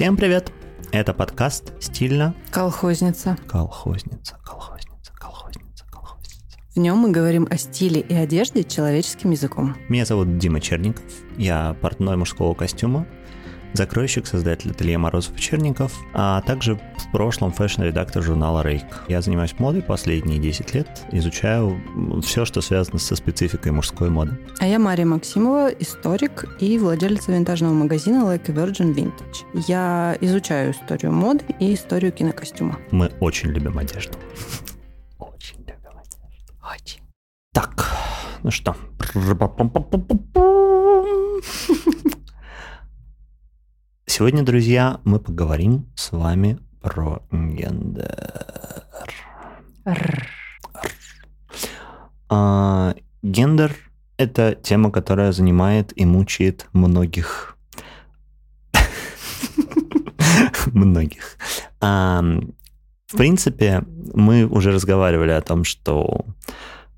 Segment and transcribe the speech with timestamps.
[0.00, 0.50] Всем привет!
[0.92, 2.34] Это подкаст «Стильно».
[2.50, 3.36] Колхозница.
[3.46, 6.58] Колхозница, колхозница, колхозница, колхозница.
[6.74, 9.76] В нем мы говорим о стиле и одежде человеческим языком.
[9.90, 11.04] Меня зовут Дима Черников.
[11.36, 13.06] Я портной мужского костюма,
[13.74, 19.04] закройщик, создатель ателье Морозов и Черников, а также в прошлом фэшн-редактор журнала The Rake.
[19.08, 21.80] Я занимаюсь модой последние 10 лет, изучаю
[22.22, 24.38] все, что связано со спецификой мужской моды.
[24.58, 29.44] А я Мария Максимова, историк и владелица винтажного магазина Like a Virgin Vintage.
[29.66, 32.78] Я изучаю историю моды и историю кинокостюма.
[32.90, 34.18] Мы очень любим одежду.
[35.18, 36.54] Очень любим одежду.
[36.62, 37.00] Очень.
[37.52, 37.86] Так,
[38.42, 38.76] ну что.
[44.10, 48.08] Сегодня, друзья, мы поговорим с вами про гендер.
[52.28, 53.76] А, гендер–
[54.16, 57.56] это тема, которая занимает и мучает многих.
[60.72, 61.36] Многих.
[61.80, 62.20] А,
[63.06, 66.24] в принципе, мы уже разговаривали о том, что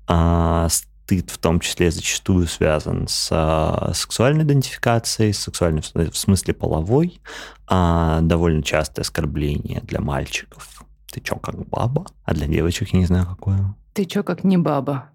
[0.07, 0.67] а,
[1.03, 7.21] стыд в том числе зачастую связан с а, сексуальной идентификацией, сексуальной в смысле половой,
[7.67, 10.83] а довольно частое оскорбление для мальчиков.
[11.11, 12.05] Ты чё, как баба?
[12.23, 13.75] А для девочек я не знаю, какое.
[13.93, 15.09] Ты чё, как не баба?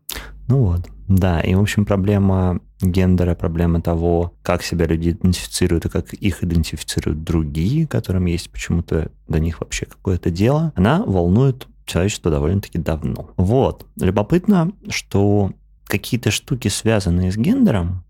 [0.46, 5.88] Ну вот, да, и, в общем, проблема гендера, проблема того, как себя люди идентифицируют и
[5.88, 12.30] как их идентифицируют другие, которым есть почему-то до них вообще какое-то дело, она волнует человечество
[12.30, 13.30] довольно-таки давно.
[13.36, 13.86] Вот.
[13.96, 15.52] Любопытно, что
[15.88, 18.04] какие-то штуки, связанные с гендером,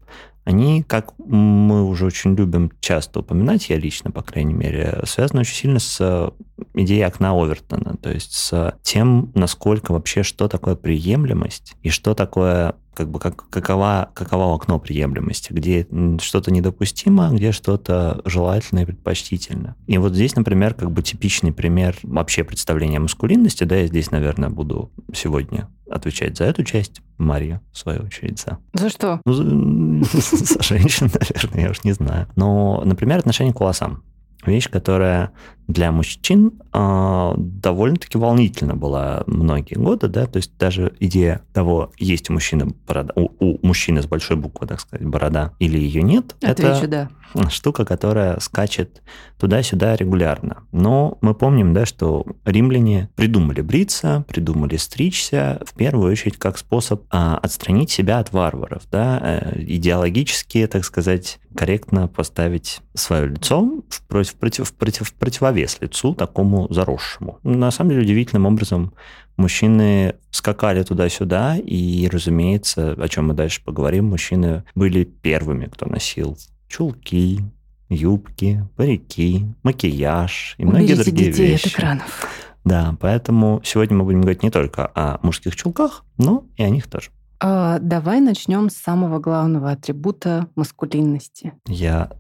[0.49, 5.55] они, как мы уже очень любим часто упоминать, я лично, по крайней мере, связаны очень
[5.55, 6.33] сильно с
[6.73, 12.77] идеей окна Овертона, то есть с тем, насколько вообще, что такое приемлемость и что такое
[12.95, 15.87] как бы как, какова, какова окно приемлемости, где
[16.21, 19.77] что-то недопустимо, где что-то желательно и предпочтительно.
[19.87, 24.49] И вот здесь, например, как бы типичный пример вообще представления маскулинности, да, я здесь, наверное,
[24.49, 28.59] буду сегодня отвечать за эту часть, Мария, в свою очередь, за.
[28.75, 29.21] За что?
[29.25, 29.43] Ну, за,
[30.55, 32.29] за женщин, наверное, я уж не знаю.
[32.37, 34.03] Но, например, отношение к волосам.
[34.47, 35.33] Вещь, которая
[35.69, 42.31] для мужчин э, довольно-таки волнительно была многие годы, да, то есть даже идея того, есть
[42.31, 46.35] у мужчины борода, у, у мужчины с большой буквы, так сказать, борода, или ее нет,
[46.43, 47.51] Отвечу, это да.
[47.51, 49.03] штука, которая скачет
[49.39, 50.65] туда-сюда регулярно.
[50.73, 57.03] Но мы помним, да, что римляне придумали бриться, придумали стричься, в первую очередь, как способ
[57.13, 64.03] э, отстранить себя от варваров, да, э, идеологически, так сказать, корректно поставить свое лицо в,
[64.07, 67.39] против, против, против, противовес вес лицу такому заросшему.
[67.43, 68.93] На самом деле, удивительным образом
[69.37, 76.37] мужчины скакали туда-сюда, и, разумеется, о чем мы дальше поговорим, мужчины были первыми, кто носил
[76.69, 77.41] чулки,
[77.89, 81.67] юбки, парики, макияж и Уберите многие другие детей вещи.
[81.67, 82.29] от экранов.
[82.65, 86.87] Да, поэтому сегодня мы будем говорить не только о мужских чулках, но и о них
[86.87, 87.11] тоже.
[87.41, 91.53] А, давай начнем с самого главного атрибута маскулинности.
[91.67, 92.11] Я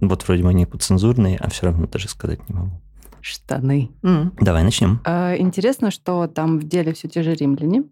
[0.00, 2.80] вот вроде бы они подцензурные, а все равно даже сказать не могу.
[3.20, 3.90] Штаны.
[4.40, 5.00] Давай начнем.
[5.04, 7.84] А, Интересно, что там в деле все те же римляне,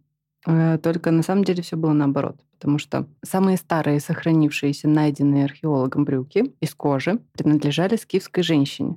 [0.46, 2.36] э, только на самом деле все было наоборот.
[2.52, 8.96] Потому что самые старые сохранившиеся, найденные археологом брюки из кожи принадлежали скифской женщине.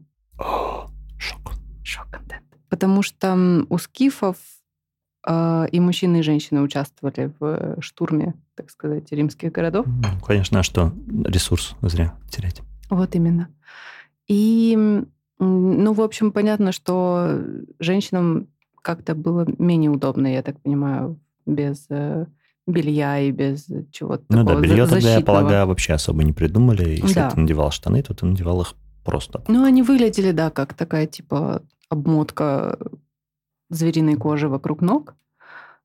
[1.17, 1.53] Шок.
[1.83, 2.43] Шок-контент.
[2.69, 4.37] Потому что у скифов
[5.25, 9.87] э, и мужчины, и женщины участвовали в штурме, так сказать, римских городов.
[10.25, 10.93] Конечно, а что
[11.25, 12.61] ресурс зря терять?
[12.89, 13.49] Вот именно.
[14.27, 14.77] И,
[15.39, 17.39] ну, в общем, понятно, что
[17.79, 18.47] женщинам
[18.81, 22.25] как-то было менее удобно, я так понимаю, без э,
[22.65, 26.33] белья и без чего-то Ну да, такого белье за- тогда, я полагаю, вообще особо не
[26.33, 26.89] придумали.
[27.01, 27.29] Если Да.
[27.31, 28.73] ты надевал штаны, то ты надевал их
[29.03, 29.43] просто.
[29.47, 32.77] Ну, они выглядели, да, как такая, типа, обмотка
[33.69, 35.15] звериной кожи вокруг ног,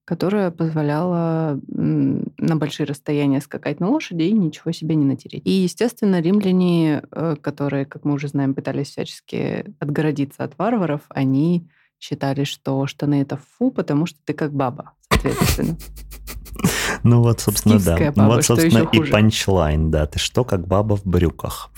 [0.04, 5.42] которая позволяла на большие расстояния скакать на лошади и ничего себе не натереть.
[5.46, 11.68] И, естественно, римляне, э, которые, как мы уже знаем, пытались всячески отгородиться от варваров, они
[12.00, 15.76] считали, что штаны это фу, потому что ты как баба, соответственно.
[17.02, 18.12] Ну вот, собственно, да.
[18.14, 20.06] Ну вот, собственно, и панчлайн, да.
[20.06, 21.70] Ты что, как баба в брюках.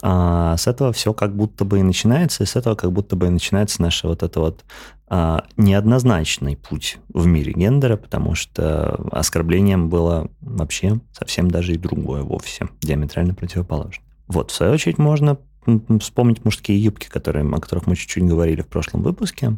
[0.00, 3.26] А, с этого все как будто бы и начинается, и с этого как будто бы
[3.26, 4.64] и начинается наш вот это вот
[5.08, 12.22] а, неоднозначный путь в мире гендера, потому что оскорблением было вообще совсем даже и другое
[12.22, 14.06] вовсе, диаметрально противоположное.
[14.28, 15.38] Вот, в свою очередь, можно
[16.00, 19.56] вспомнить мужские юбки, которые, о которых мы чуть-чуть говорили в прошлом выпуске.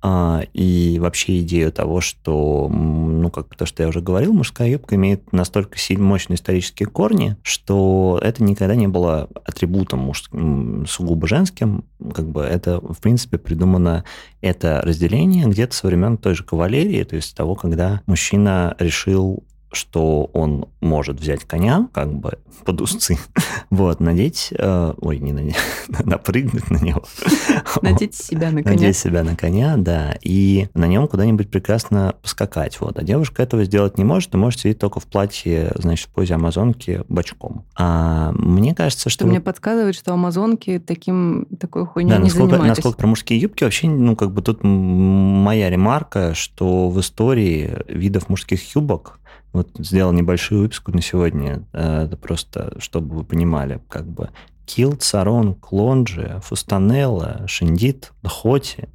[0.00, 4.94] А, и вообще идею того, что, ну, как то, что я уже говорил, мужская юбка
[4.94, 11.84] имеет настолько мощные исторические корни, что это никогда не было атрибутом мужским, сугубо женским.
[12.14, 14.04] Как бы это, в принципе, придумано
[14.40, 19.42] это разделение где-то со времен той же кавалерии, то есть того, когда мужчина решил
[19.72, 23.18] что он может взять коня, как бы под узцы,
[23.70, 25.56] вот, надеть, э, ой, не надеть,
[26.04, 27.04] напрыгнуть на него.
[27.82, 28.76] Надеть себя на коня.
[28.76, 32.98] Надеть себя на коня, да, и на нем куда-нибудь прекрасно поскакать, вот.
[32.98, 36.34] А девушка этого сделать не может, и может сидеть только в платье, значит, в позе
[36.34, 37.64] амазонки бочком.
[37.76, 39.24] А мне кажется, что...
[39.24, 42.76] Что мне подсказывает, что амазонки таким, такой хуйней да, не насколько, занимались.
[42.76, 48.28] насколько про мужские юбки вообще, ну, как бы тут моя ремарка, что в истории видов
[48.28, 49.18] мужских юбок
[49.52, 54.30] вот сделал небольшую выписку на сегодня, э, это просто, чтобы вы понимали, как бы
[54.66, 58.88] Килт, Сарон, Клонджи, Фустанелла, Шиндит, Дхоти,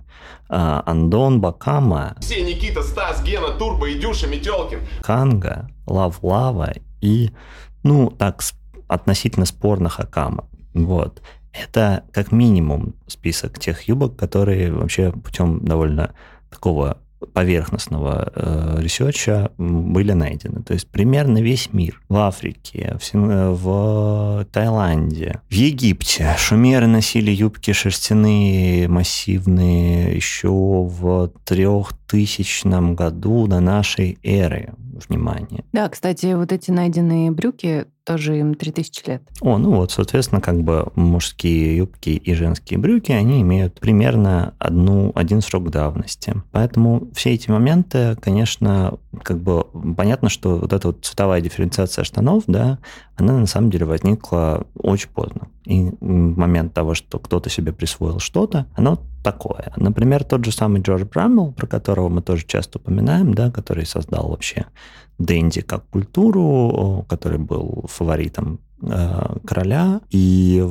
[0.50, 4.79] э, Андон, Бакама, Все Никита, Стас, Гена, Турбо, Идюша, Метелкин.
[5.01, 7.31] Канга, Лав Лава и,
[7.81, 8.41] ну, так,
[8.88, 10.45] относительно спорных Акама.
[10.73, 11.21] Вот.
[11.51, 16.13] Это как минимум список тех юбок, которые вообще путем довольно
[16.50, 16.97] такого
[17.33, 20.63] поверхностного э, ресерча были найдены.
[20.63, 22.01] То есть примерно весь мир.
[22.09, 23.15] В Африке, в.
[23.15, 26.35] Э, в Таиланде, в Египте.
[26.37, 34.73] Шумеры носили юбки шерстяные, массивные еще в трехтысячном году до нашей эры.
[35.09, 35.65] Внимание.
[35.73, 39.23] Да, кстати, вот эти найденные брюки тоже им 3000 лет.
[39.41, 45.11] О, ну вот, соответственно, как бы мужские юбки и женские брюки, они имеют примерно одну,
[45.15, 46.35] один срок давности.
[46.51, 49.65] Поэтому все эти моменты, конечно, как бы
[49.95, 52.80] понятно, что вот эта вот цветовая дифференциация штанов, да,
[53.15, 55.50] она на самом деле возникла очень поздно.
[55.65, 59.71] И момент того, что кто-то себе присвоил что-то, оно такое.
[59.77, 64.30] Например, тот же самый Джордж Браммел, про которого мы тоже часто упоминаем, да, который создал
[64.30, 64.65] вообще
[65.19, 70.62] Дэнди как культуру, который был фаворитом э, короля и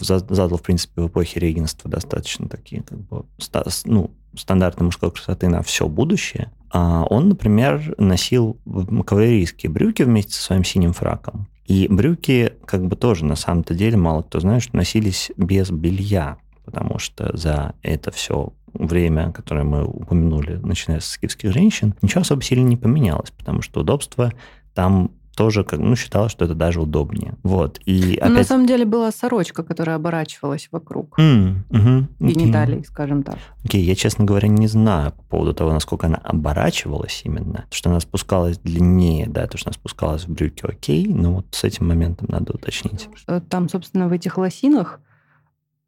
[0.00, 5.48] задал, в принципе, в эпохе регенства достаточно такие как бы, ста, ну, стандарты мужской красоты
[5.48, 6.50] на все будущее.
[6.76, 8.58] А он, например, носил
[9.06, 11.46] кавалерийские брюки вместе со своим синим фраком.
[11.66, 16.36] И брюки, как бы тоже на самом-то деле, мало кто знает, что носились без белья,
[16.64, 22.42] потому что за это все время, которое мы упомянули, начиная с скифских женщин, ничего особо
[22.42, 24.32] сильно не поменялось, потому что удобство
[24.74, 27.34] там тоже как, ну, считалось, что это даже удобнее.
[27.42, 27.78] Вот.
[27.84, 28.32] И опять...
[28.32, 32.86] На самом деле была сорочка, которая оборачивалась вокруг mm, угу, гениталий, okay.
[32.86, 33.36] скажем так.
[33.64, 37.64] Окей, okay, я, честно говоря, не знаю по поводу того, насколько она оборачивалась именно.
[37.70, 41.64] Что она спускалась длиннее, да, то, что она спускалась в брюки, окей, но вот с
[41.64, 43.08] этим моментом надо уточнить.
[43.48, 45.00] Там, собственно, в этих лосинах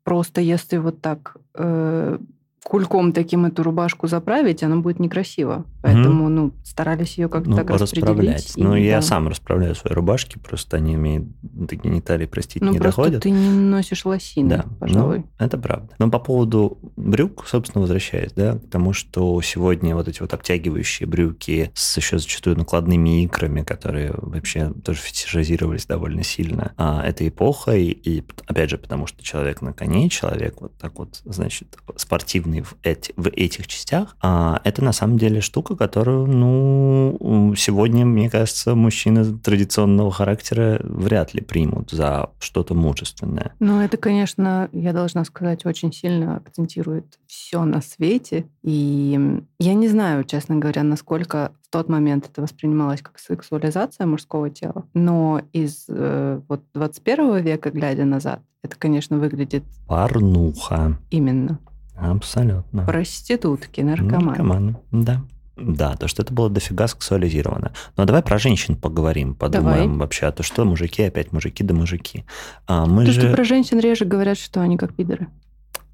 [0.07, 2.19] просто если вот так э,
[2.67, 5.65] кульком таким эту рубашку заправить, она будет некрасиво.
[5.83, 6.31] Поэтому, угу.
[6.31, 8.55] ну, старались ее как-то ну, так расправлять.
[8.57, 9.03] Ну, я да.
[9.03, 13.23] сам расправляю свои рубашки, просто они мне до гениталий, простите, ну, не просто доходят.
[13.23, 15.19] ты не носишь лосины, да, пожалуй.
[15.19, 15.95] Ну, это правда.
[16.01, 21.07] Но по поводу брюк, собственно, возвращаясь, да, к тому, что сегодня вот эти вот обтягивающие
[21.07, 27.85] брюки с еще зачастую накладными икрами, которые вообще тоже фетишизировались довольно сильно а, этой эпохой,
[27.85, 32.77] и, опять же, потому что человек на коне, человек вот так вот, значит, спортивный в,
[32.83, 38.75] эти, в этих частях, а, это на самом деле штука, которую, ну, сегодня, мне кажется,
[38.75, 43.55] мужчины традиционного характера вряд ли примут за что-то мужественное.
[43.59, 48.47] Ну, это, конечно, я должна сказать, очень сильно акцентирует все на свете.
[48.63, 54.51] И я не знаю, честно говоря, насколько в тот момент это воспринималось как сексуализация мужского
[54.51, 54.85] тела.
[54.95, 59.65] Но из э, вот 21 века, глядя назад, это, конечно, выглядит...
[59.87, 60.99] Порнуха.
[61.11, 61.59] Именно.
[61.97, 62.85] Абсолютно.
[62.85, 64.27] Проститутки, наркоманы.
[64.27, 65.23] Наркоманы, да.
[65.57, 67.73] Да, то, что это было дофига сексуализировано.
[67.97, 69.99] Но давай про женщин поговорим, подумаем давай.
[69.99, 72.27] вообще, а то что мужики опять мужики да мужики.
[72.67, 73.21] А мы то, же...
[73.23, 75.29] что про женщин реже говорят, что они как пидоры.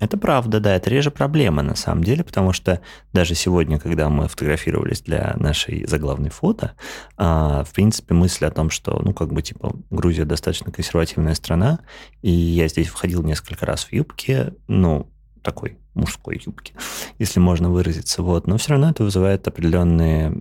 [0.02, 2.80] Это правда, да, это реже проблема на самом деле, потому что
[3.12, 6.72] даже сегодня, когда мы фотографировались для нашей заглавной фото,
[7.16, 11.78] а, в принципе, мысль о том, что, ну, как бы, типа, Грузия достаточно консервативная страна,
[12.20, 15.08] и я здесь входил несколько раз в юбке, ну,
[15.42, 16.74] такой мужской юбки,
[17.18, 18.22] если можно выразиться.
[18.22, 18.46] Вот.
[18.46, 20.40] Но все равно это вызывает определенные,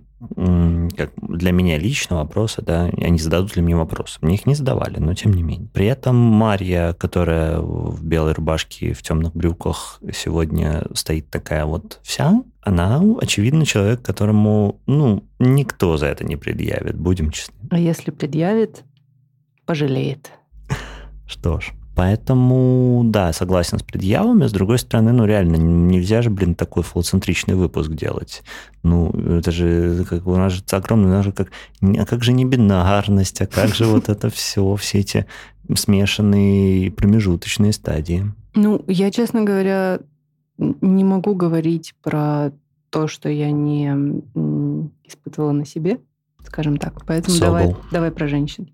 [0.96, 4.18] как для меня лично вопросы, да, они зададут ли мне вопросы.
[4.22, 5.68] Мне их не задавали, но тем не менее.
[5.72, 12.42] При этом Марья, которая в белой рубашке, в темных брюках сегодня стоит такая вот вся,
[12.62, 17.56] она, очевидно, человек, которому, ну, никто за это не предъявит, будем честны.
[17.70, 18.84] А если предъявит,
[19.66, 20.30] пожалеет.
[21.26, 24.46] Что ж, Поэтому, да, согласен с предъявами.
[24.46, 28.42] С другой стороны, ну реально, нельзя же, блин, такой фалоцентричный выпуск делать.
[28.82, 31.48] Ну, это же, как, у нас же огромный, у нас же как,
[31.82, 35.26] а как же не бинарность, а как же вот это все, все эти
[35.74, 38.32] смешанные промежуточные стадии.
[38.54, 40.00] Ну, я, честно говоря,
[40.58, 42.52] не могу говорить про
[42.90, 43.88] то, что я не
[45.04, 45.98] испытывала на себе,
[46.44, 47.04] скажем так.
[47.06, 48.68] Поэтому давай, давай про женщин.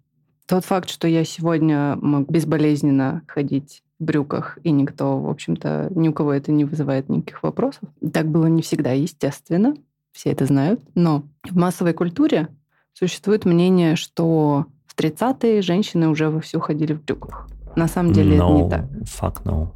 [0.49, 6.09] Тот факт, что я сегодня мог безболезненно ходить в брюках, и никто, в общем-то, ни
[6.09, 7.83] у кого это не вызывает никаких вопросов.
[8.13, 9.75] Так было не всегда, естественно.
[10.11, 10.81] Все это знают.
[10.95, 12.49] Но в массовой культуре
[12.95, 17.47] существует мнение, что в 30-е женщины уже вовсю ходили в брюках.
[17.77, 18.85] На самом деле no, это не так.
[19.03, 19.69] Fuck no.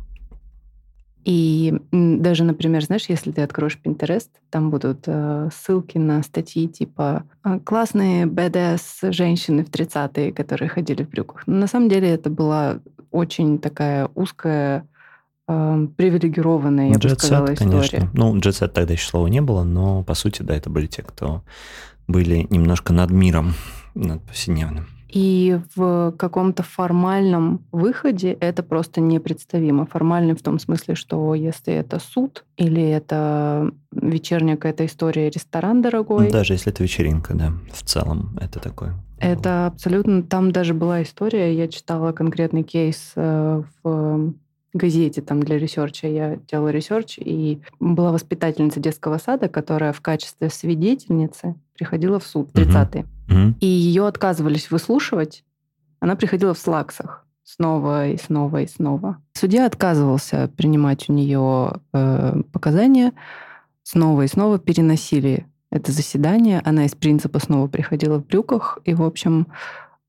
[1.24, 7.24] И даже, например, знаешь, если ты откроешь Pinterest, там будут э, ссылки на статьи типа
[7.42, 11.44] «А, «Классные BDS женщины в 30-е, которые ходили в брюках».
[11.46, 12.80] Но на самом деле это была
[13.12, 14.88] очень такая узкая,
[15.46, 17.88] э, привилегированная, я бы сказала, set, история.
[17.88, 18.10] Конечно.
[18.14, 21.44] Ну, джетсет тогда еще слова не было, но, по сути, да, это были те, кто
[22.08, 23.54] были немножко над миром,
[23.94, 24.88] над повседневным.
[25.12, 29.86] И в каком-то формальном выходе это просто непредставимо.
[29.86, 36.30] Формальный в том смысле, что если это суд или это вечерняя какая-то история, ресторан дорогой.
[36.30, 38.94] Даже если это вечеринка, да, в целом это такое.
[39.18, 40.22] Это абсолютно...
[40.22, 44.34] Там даже была история, я читала конкретный кейс э, в
[44.74, 46.08] газете там для ресерча.
[46.08, 52.50] Я делала ресерч, и была воспитательница детского сада, которая в качестве свидетельницы приходила в суд
[52.50, 53.06] в 30-е.
[53.28, 53.56] Угу.
[53.60, 55.44] И ее отказывались выслушивать.
[56.00, 59.18] Она приходила в слаксах снова и снова и снова.
[59.34, 63.12] Судья отказывался принимать у нее э, показания.
[63.82, 66.60] Снова и снова переносили это заседание.
[66.64, 68.78] Она из принципа снова приходила в брюках.
[68.84, 69.48] И, в общем,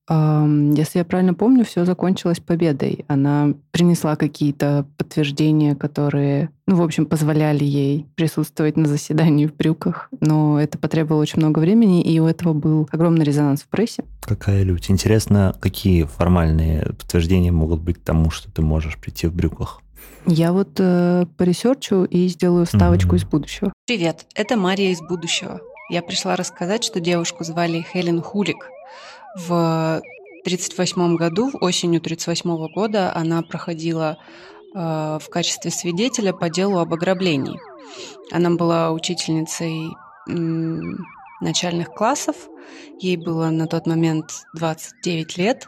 [0.09, 3.05] если я правильно помню, все закончилось победой.
[3.07, 10.09] Она принесла какие-то подтверждения, которые, ну, в общем, позволяли ей присутствовать на заседании в брюках.
[10.19, 14.03] Но это потребовало очень много времени, и у этого был огромный резонанс в прессе.
[14.21, 14.89] Какая лють.
[14.89, 19.81] Интересно, какие формальные подтверждения могут быть тому, что ты можешь прийти в брюках?
[20.25, 23.19] Я вот э, поресерчу и сделаю вставочку mm-hmm.
[23.19, 23.73] из будущего.
[23.85, 25.59] Привет, это Мария из будущего.
[25.89, 28.69] Я пришла рассказать, что девушку звали Хелен Хулик.
[29.35, 30.01] В
[30.43, 34.17] 1938 году, осенью 1938 года, она проходила
[34.75, 37.59] э, в качестве свидетеля по делу об ограблении.
[38.31, 39.89] Она была учительницей
[41.41, 42.35] начальных классов,
[42.99, 45.67] ей было на тот момент 29 лет,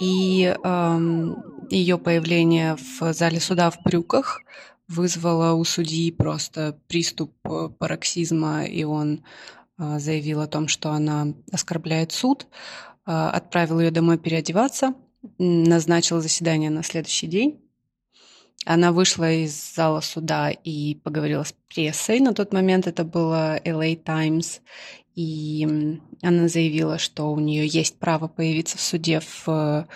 [0.00, 1.34] и э,
[1.70, 4.40] ее появление в зале суда в брюках
[4.88, 9.22] вызвало у судьи просто приступ э, пароксизма, и он
[9.78, 12.46] а, заявил о том, что она оскорбляет суд,
[13.06, 14.94] а, отправил ее домой переодеваться,
[15.38, 17.60] назначил заседание на следующий день.
[18.66, 22.18] Она вышла из зала суда и поговорила с прессой.
[22.18, 24.60] На тот момент это было LA Times.
[25.14, 25.66] И
[26.22, 29.88] она заявила, что у нее есть право появиться в суде в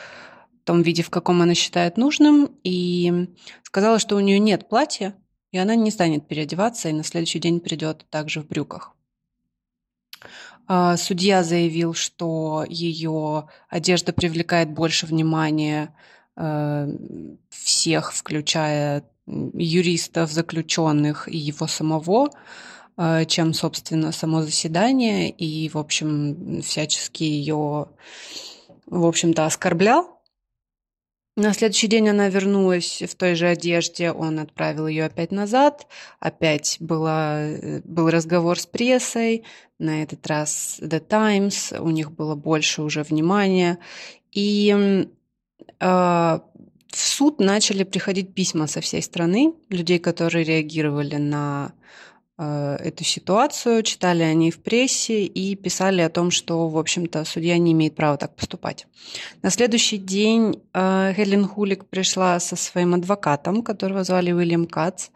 [0.65, 2.51] том виде, в каком она считает нужным.
[2.62, 3.29] И
[3.62, 5.15] сказала, что у нее нет платья,
[5.51, 8.95] и она не станет переодеваться, и на следующий день придет также в брюках.
[10.69, 15.95] А, судья заявил, что ее одежда привлекает больше внимания
[16.37, 16.88] э,
[17.50, 22.31] всех, включая юристов, заключенных и его самого,
[22.97, 27.88] э, чем, собственно, само заседание, и, в общем, всячески ее,
[28.87, 30.22] в общем-то, оскорблял.
[31.35, 35.87] На следующий день она вернулась в той же одежде, он отправил ее опять назад,
[36.21, 39.45] опять была, э, был разговор с прессой,
[39.79, 43.79] на этот раз The Times, у них было больше уже внимания,
[44.31, 45.07] и
[45.81, 46.39] э,
[46.93, 51.73] в суд начали приходить письма со всей страны, людей, которые реагировали на
[52.39, 57.73] эту ситуацию, читали они в прессе и писали о том, что, в общем-то, судья не
[57.73, 58.87] имеет права так поступать.
[59.43, 65.09] На следующий день э, Хелен Хулик пришла со своим адвокатом, которого звали Уильям Кац,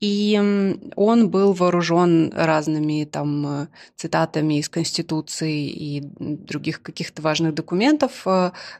[0.00, 8.26] и он был вооружен разными там э, цитатами из Конституции и других каких-то важных документов,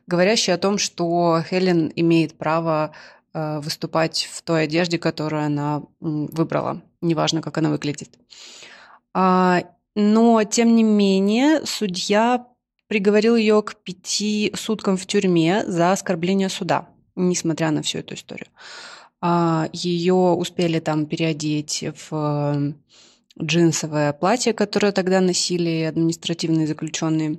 [0.07, 2.93] говорящие о том, что Хелен имеет право
[3.35, 8.19] выступать в той одежде, которую она выбрала неважно, как она выглядит.
[9.13, 9.63] А,
[9.95, 12.47] но, тем не менее, судья
[12.89, 18.49] приговорил ее к пяти суткам в тюрьме за оскорбление суда, несмотря на всю эту историю.
[19.21, 22.75] А, ее успели там переодеть в
[23.41, 27.39] джинсовое платье, которое тогда носили административные заключенные.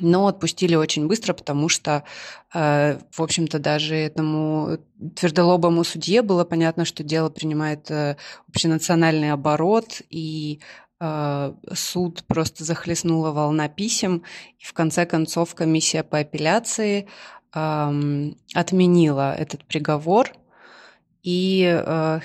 [0.00, 2.04] Но отпустили очень быстро, потому что,
[2.52, 4.78] э, в общем-то, даже этому
[5.14, 8.16] твердолобому судье было понятно, что дело принимает э,
[8.48, 10.60] общенациональный оборот, и
[11.00, 14.24] э, суд просто захлестнула волна писем,
[14.58, 17.08] и в конце концов комиссия по апелляции
[17.54, 20.30] эм, отменила этот приговор,
[21.22, 21.62] и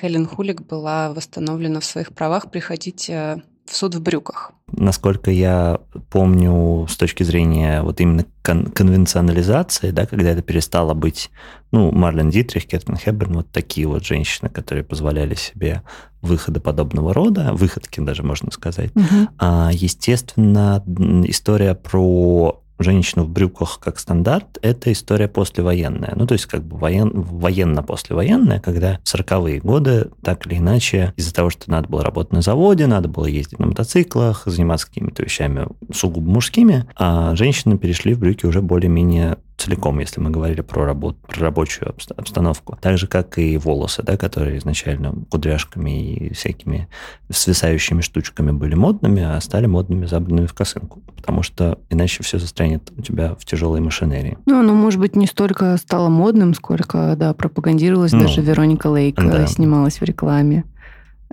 [0.01, 4.51] Хелен Хулик была восстановлена в своих правах приходить в суд в брюках.
[4.71, 11.29] Насколько я помню, с точки зрения вот именно кон- конвенционализации, да, когда это перестало быть,
[11.71, 15.83] ну, Марлен Дитрих, Кэтрин Хеберн, вот такие вот женщины, которые позволяли себе
[16.21, 18.91] выходы подобного рода, выходки даже можно сказать.
[18.95, 19.27] Угу.
[19.37, 20.83] А, естественно,
[21.25, 26.13] история про женщину в брюках как стандарт, это история послевоенная.
[26.15, 31.33] Ну, то есть как бы воен, военно-послевоенная, когда в 40-е годы так или иначе из-за
[31.33, 35.67] того, что надо было работать на заводе, надо было ездить на мотоциклах, заниматься какими-то вещами
[35.93, 41.17] сугубо мужскими, а женщины перешли в брюки уже более-менее целиком, если мы говорили про, работу,
[41.27, 42.77] про рабочую обстановку.
[42.81, 46.87] Так же, как и волосы, да, которые изначально кудряшками и всякими
[47.29, 51.01] свисающими штучками были модными, а стали модными забранными в косынку.
[51.15, 54.37] Потому что иначе все застрянет у тебя в тяжелой машинерии.
[54.45, 58.13] Ну, оно, может быть, не столько стало модным, сколько, да, пропагандировалось.
[58.13, 59.47] Ну, Даже Вероника Лейк э, да.
[59.47, 60.63] снималась в рекламе.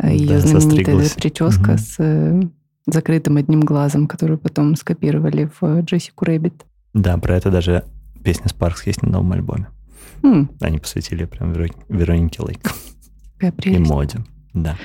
[0.03, 1.79] Ее да, знаменитая прическа угу.
[1.79, 2.43] с э,
[2.87, 6.65] закрытым одним глазом, которую потом скопировали в Джессику Рэббит.
[6.93, 7.85] Да, про это даже
[8.27, 9.69] песня Sparks есть на новом альбоме.
[10.23, 10.49] М-м.
[10.61, 12.59] Они посвятили прям Веронике Лейк.
[13.63, 14.19] И моде,
[14.53, 14.77] да.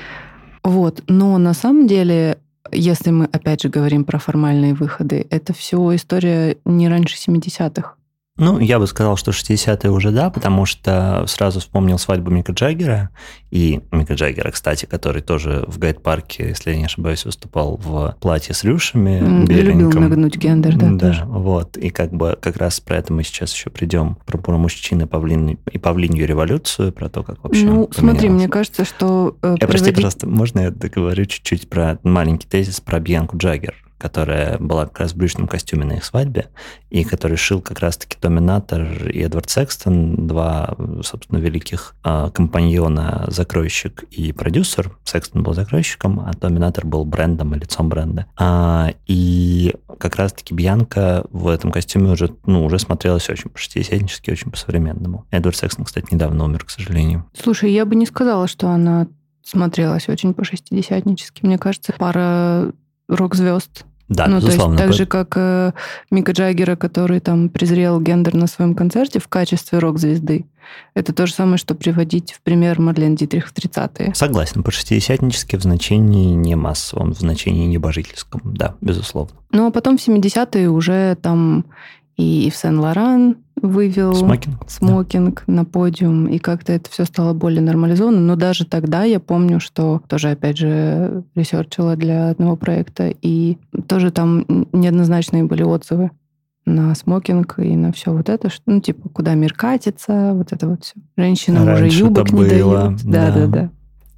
[0.63, 2.37] Вот, но на самом деле,
[2.71, 7.95] если мы опять же говорим про формальные выходы, это все история не раньше 70-х.
[8.37, 13.09] Ну, я бы сказал, что 60-е уже да, потому что сразу вспомнил свадьбу Мика Джаггера.
[13.51, 18.55] И Мика Джаггера, кстати, который тоже в гайд-парке, если я не ошибаюсь, выступал в платье
[18.55, 19.19] с рюшами.
[19.21, 21.25] Mm, любил нагнуть гендер, да, Да, тоже.
[21.25, 21.77] вот.
[21.77, 24.17] И как бы как раз про это мы сейчас еще придем.
[24.25, 28.47] Про, про мужчин и, павлин, и павлинью революцию, про то, как вообще Ну, смотри, мне
[28.47, 29.35] кажется, что...
[29.43, 29.83] Э, я, приводить...
[29.83, 33.75] прости, просто можно я договорю чуть-чуть про маленький тезис про Бьянку Джаггер?
[34.01, 36.47] Которая была как раз в брючном костюме на их свадьбе,
[36.89, 44.03] и который шил как раз-таки Доминатор и Эдвард Секстон, два, собственно, великих э, компаньона, закройщик
[44.09, 44.97] и продюсер.
[45.03, 48.25] Секстон был закройщиком, а Доминатор был брендом и лицом бренда.
[48.37, 54.49] А, и как раз-таки Бьянка в этом костюме уже, ну, уже смотрелась очень по-шестидесятнически, очень
[54.49, 55.27] по-современному.
[55.29, 57.29] Эдвард Секстон, кстати, недавно умер, к сожалению.
[57.39, 59.05] Слушай, я бы не сказала, что она
[59.43, 61.45] смотрелась очень по-шестидесятнически.
[61.45, 62.71] Мне кажется, пара
[63.07, 64.77] рок-звезд да, ну, безусловно.
[64.77, 65.71] То есть, так же, как э,
[66.11, 70.45] Мика Джаггера, который там презрел гендер на своем концерте в качестве рок-звезды.
[70.93, 74.13] Это то же самое, что приводить в пример Марлен Дитрих в 30-е.
[74.13, 79.33] Согласен, по-шестидесятнически в значении не массовом, в значении небожительском, да, безусловно.
[79.51, 81.63] Ну, а потом в 70-е уже там
[82.17, 85.53] Ив Сен-Лоран вывел смокинг, смокинг да.
[85.53, 88.19] на подиум, и как-то это все стало более нормализованно.
[88.19, 94.11] Но даже тогда я помню, что тоже, опять же, ресерчила для одного проекта, и тоже
[94.11, 96.11] там неоднозначные были отзывы
[96.65, 100.67] на смокинг и на все вот это, что, ну, типа, куда мир катится, вот это
[100.67, 100.93] вот все.
[101.17, 102.97] Женщинам Раньше уже юбок не дают.
[103.03, 103.69] Да, да, да.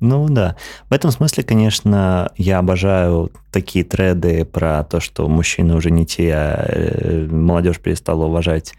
[0.03, 0.57] Ну да.
[0.89, 6.33] В этом смысле, конечно, я обожаю такие треды про то, что мужчины уже не те,
[6.33, 8.73] а э, молодежь перестала уважать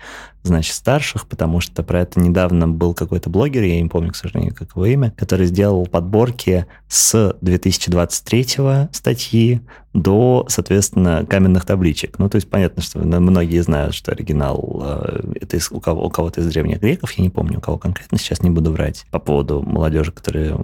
[0.45, 4.55] значит, старших, потому что про это недавно был какой-то блогер, я не помню, к сожалению,
[4.55, 8.47] как его имя, который сделал подборки с 2023
[8.93, 9.61] статьи
[9.95, 12.19] до, соответственно, каменных табличек.
[12.19, 16.11] Ну, то есть понятно, что многие знают, что оригинал э, это из, у, кого, у
[16.11, 19.19] кого-то из древних греков, я не помню, у кого конкретно, сейчас не буду врать, по
[19.19, 20.59] поводу молодежи, которые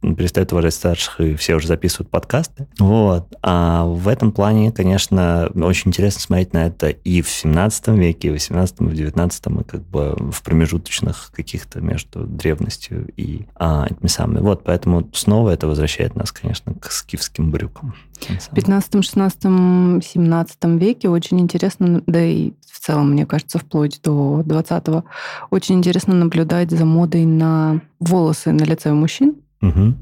[0.00, 2.66] перестают уважать старших, и все уже записывают подкасты.
[2.78, 3.26] Вот.
[3.42, 8.30] А в этом плане, конечно, очень интересно смотреть на это и в 17 веке, и
[8.30, 13.46] в 18, и в 19 19 и как бы в промежуточных каких-то между древностью и
[13.54, 14.40] а, этими самыми.
[14.40, 17.94] Вот, поэтому снова это возвращает нас, конечно, к скифским брюкам.
[18.20, 24.42] В 15, 16, 17 веке очень интересно, да и в целом, мне кажется, вплоть до
[24.44, 25.04] 20-го,
[25.50, 29.36] очень интересно наблюдать за модой на волосы на лице мужчин.
[29.62, 29.94] Угу.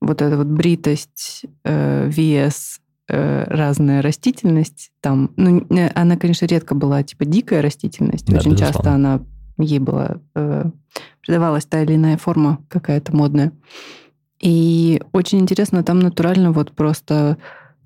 [0.00, 4.90] Вот эта вот бритость, э, VS, Э, разная растительность.
[5.02, 8.24] Там, ну, она, конечно, редко была типа дикая растительность.
[8.26, 8.72] Да, Очень безусловно.
[8.74, 9.20] часто она
[9.58, 10.64] ей была э,
[11.20, 13.52] придавалась та или иная форма какая-то модная.
[14.40, 17.36] И очень интересно, там натурально вот просто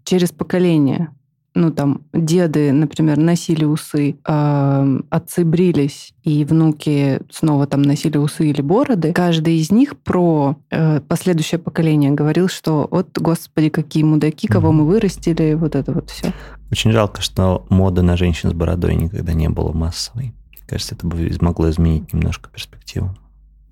[0.09, 1.11] через поколение
[1.55, 8.51] ну, там, деды, например, носили усы, э, отцы брились, и внуки снова там носили усы
[8.51, 14.47] или бороды, каждый из них про э, последующее поколение говорил, что вот, господи, какие мудаки,
[14.47, 16.33] кого мы вырастили, вот это вот все.
[16.71, 20.35] Очень жалко, что мода на женщин с бородой никогда не была массовой.
[20.69, 23.17] Кажется, это бы могло изменить немножко перспективу.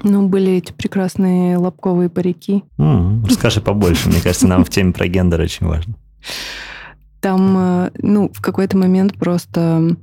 [0.02, 2.64] Ну, были эти прекрасные лобковые парики.
[2.78, 4.08] М, Расскажи побольше.
[4.08, 5.94] Мне кажется, нам в теме про гендер очень важно.
[7.20, 9.96] Там, э, ну, в какой-то момент просто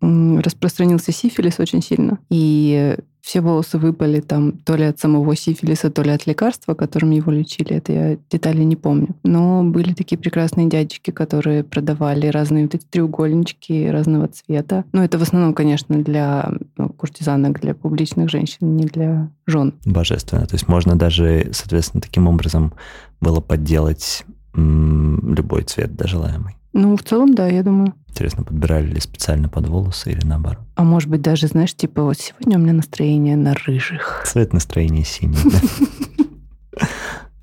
[0.00, 2.18] распространился сифилис очень сильно.
[2.30, 7.10] И все волосы выпали там то ли от самого сифилиса, то ли от лекарства, которым
[7.10, 7.74] его лечили.
[7.74, 9.16] Это я детали не помню.
[9.24, 14.84] Но были такие прекрасные дядечки, которые продавали разные вот эти треугольнички разного цвета.
[14.92, 19.74] Но это в основном, конечно, для ну, куртизанок, для публичных женщин, не для жен.
[19.84, 20.46] Божественно.
[20.46, 22.74] То есть можно даже, соответственно, таким образом
[23.20, 24.24] было подделать
[24.56, 26.56] любой цвет, да, желаемый.
[26.72, 27.94] Ну, в целом, да, я думаю.
[28.08, 30.64] Интересно, подбирали ли специально под волосы или наоборот?
[30.74, 34.24] А может быть, даже, знаешь, типа, вот сегодня у меня настроение на рыжих.
[34.26, 36.78] Цвет настроения синий, да?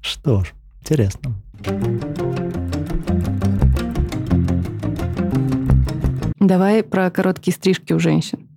[0.02, 1.34] Что ж, интересно.
[6.40, 8.48] Давай про короткие стрижки у женщин.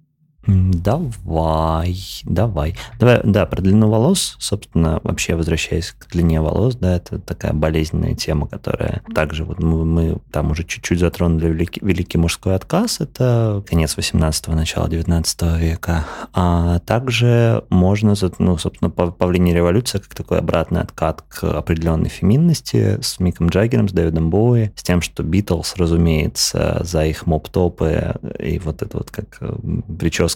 [0.47, 2.77] Давай, давай.
[3.01, 8.15] Давай, да, про длину волос, собственно, вообще возвращаясь к длине волос, да, это такая болезненная
[8.15, 13.65] тема, которая также вот мы, мы там уже чуть-чуть затронули великий, великий мужской отказ, это
[13.67, 16.05] конец 18-го, начало 19 века.
[16.33, 23.19] А также можно, ну, собственно, павлиния революция как такой обратный откат к определенной феминности с
[23.19, 28.83] Миком Джаггером, с Дэвидом Боуи, с тем, что Битлз, разумеется, за их моп-топы и вот
[28.83, 29.57] это вот как э,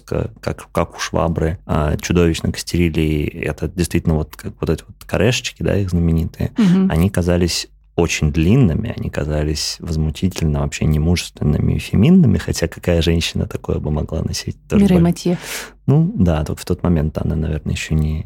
[0.00, 4.82] прическа, как, как у швабры, а, чудовищно костерили, и это действительно вот как вот эти
[4.86, 6.90] вот корешечки, да, их знаменитые, Мгм.
[6.90, 13.78] они казались очень длинными, они казались возмутительно вообще немужественными и феминными, хотя какая женщина такое
[13.78, 14.56] бы могла носить?
[14.72, 15.36] Мирей боль- Матье.
[15.90, 18.24] Ну, да, только в тот момент она, наверное, еще не,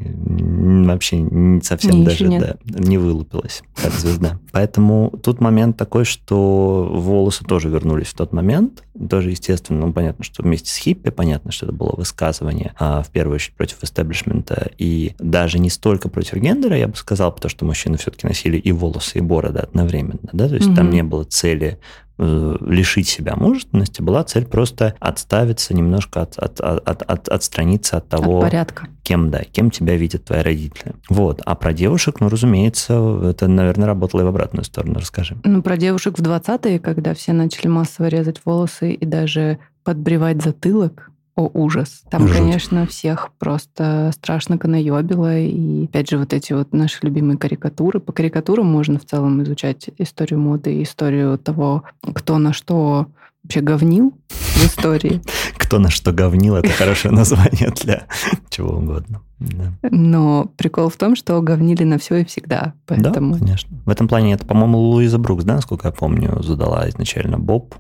[0.87, 4.39] вообще не совсем Не, даже да, не вылупилась как звезда.
[4.53, 8.85] Поэтому тут момент такой, что волосы тоже вернулись в тот момент.
[9.09, 13.09] Тоже, естественно, ну, понятно, что вместе с хиппи, понятно, что это было высказывание, а, в
[13.09, 17.65] первую очередь против истеблишмента, и даже не столько против гендера, я бы сказал, потому что
[17.65, 20.95] мужчины все-таки носили и волосы, и бороды одновременно, да, то есть там Мгм.
[20.95, 21.79] не было цели
[22.19, 28.05] лишить себя мужественности, была цель просто отставиться немножко, от, от- от- от- от- отстраниться от
[28.05, 28.87] От того, порядка.
[29.03, 30.95] кем, да, кем тебя видят твои родители.
[31.09, 31.41] Вот.
[31.45, 34.95] А про девушек, ну, разумеется, это, наверное, работало и в обратную сторону.
[35.01, 35.37] Расскажи.
[35.45, 41.11] Ну, про девушек в 20-е, когда все начали массово резать волосы и даже подбривать затылок.
[41.37, 42.03] О, ужас.
[42.11, 42.37] Там, Жуть.
[42.37, 45.37] конечно, всех просто страшно канаебило.
[45.39, 47.99] И, опять же, вот эти вот наши любимые карикатуры.
[47.99, 51.83] По карикатурам можно в целом изучать историю моды историю того,
[52.15, 53.09] кто на что
[53.43, 55.21] вообще говнил в истории.
[55.57, 58.07] Кто на что говнил, это хорошее название для
[58.51, 59.23] чего угодно.
[59.39, 59.73] Да.
[59.91, 62.75] Но прикол в том, что говнили на все и всегда.
[62.87, 63.35] Поэтому...
[63.35, 63.77] Да, конечно.
[63.85, 67.75] В этом плане это, по-моему, Луиза Брукс, да, насколько я помню, задала изначально Боб.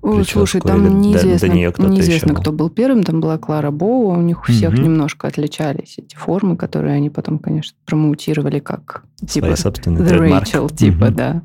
[0.00, 3.02] Прическу, слушай, там неизвестно, до неё кто-то неизвестно еще кто был первым.
[3.02, 4.82] Там была Клара Боу, у них у всех Мгм.
[4.84, 10.42] немножко отличались эти формы, которые они потом, конечно, промоутировали как Свои типа собственные The.
[10.42, 11.14] Rachel, типа, Мгм.
[11.14, 11.42] да.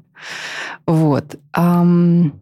[0.86, 1.36] Вот.
[1.54, 2.34] Ам,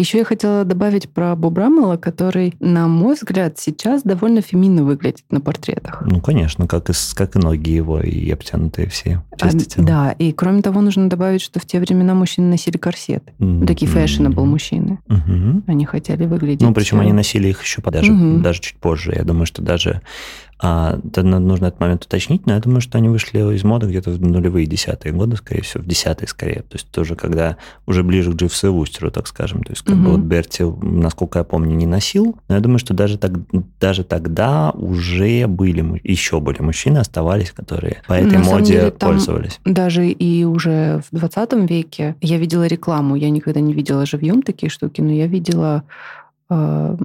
[0.00, 5.24] еще я хотела добавить про Бо Браммела, который, на мой взгляд, сейчас довольно феминно выглядит
[5.30, 6.02] на портретах.
[6.06, 10.62] Ну, конечно, как и, как и ноги его, и обтянутые все А, да, и кроме
[10.62, 13.32] того, нужно добавить, что в те времена мужчины носили корсеты.
[13.38, 14.48] М, Такие мгм.
[14.48, 14.98] мужчины.
[15.08, 15.64] Мгм.
[15.66, 16.62] Они хотели выглядеть...
[16.62, 18.42] Ну, причем э, они носили их еще даже, Мгм.
[18.42, 19.12] даже чуть позже.
[19.16, 20.00] Я думаю, что даже
[20.62, 24.10] а, это нужно этот момент уточнить, но я думаю, что они вышли из моды где-то
[24.10, 26.60] в нулевые десятые годы, скорее всего, в десятые скорее.
[26.62, 29.62] То есть тоже когда уже ближе к Дживсу и Вустеру, так скажем.
[29.62, 30.12] То есть как бы Мгм.
[30.12, 33.32] вот Берти, насколько я помню, не носил, но я думаю, что даже, так,
[33.80, 39.60] даже тогда уже были, еще были мужчины, оставались, которые по этой На моде деле, пользовались.
[39.64, 43.14] Даже и уже в 20 веке я видела рекламу.
[43.16, 45.84] Я никогда не видела живьем такие штуки, но я видела
[46.50, 46.96] э,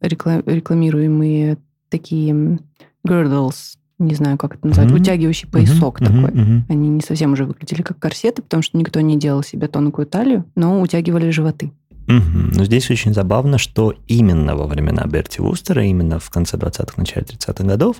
[0.00, 2.58] рекла- рекламируемые такие
[3.06, 4.96] girdles, не знаю, как это назвать, Мгм.
[4.98, 6.40] вытягивающий поясок Мгм, такой.
[6.42, 6.64] мгм.
[6.68, 10.44] Они не совсем уже выглядели как корсеты, потому что никто не делал себе тонкую талию,
[10.54, 11.72] но утягивали животы.
[12.10, 12.50] Мгм.
[12.54, 17.24] Но здесь очень забавно, что именно во времена Берти Вустера, именно в конце 20-х, начале
[17.24, 17.98] 30-х годов,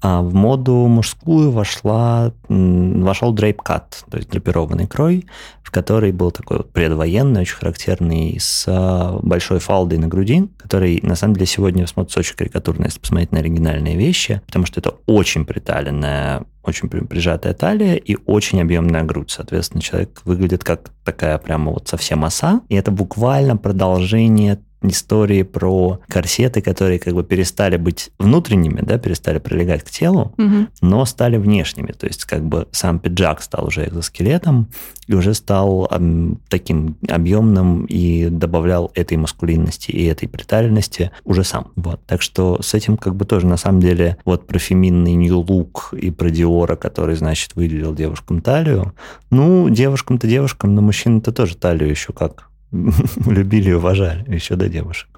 [0.00, 5.26] а, в моду мужскую вошла, вошел дрейп-кат, то есть драпированный крой,
[5.62, 11.14] в который был такой предвоенный, очень характерный, с а, большой фалдой на груди, который, на
[11.14, 15.44] самом деле, сегодня смотрится очень карикатурно, если посмотреть на оригинальные вещи, потому что это очень
[15.44, 19.30] приталенная очень прижатая талия и очень объемная грудь.
[19.30, 22.62] Соответственно, человек выглядит как такая прямо вот совсем оса.
[22.68, 29.38] И это буквально продолжение истории про корсеты, которые как бы перестали быть внутренними, да, перестали
[29.38, 30.68] прилегать к телу, Мгм.
[30.80, 31.92] но стали внешними.
[31.92, 34.68] То есть как бы сам пиджак стал уже экзоскелетом
[35.06, 41.72] и уже стал ам, таким объемным и добавлял этой маскулинности и этой приталенности уже сам.
[41.76, 42.00] Вот.
[42.06, 45.98] Так что с этим как бы тоже на самом деле вот про феминный New Look
[45.98, 48.92] и про Диора, который, значит, выделил девушкам талию.
[49.30, 52.48] Ну, девушкам-то девушкам, но мужчины-то тоже талию еще как
[53.26, 55.08] любили и уважали еще до девушек.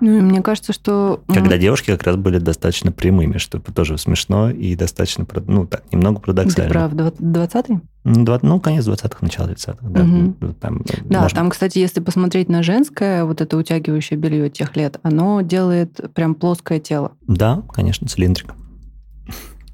[0.00, 1.22] Ну, и мне кажется, что...
[1.28, 6.16] Когда девушки как раз были достаточно прямыми, что тоже смешно и достаточно, ну, так, немного
[6.20, 6.70] Ты парадоксально.
[6.70, 7.80] прав, 20-й?
[8.04, 10.04] Ну, ну, конец 20-х, начало 30-х, да.
[10.04, 14.76] Ну, Там, Да, можно- там, кстати, если посмотреть на женское, вот это утягивающее белье тех
[14.76, 18.54] лет, оно делает прям плоское тело, Да, конечно, цилиндрик.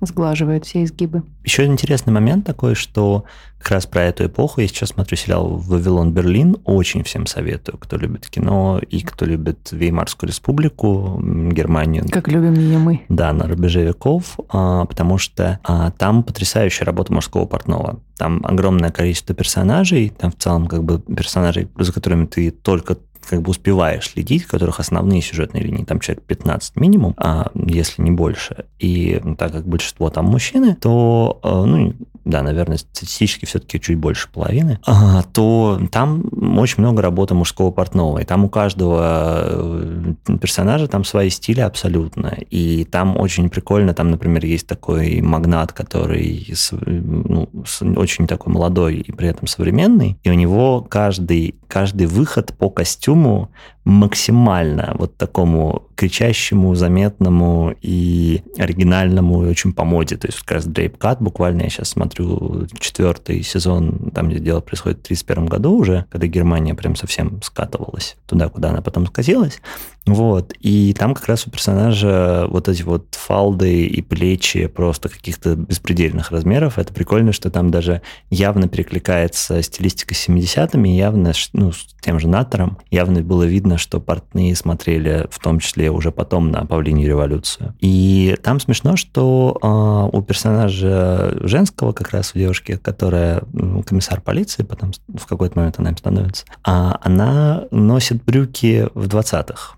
[0.07, 1.23] Сглаживает все изгибы.
[1.45, 3.25] Еще интересный момент такой, что
[3.59, 7.97] как раз про эту эпоху, я сейчас смотрю сериал «Вавилон Берлин», очень всем советую, кто
[7.97, 13.03] любит кино и кто любит Веймарскую республику, Германию, Как любим ее мы.
[13.09, 18.01] Да, на рубеже веков, а, потому что а, там потрясающая работа мужского портного.
[18.17, 22.97] Там огромное количество персонажей, там в целом как бы персонажей, за которыми ты только
[23.29, 28.11] как бы успеваешь следить, которых основные сюжетные линии, там человек 15 минимум, а если не
[28.11, 28.65] больше.
[28.79, 33.99] И ну, так как большинство там мужчины, то, э, ну, да, наверное, статистически все-таки чуть
[33.99, 36.25] больше половины, а, то там
[36.59, 38.19] очень много работы мужского портного.
[38.19, 42.37] И там у каждого э, персонажа там свои стили абсолютно.
[42.51, 47.49] И там очень прикольно, там, например, есть такой магнат, который ну,
[47.97, 50.19] очень такой молодой и при этом современный.
[50.23, 53.51] И у него каждый, каждый выход по костюму consumo
[53.85, 60.17] максимально вот такому кричащему, заметному и оригинальному, и очень по моде.
[60.17, 64.61] То есть как раз Дрейп Кат, буквально я сейчас смотрю четвертый сезон, там, где дело
[64.61, 69.61] происходит в 31 году уже, когда Германия прям совсем скатывалась туда, куда она потом скатилась.
[70.07, 70.53] Вот.
[70.59, 76.33] И там как раз у персонажа вот эти вот фалды и плечи просто каких-то беспредельных
[76.33, 76.79] размеров.
[76.79, 82.27] Это прикольно, что там даже явно перекликается стилистика с 70-ми, явно ну, с тем же
[82.27, 87.75] Натором, явно было видно, что портные смотрели в том числе уже потом на «Павлинью революцию».
[87.81, 93.43] И там смешно, что а, у персонажа женского, как раз у девушки, которая
[93.87, 99.77] комиссар полиции, потом в какой-то момент она им становится, а, она носит брюки в 20-х.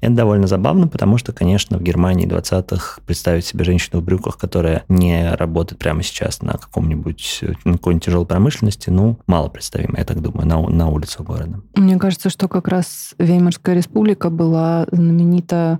[0.00, 4.84] Это довольно забавно, потому что, конечно, в Германии 20-х представить себе женщину в брюках, которая
[4.88, 10.20] не работает прямо сейчас на каком-нибудь, на какой-нибудь тяжелой промышленности, ну, мало представимо, я так
[10.20, 11.60] думаю, на, на улицах города.
[11.74, 15.78] Мне кажется, что как раз Веймарская республика была знаменита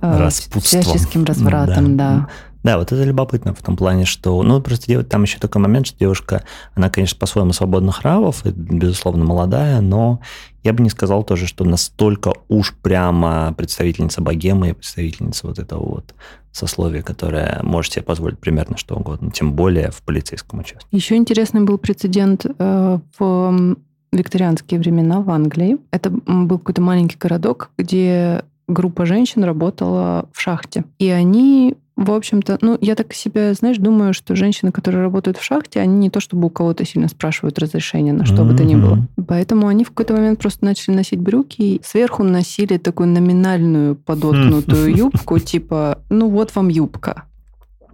[0.00, 0.82] э, Распутством.
[0.82, 2.16] всяческим развратом, Да.
[2.16, 2.28] да.
[2.64, 5.98] Да, вот это любопытно в том плане, что, ну, просто там еще такой момент, что
[5.98, 10.20] девушка, она, конечно, по-своему свободных нравов, и, безусловно, молодая, но
[10.62, 15.86] я бы не сказал тоже, что настолько уж прямо представительница богемы и представительница вот этого
[15.86, 16.14] вот
[16.52, 20.86] сословия, которое может себе позволить примерно что угодно, тем более в полицейском участке.
[20.90, 23.76] Еще интересный был прецедент э, в
[24.12, 25.76] викторианские времена в Англии.
[25.90, 30.84] Это был какой-то маленький городок, где группа женщин работала в шахте.
[30.98, 35.44] И они, в общем-то, ну, я так себе, знаешь, думаю, что женщины, которые работают в
[35.44, 38.74] шахте, они не то чтобы у кого-то сильно спрашивают разрешения на что бы то ни
[38.74, 39.06] было.
[39.28, 44.96] Поэтому они в какой-то момент просто начали носить брюки и сверху носили такую номинальную подоткнутую
[44.96, 47.24] юбку, типа, ну вот вам юбка.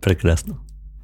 [0.01, 0.59] Прекрасно.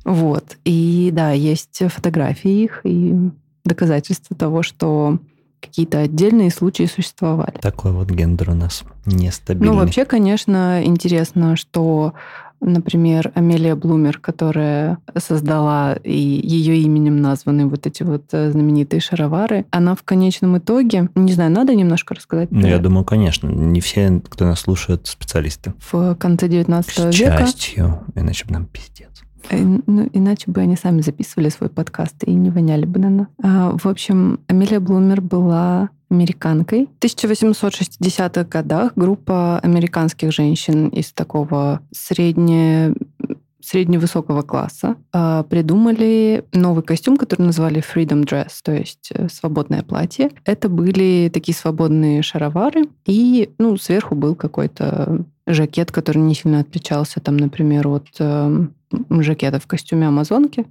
[0.04, 0.56] Вот.
[0.64, 3.30] И да, есть фотографии их и
[3.64, 5.18] доказательства того, что
[5.60, 7.58] какие-то отдельные случаи существовали.
[7.60, 9.74] Такой вот гендер у нас нестабильный.
[9.74, 12.14] Ну, вообще, конечно, интересно, что,
[12.60, 19.64] например, Амелия Блумер, которая создала и ее именем названы вот эти вот э, знаменитые шаровары,
[19.70, 23.48] она в конечном итоге, не знаю, надо немножко рассказать Ну, я думаю, конечно.
[23.48, 25.72] Не все, кто нас слушает, специалисты.
[25.92, 27.12] в конце 19 К века.
[27.12, 29.08] счастью, иначе бы нам пиздец.
[29.50, 33.26] Э, Ну, иначе бы они сами записывали свой подкаст и не воняли бы на нас.
[33.42, 36.88] А, В общем, Амелия Блумер была американкой.
[37.00, 42.94] В 1860-х годах группа американских женщин из такого средне
[43.66, 50.30] средневысокого класса а, придумали новый костюм, который назвали Freedom Dress, то есть э, свободное платье.
[50.44, 57.20] Это были такие свободные шаровары, и ну, сверху был какой-то жакет, который не сильно отличался,
[57.20, 58.66] там, например, от э,
[59.10, 60.66] жакета в костюме Амазонки,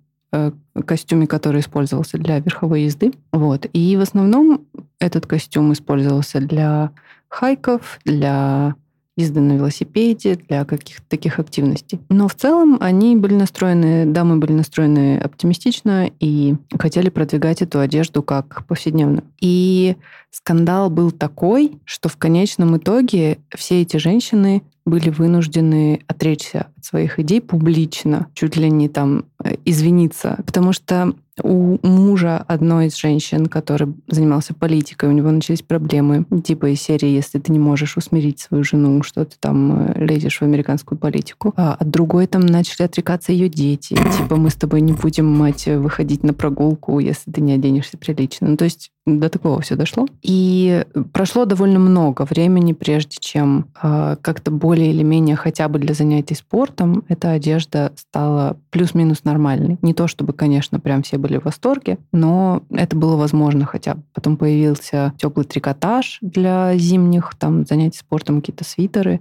[0.85, 3.13] костюме, который использовался для верховой езды.
[3.31, 3.67] Вот.
[3.73, 4.65] И в основном
[4.99, 6.91] этот костюм использовался для
[7.27, 8.75] хайков, для
[9.17, 11.99] езды на велосипеде, для каких-то таких активностей.
[12.09, 18.21] Но в целом они были настроены, дамы были настроены оптимистично и хотели продвигать эту одежду
[18.23, 19.23] как повседневную.
[19.39, 19.95] И
[20.31, 27.19] скандал был такой, что в конечном итоге все эти женщины были вынуждены отречься от своих
[27.19, 33.47] идей публично, чуть ли не там э, извиниться, потому что у мужа одной из женщин,
[33.47, 38.39] который занимался политикой, у него начались проблемы, типа из серии, если ты не можешь усмирить
[38.39, 41.53] свою жену, что ты там э, лезешь в американскую политику.
[41.57, 43.95] А от другой там начали отрекаться ее дети.
[44.17, 48.47] Типа мы с тобой не будем, мать, выходить на прогулку, если ты не оденешься прилично.
[48.47, 50.07] Ну, то есть до такого все дошло.
[50.23, 55.93] И прошло довольно много времени, прежде чем э, как-то более или менее хотя бы для
[55.93, 59.77] занятий спортом эта одежда стала плюс-минус нормальной.
[59.81, 64.03] Не то чтобы, конечно, прям все были в восторге, но это было возможно хотя бы.
[64.13, 69.19] Потом появился теплый трикотаж для зимних там занятий спортом, какие-то свитеры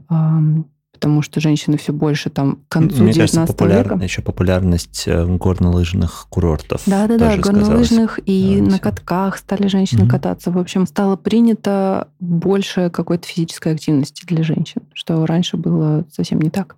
[1.05, 3.85] потому что женщины все больше там к концу Мне 19 кажется, популяр...
[3.85, 4.03] века.
[4.03, 6.81] еще популярность э, горнолыжных курортов.
[6.87, 10.11] Да-да-да, горнолыжных и Да, на катках стали женщины Мгм.
[10.11, 10.51] кататься.
[10.51, 16.49] В общем, стало принято больше какой-то физической активности для женщин, что раньше было совсем не
[16.49, 16.77] так.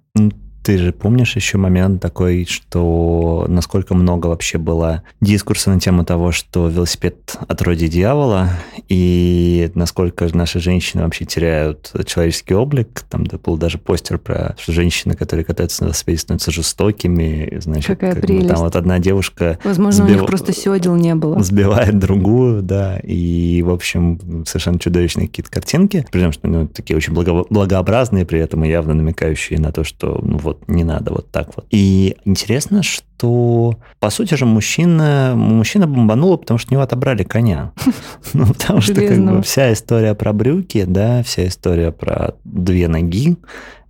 [0.67, 6.33] Ты же помнишь еще момент такой, что насколько много вообще было дискурса на тему того,
[6.33, 8.51] что велосипед от роди дьявола,
[8.89, 13.05] и насколько наши женщины вообще теряют человеческий облик.
[13.09, 17.59] Там был даже постер про что женщины, которые катаются на велосипеде, становятся жестокими.
[17.61, 18.49] Значит, Какая как бы прелесть.
[18.49, 21.41] там вот одна девушка Возможно, у Сбил- них просто седел не было.
[21.45, 26.97] сбивает другую, да, и, в общем, совершенно чудовищные какие-то картинки, при том, что ну, такие
[26.97, 31.13] очень благо- благообразные, при этом и явно намекающие на то, что, ну вот, не надо
[31.13, 31.67] вот так вот.
[31.71, 37.73] И интересно, что, по сути же, мужчина, мужчина бомбануло, потому что у него отобрали коня.
[38.33, 43.37] Ну, потому что, как бы, вся история про брюки, да, вся история про две ноги,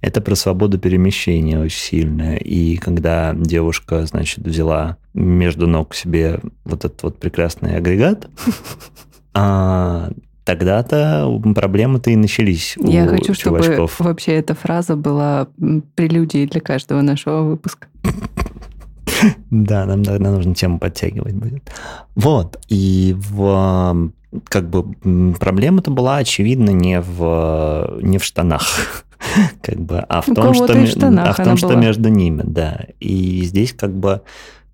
[0.00, 2.36] это про свободу перемещения очень сильная.
[2.36, 8.28] И когда девушка, значит, взяла между ног себе вот этот вот прекрасный агрегат,
[9.34, 10.10] а,
[10.46, 14.00] тогда-то проблемы-то и начались у Я хочу, чтобы чувачков.
[14.00, 15.48] вообще эта фраза была
[15.96, 17.88] прелюдией для каждого нашего выпуска.
[19.50, 21.70] Да, нам, наверное, нужно тему подтягивать будет.
[22.14, 24.12] Вот, и в
[24.48, 24.92] как бы
[25.34, 29.04] проблема-то была, очевидно, не в, не в штанах,
[29.62, 32.86] как бы, а в У том, что, а в том, что между ними, да.
[33.00, 34.22] И здесь как бы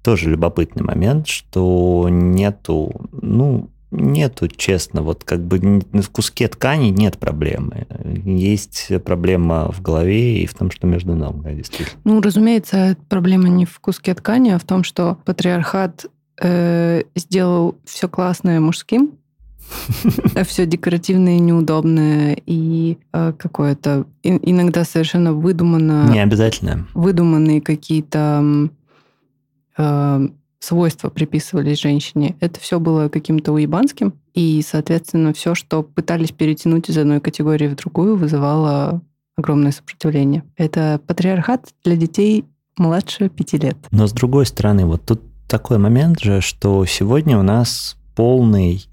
[0.03, 5.59] тоже любопытный момент, что нету, ну, нету, честно, вот как бы
[5.93, 7.87] в куске ткани нет проблемы.
[8.25, 12.01] Есть проблема в голове и в том, что между ног, да, действительно.
[12.05, 16.07] Ну, разумеется, проблема не в куске ткани, а в том, что патриархат
[16.41, 19.13] э, сделал все классное мужским,
[20.35, 26.87] а все декоративное и неудобное, и э, какое-то иногда совершенно выдуманно, Не обязательно.
[26.95, 28.69] выдуманные какие-то
[29.77, 30.29] э,
[30.63, 32.37] свойства приписывались женщине.
[32.41, 37.75] Это все было каким-то уебанским, и, соответственно, все, что пытались перетянуть из одной категории в
[37.75, 39.03] другую, вызывало
[39.37, 40.45] огромное сопротивление.
[40.57, 42.45] Это патриархат для детей
[42.77, 43.77] младше пяти лет.
[43.91, 48.87] Но с другой стороны, вот тут такой момент же, что сегодня у нас полный,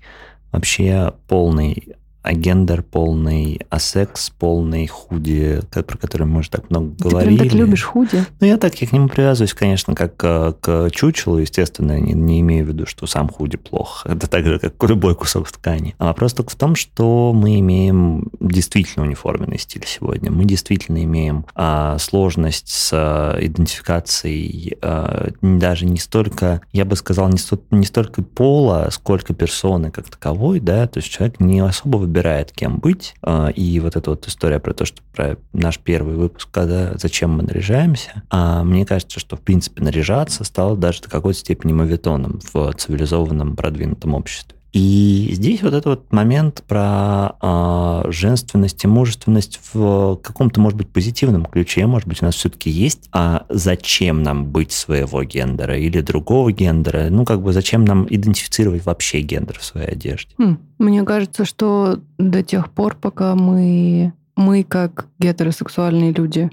[0.52, 7.38] вообще полный агендер, полный асекс, полный худи, про который мы уже так много Ты говорили.
[7.38, 8.26] прям так любишь худи?
[8.40, 12.42] Ну, я так я к нему привязываюсь, конечно, как к, к чучелу, естественно, не, не
[12.42, 14.06] имею в виду, что сам худи плох.
[14.06, 15.96] Это так же, как любой кусок ткани.
[15.98, 20.32] А вопрос только в том, что мы имеем действительно униформенный стиль сегодня.
[20.32, 27.30] Мы действительно имеем а, сложность с а, идентификацией а, даже не столько, я бы сказал,
[27.30, 32.09] не, сто- не столько пола, сколько персоны как таковой, да, то есть человек не особо
[32.10, 33.14] выбирает, кем быть.
[33.22, 37.32] А, И вот эта вот история про то, что про наш первый выпуск, когда зачем
[37.32, 42.40] мы наряжаемся, а мне кажется, что в принципе наряжаться стало даже до какой-то степени мавитоном
[42.52, 44.59] в цивилизованном продвинутом обществе.
[44.72, 50.90] И здесь вот этот вот момент про а, женственность и мужественность в каком-то, может быть,
[50.90, 56.02] позитивном ключе, может быть, у нас все-таки есть, а зачем нам быть своего гендера или
[56.02, 57.08] другого гендера?
[57.10, 60.34] Ну, как бы зачем нам идентифицировать вообще гендер в своей одежде?
[60.38, 66.50] Хм, Мне кажется, что до тех пор, пока мы, мы как гетеросексуальные люди,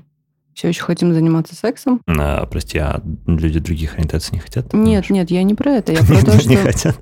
[0.54, 2.00] все еще хотим заниматься сексом.
[2.06, 4.72] А, прости, а люди других ориентаций не хотят?
[4.72, 5.92] Нет, нет, я не про это.
[5.92, 6.98] Я про то, Не что хотят.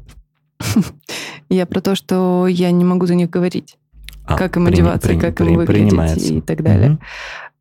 [1.49, 3.77] я про то, что я не могу за них говорить,
[4.25, 6.35] А, как им при- одеваться, при- как им при- выглядеть принимается.
[6.35, 6.99] и так далее.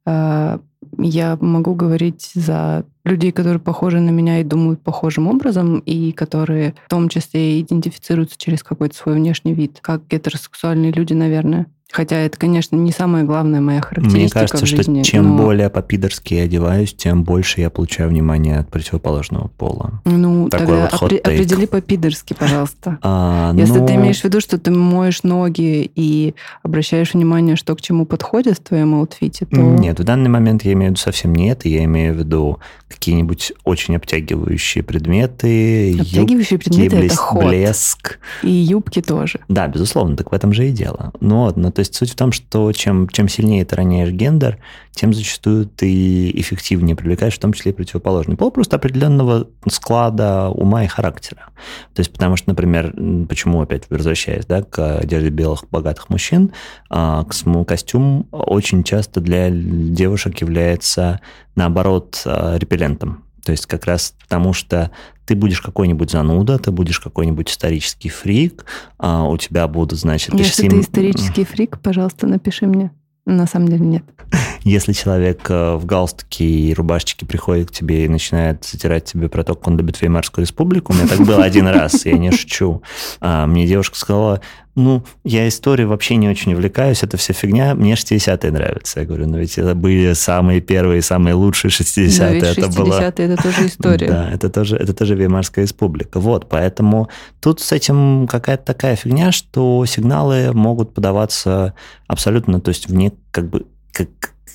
[0.06, 0.60] А,
[1.00, 6.75] Я могу говорить за людей, которые похожи на меня и думают похожим образом, и которые
[6.86, 11.65] в том числе идентифицируются через какой-то свой внешний вид, как гетеросексуальные люди, наверное.
[11.94, 15.04] Хотя это, конечно, не самая главная моя характеристика Мне кажется, в жизни.
[15.04, 20.02] что чем но- более по-пидорски я одеваюсь, тем больше я получаю внимание от противоположного пола.
[20.04, 21.19] Ну, Такой тогда вот take.
[21.19, 22.98] определи по-пидорски, пожалуйста.
[23.04, 26.33] А, Если ну, ты имеешь в виду, что ты моешь ноги и
[26.63, 29.58] обращаешь внимание, что к чему подходит в твоем аутфите, то...
[29.58, 31.69] Нет, в данный момент я имею в виду совсем не это.
[31.69, 32.58] Я имею в виду
[32.89, 37.46] какие-нибудь очень обтягивающие предметы, Обтягивающие юбки, предметы— это блес- ход.
[37.46, 38.19] блеск.
[38.41, 39.39] И юбки тоже.
[39.48, 41.12] Да, безусловно, так в этом же и дело.
[41.19, 44.58] Вот, ну, то есть суть в том, что чем, чем сильнее ты роняешь гендер,
[44.92, 50.84] тем зачастую ты эффективнее привлекаешь, в том числе и противоположный пол, просто определенного склада ума
[50.84, 51.50] и характера.
[51.94, 52.94] То есть, потому что, например,
[53.27, 56.52] почему опять возвращаясь да, к одежде белых богатых мужчин,
[56.90, 61.21] а, к костюм очень часто для девушек является,
[61.56, 63.23] наоборот, а, репеллентом.
[63.44, 64.91] То есть как раз потому, что
[65.25, 68.65] ты будешь какой-нибудь зануда, ты будешь какой-нибудь исторический фрик,
[68.98, 70.33] а, у тебя будут, значит...
[70.33, 72.91] Если почти- ты исторический фрик, пожалуйста, напиши мне.
[73.25, 74.04] На самом деле нет.
[74.63, 79.46] Если человек э, в галстуке и рубашечке приходит к тебе и начинает затирать тебе про
[79.46, 82.81] то, как он любит Веймарскую республику, у меня так было один раз, я не шучу.
[83.21, 84.41] А, Мне девушка сказала,
[84.76, 89.02] ну, я историей вообще не очень увлекаюсь, это все фигня, мне 60-е нравятся.
[89.02, 93.00] Я говорю, ну ведь это были самые первые, самые лучшие 60-е, Но ведь это было...
[93.00, 94.08] 60-е это тоже история.
[94.08, 96.19] Да, это тоже, это тоже Веймарская республика.
[96.19, 97.10] Вот, поэтому
[97.40, 101.74] тут с этим какая-то такая фигня, что сигналы могут подаваться
[102.08, 104.10] абсолютно, то есть вне как бы как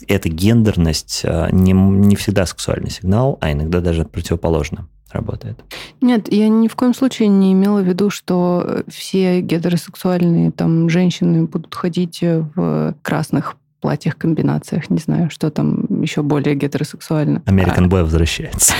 [0.06, 5.58] эта гендерность а, не, не всегда сексуальный сигнал, а иногда даже противоположно работает.
[6.00, 10.88] Нет, я ни в коем случае не имела в виду, что э, все гетеросексуальные там
[10.88, 17.42] женщины будут ходить э, в красных платьях-комбинациях, не знаю, что там еще более гетеросексуально.
[17.46, 18.74] American Boy возвращается.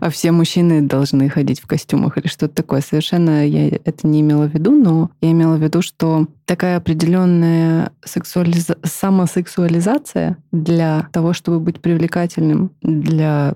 [0.00, 2.80] А, а все мужчины должны ходить в костюмах или что-то такое.
[2.80, 7.92] Совершенно я это не имела в виду, но я имела в виду, что такая определенная
[8.04, 13.54] сексуализа- самосексуализация для того, чтобы быть привлекательным для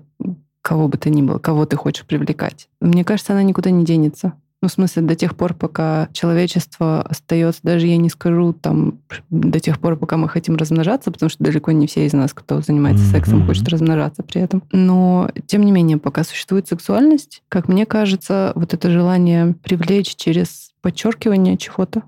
[0.62, 2.68] кого бы то ни было, кого ты хочешь привлекать.
[2.80, 4.34] Мне кажется, она никуда не денется.
[4.60, 8.98] Ну, в смысле, до тех пор, пока человечество остается, даже я не скажу там,
[9.30, 12.60] до тех пор, пока мы хотим размножаться, потому что далеко не все из нас, кто
[12.60, 13.46] занимается сексом, Мгм.
[13.46, 14.64] хочет размножаться при этом.
[14.72, 20.72] Но, тем не менее, пока существует сексуальность, как мне кажется, вот это желание привлечь через
[20.82, 22.02] подчеркивание чего-то,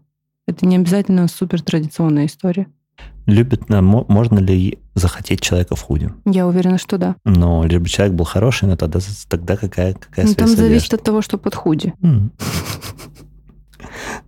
[0.48, 2.66] это не обязательно супер традиционная история.
[3.26, 6.10] Любит, можно ли захотеть человека в худи?
[6.24, 7.16] Я уверена, что да.
[7.24, 10.88] Но лишь бы человек был хороший, но тогда, тогда какая, какая Ну, связь там зависит
[10.88, 10.96] одеждой?
[10.96, 11.94] от того, что под худи.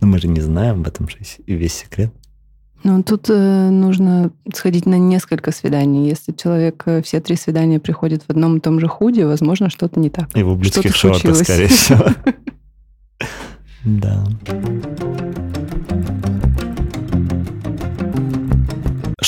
[0.01, 1.17] Но мы же не знаем, в этом же
[1.47, 2.13] весь секрет.
[2.83, 6.09] Ну, тут э, нужно сходить на несколько свиданий.
[6.09, 9.99] Если человек э, все три свидания приходит в одном и том же худе, возможно, что-то
[9.99, 10.35] не так.
[10.35, 12.05] И в ублюдских Что-то шортах, скорее всего.
[13.85, 14.23] Да.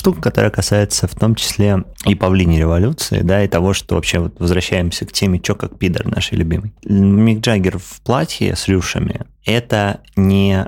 [0.05, 4.39] Штука, которая касается в том числе и павлиней революции, да, и того, что вообще вот
[4.39, 6.75] возвращаемся к теме «Чё как пидор» нашей любимой.
[6.83, 10.67] Мик Джаггер в платье с рюшами– это не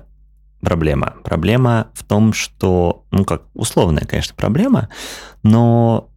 [0.62, 1.18] проблема.
[1.24, 4.90] Проблема в том, что, ну как, условная, конечно, проблема,
[5.44, 6.10] но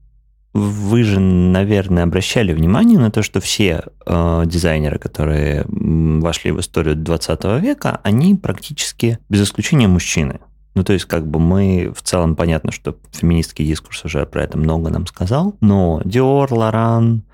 [0.54, 6.96] вы же, наверное, обращали внимание на то, что все э, дизайнеры, которые вошли в историю
[6.96, 10.40] 20 века, они практически, без исключения, мужчины.
[10.74, 14.56] Ну, то есть, как бы мы в целом понятно, что феминистский дискурс уже про это
[14.56, 17.24] много нам сказал, но Dior, Лоран,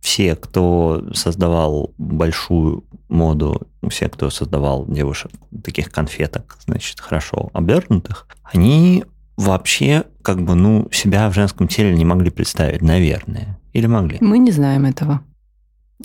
[0.00, 5.30] все, кто создавал большую моду, все, кто создавал девушек
[5.64, 9.04] таких конфеток, значит, хорошо обернутых, они
[9.36, 13.58] вообще как бы, ну, себя в женском теле не могли представить, наверное.
[13.72, 14.18] Или могли?
[14.20, 15.22] Мы не знаем этого.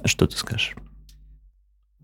[0.06, 0.76] Что ты скажешь?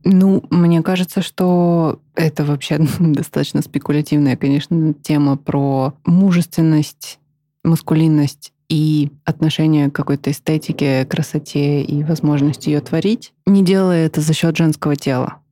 [0.04, 7.20] Ну, мне кажется, что это вообще достаточно спекулятивная, конечно, тема про мужественность,
[7.64, 14.34] маскулинность и отношение к какой-то эстетике, красоте и возможности ее творить, не делая это за
[14.34, 15.43] счет женского тела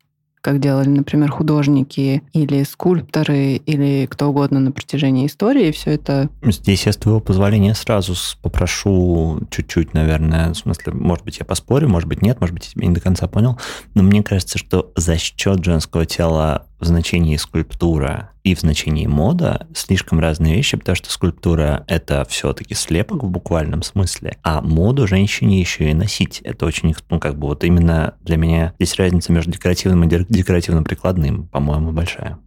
[0.41, 5.71] как делали, например, художники или скульпторы или кто угодно на протяжении истории.
[5.71, 11.39] Все это Здесь я с твоего позволения сразу попрошу чуть-чуть, наверное, в смысле, может быть,
[11.39, 13.59] я поспорю, может быть, нет, может быть, я не до конца понял,
[13.93, 19.67] но мне кажется, что за счет женского тела в значении скульптура и в значении мода
[19.73, 25.59] слишком разные вещи, потому что скульптура— это все-таки слепок в буквальном смысле, а моду женщине
[25.59, 26.41] еще и носить.
[26.43, 30.27] Это очень, ну, как бы вот именно для меня здесь разница между декоративным и дек-
[30.27, 32.39] декоративно-прикладным, по-моему, большая.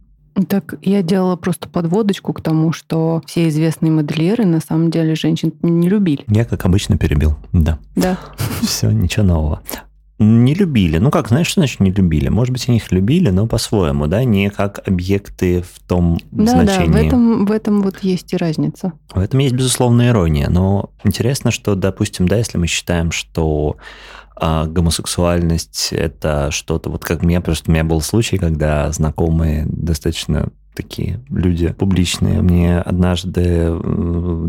[0.49, 5.53] Так, я делала просто подводочку к тому, что все известные модельеры на самом деле женщин
[5.61, 6.25] не любили.
[6.27, 7.37] Я, как обычно, перебил.
[7.53, 7.79] Да.
[7.95, 8.19] Да.
[8.61, 9.61] Все, ничего нового.
[10.17, 10.97] Не любили.
[10.97, 12.29] Ну как, знаешь, что значит не любили?
[12.29, 16.87] Может быть, они их любили, но по-своему, да, не как объекты в том Да, значении.
[16.93, 18.93] да, в этом, в этом вот есть и разница.
[19.13, 20.49] В этом есть, безусловно, ирония.
[20.49, 23.75] Но интересно, что, допустим, да, если мы считаем, что
[24.37, 30.49] а, гомосексуальность это что-то, вот как мне, просто у меня был случай, когда знакомые достаточно
[30.75, 32.41] такие люди публичные.
[32.41, 33.71] Мне однажды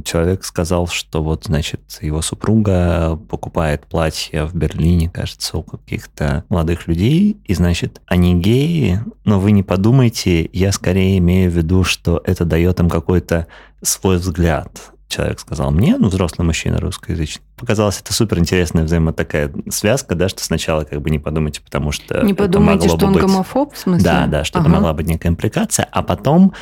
[0.04, 6.86] человек сказал, что вот, значит, его супруга покупает платье в Берлине, кажется, у каких-то молодых
[6.88, 12.20] людей, и, значит, они геи, но вы не подумайте, я скорее имею в виду, что
[12.24, 13.46] это дает им какой-то
[13.82, 17.42] свой взгляд человек сказал мне, ну, взрослый мужчина русскоязычный.
[17.56, 21.92] Показалось, это супер интересная взаимо такая связка, да, что сначала как бы не подумайте, потому
[21.92, 23.22] что Не это подумайте, что он быть...
[23.22, 24.04] гомофоб, в смысле?
[24.04, 24.76] Да, да, что это Ага.
[24.76, 26.52] могла быть некая импликация, а потом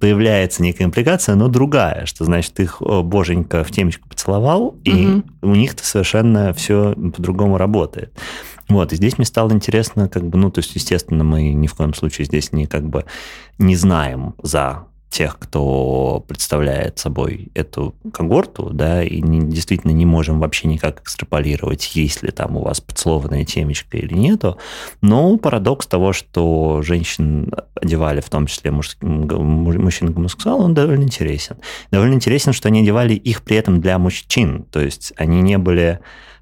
[0.00, 5.24] появляется некая импликация, но другая, что значит их о, боженька в темечку поцеловал, и Мгм.
[5.42, 8.12] у них-то совершенно все по-другому работает.
[8.68, 11.74] Вот, и здесь мне стало интересно, как бы, ну, то есть, естественно, мы ни в
[11.74, 13.04] коем случае здесь не как бы
[13.58, 14.84] не знаем за
[15.16, 21.96] тех, кто представляет собой эту когорту, да, и не- действительно не можем вообще никак экстраполировать,
[21.96, 24.58] есть ли там у вас поцелованная темечка или нету.
[25.00, 31.56] Но парадокс того, что женщин одевали, в том числе мужским, мужчин гомосексуал, он довольно интересен.
[31.90, 36.00] Довольно интересен, что они одевали их при этом для мужчин, то есть они не были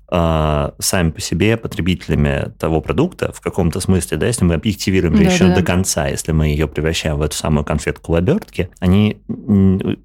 [0.09, 5.44] а, сами по себе потребителями того продукта в каком-то смысле, да, если мы объективируем еще
[5.44, 5.61] Да-да-да.
[5.61, 9.18] до конца, если мы ее превращаем в эту самую конфетку в обертке, они,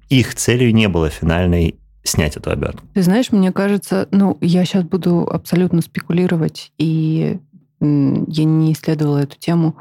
[0.08, 2.82] их целью не было финальной снять эту обертку.
[2.94, 7.38] Ты знаешь, мне кажется, ну, я сейчас буду абсолютно спекулировать, и
[7.80, 9.76] я не исследовала эту тему,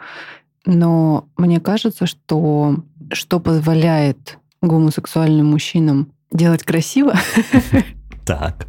[0.66, 7.16] но мне кажется, что что позволяет гомосексуальным мужчинам делать красиво
[8.26, 8.68] Так.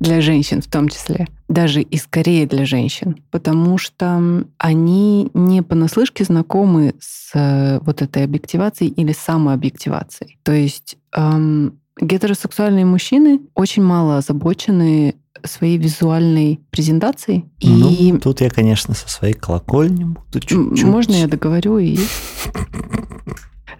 [0.00, 6.24] Для женщин в том числе, даже и скорее для женщин, потому что они не понаслышке
[6.24, 10.38] знакомы с э, вот этой объективацией или самообъективацией.
[10.42, 17.44] То есть эм, гетеросексуальные мужчины очень мало озабочены своей визуальной презентацией.
[17.60, 20.82] И Ну, тут я, конечно, со своей колокольни буду чуть-чуть.
[20.84, 21.98] можно я договорю и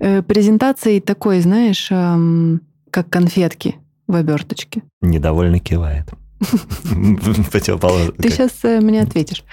[0.01, 2.61] Э, презентацией такой, знаешь, эм,
[2.91, 3.77] как конфетки
[4.09, 4.83] в оберточке.
[5.01, 6.09] Недовольно кивает.
[7.53, 8.13] Противоположно.
[8.13, 9.45] Ты сейчас мне ответишь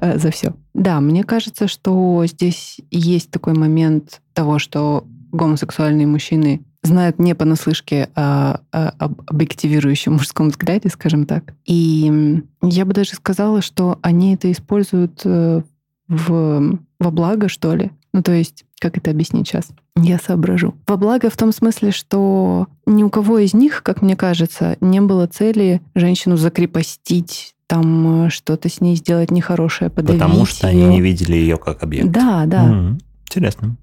[0.00, 0.54] э, за все.
[0.74, 8.08] Да, мне кажется, что здесь есть такой момент того, что гомосексуальные мужчины знают не понаслышке
[8.14, 11.54] о, о- об объективирующем мужском взгляде, скажем так.
[11.66, 15.62] И я бы даже сказала, что они это используют э,
[16.08, 17.90] в, во благо, что ли.
[18.12, 19.68] Ну, то есть, как это объяснить сейчас?
[19.96, 20.74] Я соображу.
[20.86, 25.00] Во благо в том смысле, что ни у кого из них, как мне кажется, не
[25.00, 30.80] было цели женщину закрепостить, там э, что-то с ней сделать нехорошее, подавить Потому что они
[30.80, 30.90] её.
[30.90, 32.10] не видели ее как объект.
[32.10, 32.64] Да, да.
[32.64, 33.76] М, Интересно.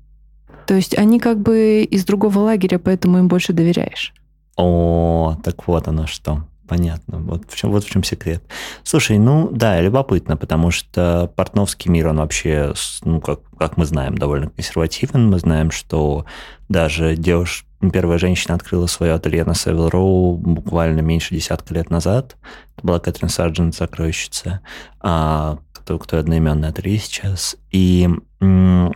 [0.66, 4.14] То есть они как бы из другого лагеря, поэтому им больше доверяешь.
[4.58, 6.48] О, так вот оно что.
[6.68, 7.20] Понятно.
[7.20, 8.44] Вот в чем, вот в чем секрет.
[8.84, 14.18] Слушай, ну да, любопытно, потому что портновский мир, он вообще, ну, как, как мы знаем,
[14.18, 15.30] довольно консервативен.
[15.30, 16.26] Мы знаем, что
[16.68, 22.36] даже девушка, первая женщина открыла свое ателье на Севил Роу буквально меньше десятка лет назад.
[22.78, 24.62] Это была Кэтрин Сарджент, закройщица,
[25.00, 27.58] а, кто, кто одноименное ателье сейчас.
[27.70, 28.10] И,
[28.40, 28.92] ну,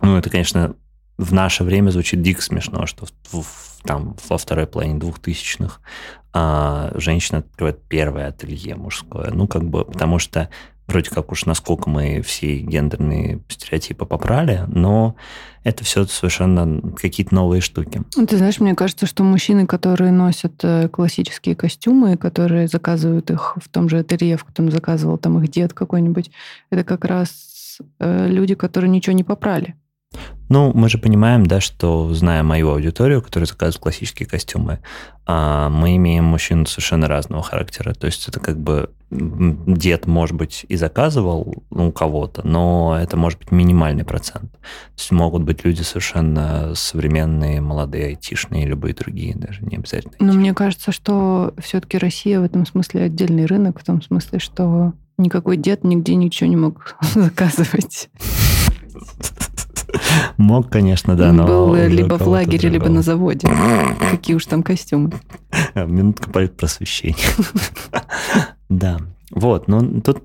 [0.00, 0.74] это, конечно,
[1.18, 5.80] в наше время звучит дико смешно, что в- в- там во второй половине двухтысячных
[6.32, 9.30] а, женщина открывает первое ателье мужское.
[9.30, 10.48] Ну, как бы, потому что
[10.88, 15.14] вроде как уж насколько мы все гендерные стереотипы попрали, но
[15.62, 18.02] это все совершенно какие-то новые штуки.
[18.16, 23.56] Ну, Ты знаешь, мне кажется, что мужчины, которые носят э, классические костюмы, которые заказывают их
[23.62, 26.30] в том же ателье, в котором заказывал там их дед какой-нибудь,
[26.70, 29.74] это как раз э, люди, которые ничего не попрали.
[30.54, 34.78] Ну, мы же понимаем, да, что, зная мою аудиторию, которая заказывает классические костюмы,
[35.26, 37.92] а, мы имеем мужчин совершенно разного характера.
[37.92, 43.16] То есть это как бы дед, может быть, и заказывал ну, у кого-то, но это
[43.16, 44.52] может быть минимальный процент.
[44.52, 50.14] То есть могут быть люди совершенно современные, молодые, айтишные, любые другие, даже не обязательно.
[50.20, 50.38] Но айтишные.
[50.40, 55.56] мне кажется, что все-таки Россия в этом смысле отдельный рынок, в том смысле, что никакой
[55.56, 58.08] дед нигде ничего не мог заказывать.
[60.36, 61.46] Мог, конечно, да, Он но...
[61.46, 63.48] был либо в лагере, либо на заводе.
[64.10, 65.12] Какие уж там костюмы.
[65.74, 67.16] Минутка просвещения.
[68.70, 68.98] Да.
[69.30, 70.22] Вот, ну тут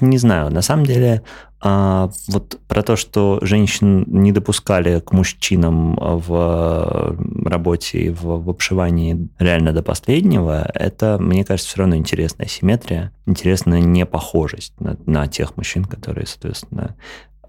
[0.00, 1.22] не знаю, на самом деле
[1.58, 8.50] а, вот про то, что женщин не допускали к мужчинам в работе и в, в
[8.50, 15.26] обшивании реально до последнего, это, мне кажется, все равно интересная симметрия, интересная непохожесть на, на
[15.28, 16.94] тех мужчин, которые, соответственно,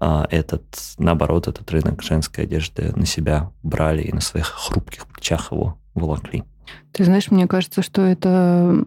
[0.00, 0.64] этот,
[0.98, 6.44] наоборот, этот рынок женской одежды на себя брали и на своих хрупких плечах его волокли.
[6.92, 8.84] Ты знаешь, мне кажется, что это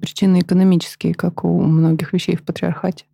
[0.00, 3.04] причины экономические, как у многих вещей в патриархате.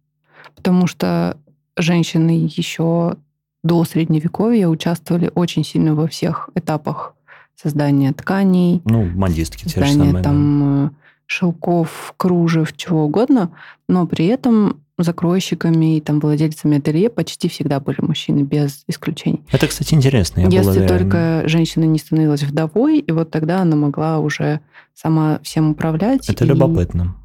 [0.54, 1.36] Потому что
[1.76, 3.16] женщины еще
[3.62, 7.14] до Средневековья участвовали очень сильно во всех этапах
[7.56, 8.82] создания тканей.
[8.84, 10.22] Ну, модистки те же самые.
[10.22, 10.86] там да.
[10.86, 10.90] Э,
[11.26, 13.50] шелков, кружев, чего угодно.
[13.88, 19.42] Но при этом закройщиками и там владельцами ателье почти всегда были мужчины, без исключений.
[19.50, 20.40] Это, кстати, интересно.
[20.40, 24.60] Я Если была, только женщина не становилась вдовой, и вот тогда она могла уже
[24.94, 26.28] сама всем управлять.
[26.28, 26.48] Это и...
[26.48, 27.16] любопытно.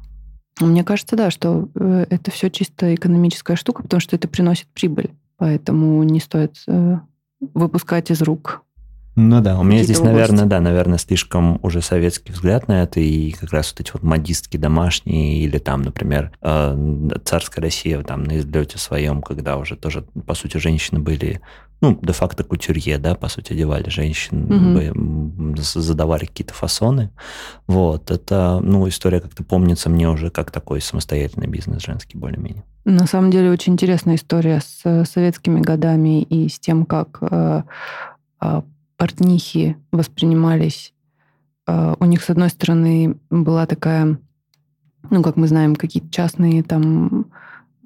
[0.60, 5.10] Мне кажется, да, что э, это все чисто экономическая штука, потому что это приносит прибыль.
[5.38, 6.98] Поэтому не стоит э,
[7.54, 8.62] выпускать из рук
[9.16, 10.14] ну да, у меня здесь, области.
[10.14, 14.02] наверное, да, наверное, слишком уже советский взгляд на это, и как раз вот эти вот
[14.02, 20.04] модистки домашние, или там, например, э, царская Россия там на излете своем, когда уже тоже,
[20.26, 21.40] по сути, женщины были,
[21.80, 24.94] ну, де-факто кутюрье, да, по сути, одевали женщин,
[25.44, 25.56] угу.
[25.56, 27.10] задавали какие-то фасоны.
[27.66, 32.62] Вот, это, ну, история как-то помнится мне уже как такой самостоятельный бизнес женский более-менее.
[32.84, 37.62] На самом деле очень интересная история с советскими годами и с тем, как э,
[38.40, 38.62] э,
[39.00, 40.92] портнихи воспринимались.
[41.66, 44.18] А, у них, с одной стороны, была такая,
[45.08, 47.24] ну, как мы знаем, какие-то частные там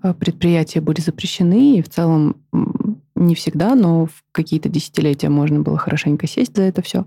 [0.02, 2.34] а, предприятия были запрещены, и в целом
[3.14, 7.06] не всегда, но в какие-то десятилетия можно было хорошенько сесть за это все.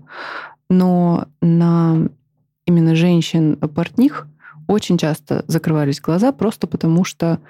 [0.70, 2.08] Но на
[2.64, 4.26] именно женщин-портних
[4.68, 7.40] очень часто закрывались глаза просто потому, что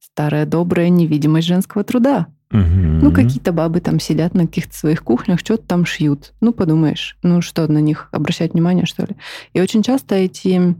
[0.00, 2.28] старая добрая невидимость женского труда.
[2.52, 2.60] Угу.
[2.60, 6.32] Ну, какие-то бабы там сидят на каких-то своих кухнях, что-то там шьют.
[6.40, 9.16] Ну, подумаешь, ну что, на них обращать внимание, что ли?
[9.52, 10.76] И очень часто эти...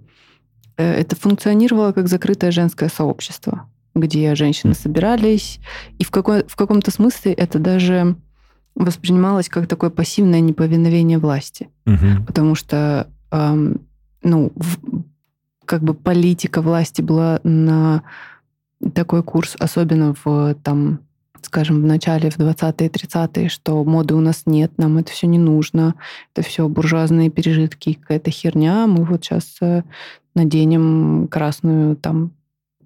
[0.77, 5.59] Э, это функционировало как закрытое женское сообщество, где женщины собирались,
[5.99, 8.17] и в, какой, в каком-то смысле это даже
[8.77, 11.69] воспринималось как такое пассивное неповиновение власти.
[11.87, 12.27] Угу.
[12.27, 13.81] Потому что, эм,
[14.23, 14.79] ну, в,
[15.65, 18.03] как бы политика власти была на
[18.95, 21.01] такой курс, особенно в там
[21.47, 25.39] скажем, в начале, в 20-е, 30-е, что моды у нас нет, нам это все не
[25.39, 25.95] нужно,
[26.35, 29.85] это все буржуазные пережитки, какая-то херня, мы вот сейчас э,
[30.35, 32.33] наденем красную, там,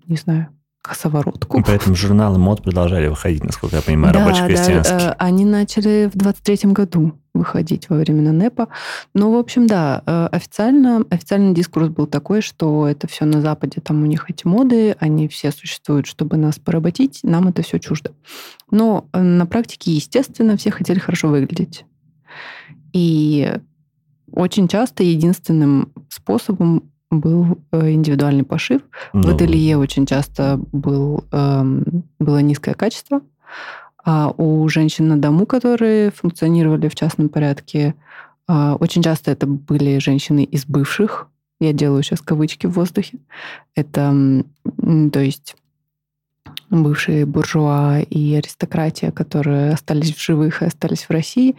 [0.06, 0.48] не знаю,
[0.82, 1.62] косоворотку.
[1.62, 4.96] Поэтому журналы мод продолжали выходить, насколько я понимаю, да, рабочий-крестьянский.
[4.96, 8.68] Да, э, они начали в 23-м году выходить во времена НЭПа.
[9.14, 13.80] Ну, в общем, да, э, официально, официальный дискурс был такой, что это все на Западе,
[13.80, 18.12] там у них эти моды, они все существуют, чтобы нас поработить, нам это все чуждо.
[18.70, 21.84] Но э, на практике, естественно, все хотели хорошо выглядеть.
[22.92, 23.52] И
[24.32, 28.82] очень часто единственным способом был э, индивидуальный пошив.
[29.12, 29.22] Ну...
[29.22, 33.20] В ателье очень часто был, эм, было низкое качество.
[34.04, 37.94] А у женщин на дому, которые функционировали в частном порядке,
[38.46, 41.28] а, очень часто это были женщины из бывших.
[41.60, 43.18] Я делаю сейчас кавычки в воздухе.
[43.74, 44.42] Это,
[45.12, 45.56] то есть,
[46.70, 51.56] бывшие буржуа и аристократия, которые остались в живых и остались в России.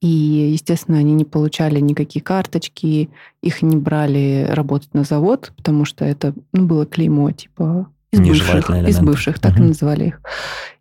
[0.00, 0.08] И,
[0.52, 3.10] естественно, они не получали никакие карточки,
[3.42, 8.70] их не брали работать на завод, потому что это ну, было клеймо, типа, из бывших,
[8.70, 9.64] из бывших, так угу.
[9.64, 10.20] и называли их.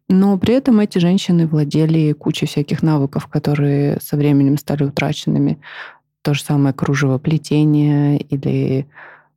[0.07, 5.59] Но при этом эти женщины владели кучей всяких навыков, которые со временем стали утраченными.
[6.23, 8.87] То же самое кружево плетение или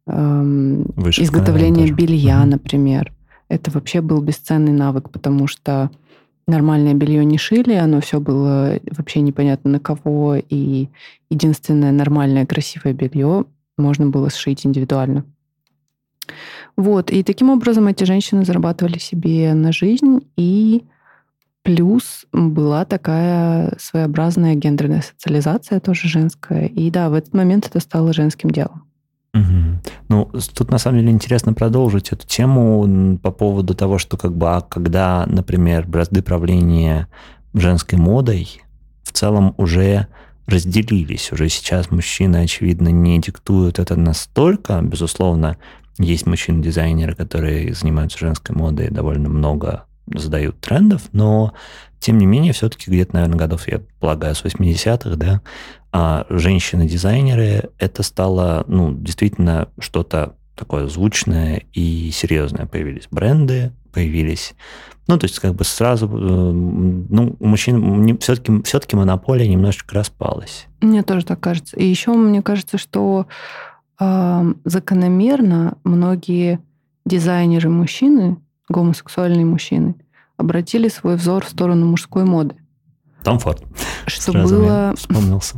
[0.06, 0.82] эм,
[1.18, 1.94] изготовление тоже.
[1.94, 2.50] белья, угу.
[2.50, 3.12] например.
[3.48, 5.90] Это вообще был бесценный навык, потому что
[6.46, 10.88] нормальное белье не шили, оно все было вообще непонятно на кого, и
[11.30, 13.44] единственное нормальное красивое белье
[13.76, 15.24] можно было сшить индивидуально.
[16.76, 20.84] Вот, и таким образом эти женщины зарабатывали себе на жизнь, и
[21.62, 26.66] плюс была такая своеобразная гендерная социализация, тоже женская.
[26.66, 28.84] И да, в этот момент это стало женским делом.
[29.34, 29.80] Угу.
[30.08, 34.48] Ну, тут на самом деле интересно продолжить эту тему по поводу того, что как бы,
[34.48, 37.08] а когда, например, бразды правления
[37.54, 38.62] женской модой
[39.04, 40.08] в целом уже
[40.46, 41.32] разделились.
[41.32, 44.80] Уже сейчас мужчины, очевидно, не диктуют это настолько.
[44.82, 45.56] Безусловно,
[45.98, 51.54] есть мужчины-дизайнеры, которые занимаются женской модой, довольно много задают трендов, но
[52.00, 55.40] тем не менее, все-таки где-то, наверное, годов, я полагаю, с 80-х, да,
[55.92, 62.66] а женщины-дизайнеры, это стало, ну, действительно что-то такое звучное и серьезное.
[62.66, 64.54] Появились бренды, появились...
[65.06, 66.06] Ну, то есть как бы сразу...
[66.06, 70.66] Э, ну, у мужчин все-таки, все-таки монополия немножечко распалась.
[70.80, 71.76] Мне тоже так кажется.
[71.76, 73.26] И еще мне кажется, что
[74.00, 76.60] э, закономерно многие
[77.04, 78.38] дизайнеры мужчины,
[78.68, 79.96] гомосексуальные мужчины,
[80.36, 82.54] обратили свой взор в сторону мужской моды.
[83.22, 83.62] Том Форд.
[84.06, 84.94] Что Сразу было...
[84.96, 85.56] Вспомнился.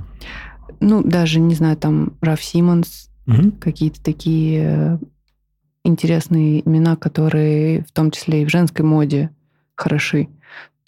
[0.81, 3.53] Ну, даже, не знаю, там Раф Симмонс, угу.
[3.61, 4.99] какие-то такие
[5.85, 9.31] интересные имена, которые в том числе и в женской моде
[9.75, 10.29] хороши.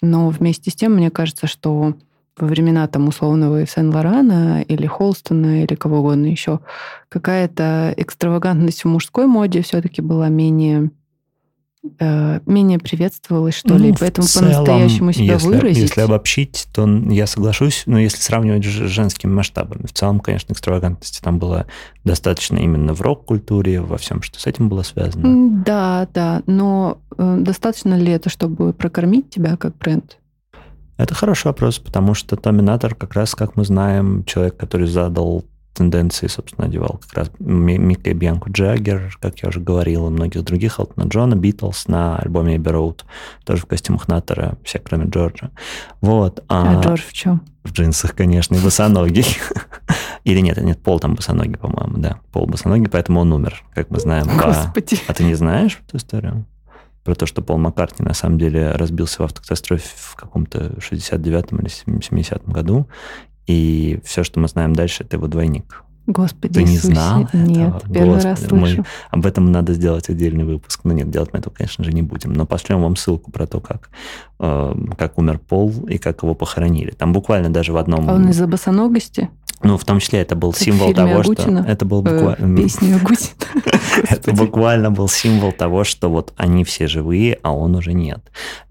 [0.01, 1.95] Но вместе с тем, мне кажется, что
[2.37, 6.59] во времена там условного Сен-Лорана или Холстона или кого угодно еще,
[7.09, 10.91] какая-то экстравагантность в мужской моде все-таки была менее
[11.99, 15.83] э, менее приветствовалось, что ну, ли, поэтому по-настоящему себя если, выразить.
[15.83, 21.21] Если обобщить, то я соглашусь, но если сравнивать с женскими масштабами, в целом, конечно, экстравагантности
[21.21, 21.67] там было
[22.03, 25.63] достаточно именно в рок-культуре, во всем, что с этим было связано.
[25.63, 30.17] Да, да, но э, достаточно ли это, чтобы прокормить тебя как бренд?
[30.97, 35.45] Это хороший вопрос, потому что Томинатор как раз, как мы знаем, человек, который задал
[35.77, 40.43] тенденции, собственно, одевал как раз Мика и Бьянку Джаггер, как я уже говорил, и многих
[40.43, 43.05] других, Элтона Джона, Битлз на альбоме Эбби Роуд,
[43.45, 45.51] тоже в костюмах Натора, все, кроме Джорджа.
[46.01, 46.43] Вот.
[46.49, 47.41] А, а Джордж в чем?
[47.63, 49.25] В джинсах, конечно, и босоногий.
[50.23, 52.19] Или нет, нет, Пол там босоногий, по-моему, да.
[52.31, 54.25] Пол босоногий, поэтому он умер, как мы знаем.
[54.25, 54.95] Господи.
[55.07, 56.45] А, а ты не знаешь эту историю?
[57.03, 61.69] Про то, что Пол Маккартни на самом деле разбился в автокатастрофе в каком-то 69-м или
[61.69, 62.87] 70-м году,
[63.47, 65.83] и все, что мы знаем дальше, это его двойник.
[66.07, 66.93] Господи Ты не Иисусе.
[66.93, 67.93] знал Нет, этого?
[67.93, 68.77] первый Господи, раз слышу.
[68.77, 70.81] Мы, об этом надо сделать отдельный выпуск.
[70.85, 72.31] Ну нет, делать мы этого, конечно же, не будем.
[72.31, 73.89] Но пошлем вам ссылку про то, как,
[74.39, 76.91] э, как умер Пол и как его похоронили.
[76.91, 78.09] Там буквально даже в одном...
[78.09, 79.29] А он из-за босоногости?
[79.63, 81.63] Ну, в том числе это был как символ того, Агутина?
[81.63, 81.71] что...
[81.71, 82.57] Это был э, буквально...
[82.57, 83.33] Песни Агутина.
[84.09, 88.19] Это буквально был символ того, что вот они все живые, а он уже нет.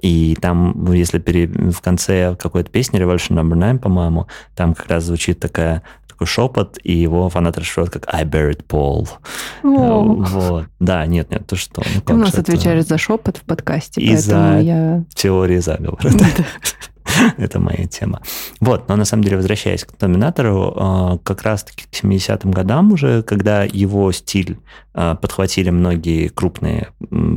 [0.01, 5.41] И там, если в конце какой-то песни Revolution Number 9, по-моему, там как раз звучит
[5.41, 5.83] такая
[6.17, 9.09] такой шепот, и его фанаты расшифровывают как I buried Paul.
[9.63, 10.67] Вот.
[10.79, 11.83] Да, нет, нет, то что?
[11.95, 15.05] Ну, Ты у нас отвечаешь за шепот в подкасте, и за я...
[15.15, 16.11] теории заговора.
[17.37, 18.21] Это моя тема.
[18.61, 23.23] Вот, но на самом деле, возвращаясь к Доминатору, а, как раз-таки к 70-м годам уже,
[23.23, 24.59] когда его стиль
[24.97, 26.89] подхватили многие крупные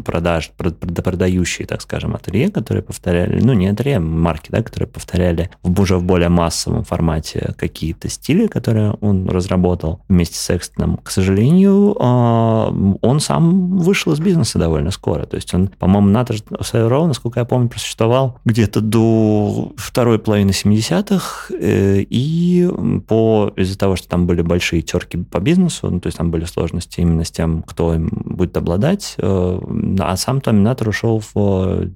[0.05, 5.49] продаж, продающие, так скажем, ателье, которые повторяли, ну, не ателье, а марки, да, которые повторяли
[5.61, 10.97] в, уже в более массовом формате какие-то стили, которые он разработал вместе с Экстоном.
[10.97, 15.25] К сожалению, он сам вышел из бизнеса довольно скоро.
[15.25, 21.53] То есть он, по-моему, Натор Сайро, насколько я помню, просуществовал где-то до второй половины 70-х,
[21.53, 22.69] э, и
[23.07, 26.45] по, из-за того, что там были большие терки по бизнесу, ну, то есть там были
[26.45, 29.59] сложности именно с тем, кто им будет обладать, э,
[29.99, 31.89] а сам Томинатор ушел в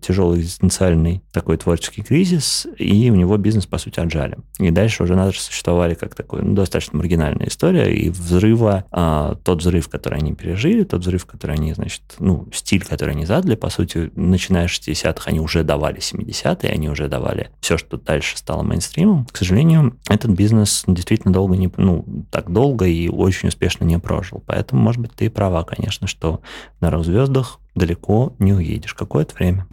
[0.00, 4.38] тяжелый экзистенциальный такой творческий кризис, и у него бизнес, по сути, отжали.
[4.58, 9.60] И дальше уже надо существовали как такой ну, достаточно маргинальная история, и взрыва, а, тот
[9.60, 13.70] взрыв, который они пережили, тот взрыв, который они, значит, ну, стиль, который они задали, по
[13.70, 18.62] сути, начиная с 60-х, они уже давали 70-е, они уже давали все, что дальше стало
[18.62, 19.26] мейнстримом.
[19.30, 24.42] К сожалению, этот бизнес действительно долго не, ну, так долго и очень успешно не прожил.
[24.46, 26.40] Поэтому, может быть, ты права, конечно, что
[26.80, 29.66] на рок-звездах далеко не уедешь какое-то время.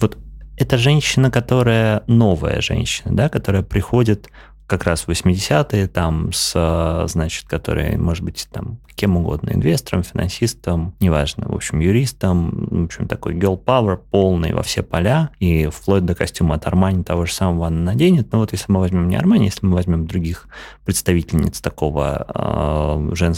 [0.00, 0.18] Вот
[0.56, 4.28] эта женщина, которая новая женщина, да, которая приходит
[4.66, 10.94] как раз в 80-е, там, с, значит, которые, может быть, там, кем угодно, инвестором, финансистом,
[11.00, 16.04] неважно, в общем, юристом, в общем, такой girl power полный во все поля, и вплоть
[16.04, 18.32] до костюма от Армани того же самого она наденет.
[18.32, 20.48] Но вот если мы возьмем не Армани, если мы возьмем других
[20.84, 23.34] представительниц такого э, жен...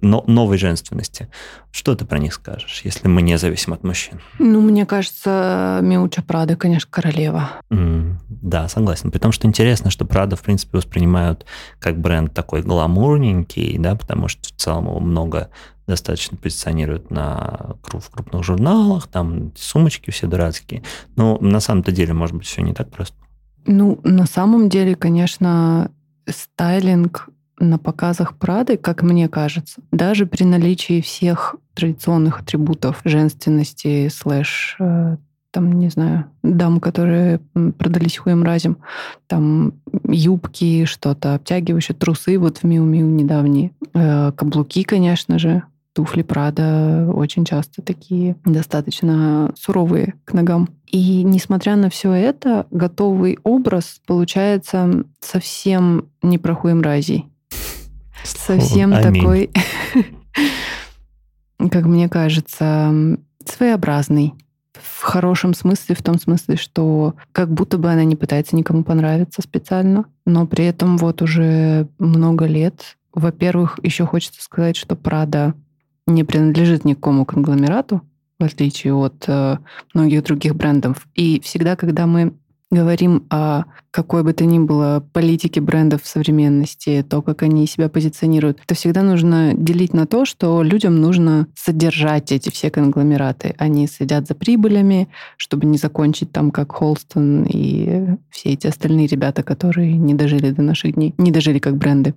[0.00, 1.28] но, новой женственности,
[1.70, 4.20] что ты про них скажешь, если мы не зависим от мужчин?
[4.38, 7.50] Ну, мне кажется, Миуча Прада, конечно, королева.
[7.70, 9.10] Mm, да, согласен.
[9.10, 11.44] При том, что интересно, что Прада, в принципе, воспринимают
[11.78, 15.50] как бренд такой гламурненький, да, потому что в целом много
[15.86, 20.82] достаточно позиционируют на, в крупных журналах, там сумочки все дурацкие.
[21.14, 23.16] Но на самом-то деле, может быть, все не так просто.
[23.66, 25.90] Ну, на самом деле, конечно,
[26.28, 27.28] стайлинг
[27.58, 35.16] на показах Прады, как мне кажется, даже при наличии всех традиционных атрибутов женственности, слэш, э,
[35.56, 37.40] там, не знаю, дам, которые
[37.78, 38.76] продались хуем разем,
[39.26, 39.72] там
[40.06, 45.62] юбки, что-то обтягивающие, трусы вот в Миу-Миу недавние, э, каблуки, конечно же,
[45.94, 50.68] туфли Прада очень часто такие достаточно суровые к ногам.
[50.88, 57.30] И несмотря на все это, готовый образ получается совсем не про хуемразий.
[58.24, 59.22] Совсем Аминь.
[59.22, 59.50] такой,
[61.70, 62.92] как мне кажется,
[63.46, 64.34] своеобразный.
[64.80, 69.42] В хорошем смысле, в том смысле, что как будто бы она не пытается никому понравиться
[69.42, 72.96] специально, но при этом вот уже много лет.
[73.12, 75.54] Во-первых, еще хочется сказать, что Прада
[76.06, 78.02] не принадлежит никакому конгломерату,
[78.38, 79.58] в отличие от э,
[79.94, 81.06] многих других брендов.
[81.14, 82.34] И всегда, когда мы
[82.70, 87.88] говорим о какой бы то ни было политике брендов в современности, то, как они себя
[87.88, 93.54] позиционируют, то всегда нужно делить на то, что людям нужно содержать эти все конгломераты.
[93.58, 99.42] Они следят за прибылями, чтобы не закончить там как Холстон и все эти остальные ребята,
[99.42, 102.14] которые не дожили до наших дней, не дожили как бренды.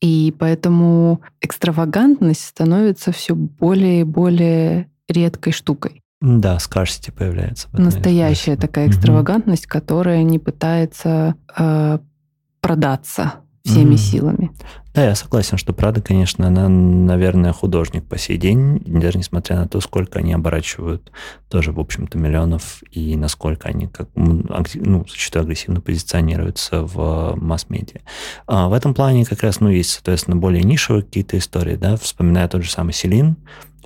[0.00, 6.02] И поэтому экстравагантность становится все более и более редкой штукой.
[6.26, 7.68] Да, скарсити появляется.
[7.72, 8.56] этом Настоящая смысле.
[8.56, 11.98] такая экстравагантность, которая не пытается э,
[12.60, 13.96] продаться всеми Мгм.
[13.98, 14.50] силами.
[14.92, 19.68] Да, я согласен, что Прада, конечно, она, наверное, художник по сей день, даже несмотря на
[19.68, 21.12] то, сколько они оборачивают
[21.48, 28.00] тоже, в общем-то, миллионов, и насколько они, как, ну, зачастую агрессивно позиционируются в масс-медиа.
[28.46, 32.48] А в этом плане как раз, ну, есть, соответственно, более нишевые какие-то истории, да, вспоминая
[32.48, 33.36] тот же самый Селин,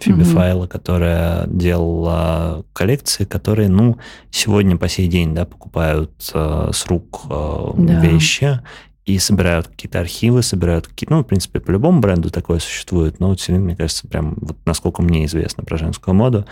[0.01, 0.25] Фиби Мгм.
[0.25, 3.99] Файла, которая делала коллекции, которые, ну,
[4.31, 8.01] сегодня по сей день, да, покупают э, с рук э, Да.
[8.01, 8.61] вещи,
[9.07, 11.15] и собирают какие-то архивы, собирают какие-то...
[11.15, 14.57] Ну, в принципе, по любому бренду такое существует, но вот Селин, мне кажется, прям, вот
[14.67, 16.47] насколько мне известно про женскую моду,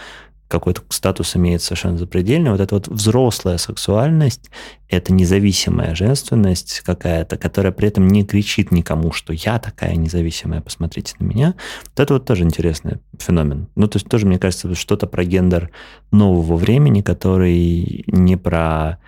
[0.48, 2.50] какой-то статус имеет совершенно запредельный.
[2.50, 4.50] Вот эта вот взрослая сексуальность,
[4.88, 11.14] это независимая женственность какая-то, которая при этом не кричит никому, что я такая независимая, посмотрите
[11.20, 11.54] на меня.
[11.84, 13.68] Вот это вот тоже интересный феномен.
[13.76, 15.70] Ну, то есть тоже, мне кажется, что-то про гендер
[16.10, 18.98] нового времени, который не про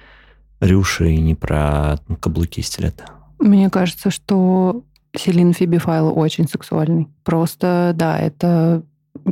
[0.60, 3.06] рюши и не про каблуки стилета.
[3.38, 4.84] Мне кажется, что
[5.16, 7.08] Селин Фиби Файл очень сексуальный.
[7.24, 8.82] Просто, да, это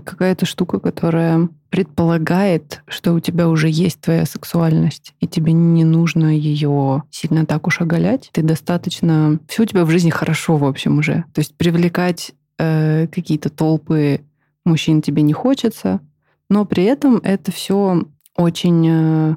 [0.05, 6.37] какая-то штука, которая предполагает, что у тебя уже есть твоя сексуальность, и тебе не нужно
[6.37, 8.31] ее сильно так уж оголять.
[8.33, 9.39] Ты достаточно...
[9.49, 11.25] Все у тебя в жизни хорошо, в общем, уже.
[11.35, 14.21] То есть привлекать э, какие-то толпы
[14.65, 16.01] мужчин тебе не хочется,
[16.49, 18.05] но при этом это все
[18.37, 19.37] очень э,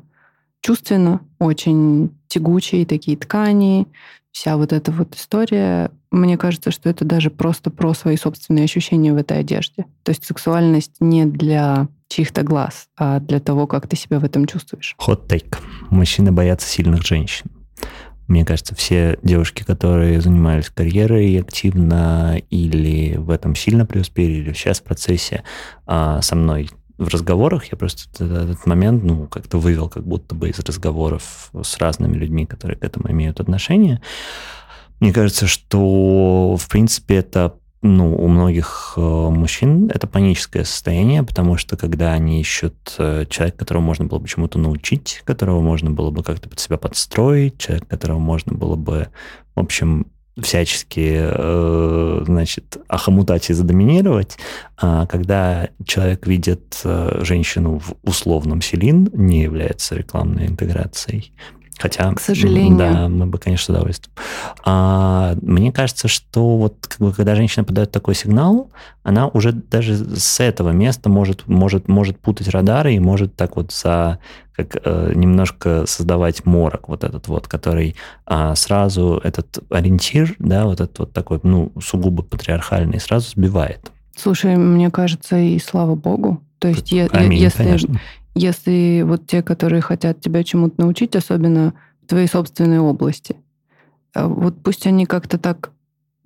[0.62, 3.88] чувственно, очень тягучие такие ткани,
[4.32, 9.14] вся вот эта вот история, мне кажется, что это даже просто про свои собственные ощущения
[9.14, 9.86] в этой одежде.
[10.04, 14.46] То есть сексуальность не для чьих-то глаз, а для того, как ты себя в этом
[14.46, 14.96] чувствуешь.
[15.00, 15.58] Take.
[15.90, 17.50] Мужчины боятся сильных женщин.
[18.28, 24.80] Мне кажется, все девушки, которые занимались карьерой активно или в этом сильно преуспели, или сейчас
[24.80, 25.44] в процессе
[25.86, 30.50] а, со мной в разговорах, я просто этот момент, ну, как-то вывел как будто бы
[30.50, 34.02] из разговоров с разными людьми, которые к этому имеют отношение.
[35.00, 41.58] Мне кажется, что, в принципе, это ну, у многих э, мужчин это паническое состояние, потому
[41.58, 46.12] что когда они ищут э, человека, которого можно было бы чему-то научить, которого можно было
[46.12, 49.08] бы как-то под себя подстроить, человек, которого можно было бы,
[49.56, 50.06] в общем,
[50.40, 54.38] всячески, э, значит, охомутать и задоминировать,
[54.78, 56.82] а когда человек видит
[57.22, 61.34] женщину в условном селин, не является рекламной интеграцией,
[61.82, 62.78] Хотя, К сожалению.
[62.78, 64.14] Да, мы бы, конечно, с удовольствием.
[64.64, 68.70] А, мне кажется, что вот как бы, когда женщина подает такой сигнал,
[69.04, 73.72] она уже даже с этого места может, может, может путать радары и может так вот
[73.72, 74.20] за
[74.56, 80.82] как э, немножко создавать морок вот этот вот, который а, сразу этот ориентир, да, вот
[80.82, 83.92] этот вот такой, ну, сугубо патриархальный, сразу сбивает.
[84.16, 86.42] Слушай, мне кажется, и слава богу.
[86.60, 88.00] То есть, е- Аминь, если, конечно.
[88.36, 91.74] Если вот те, которые хотят тебя чему-то научить, особенно
[92.04, 93.36] в твоей собственной области,
[94.14, 95.72] а вот пусть они как-то так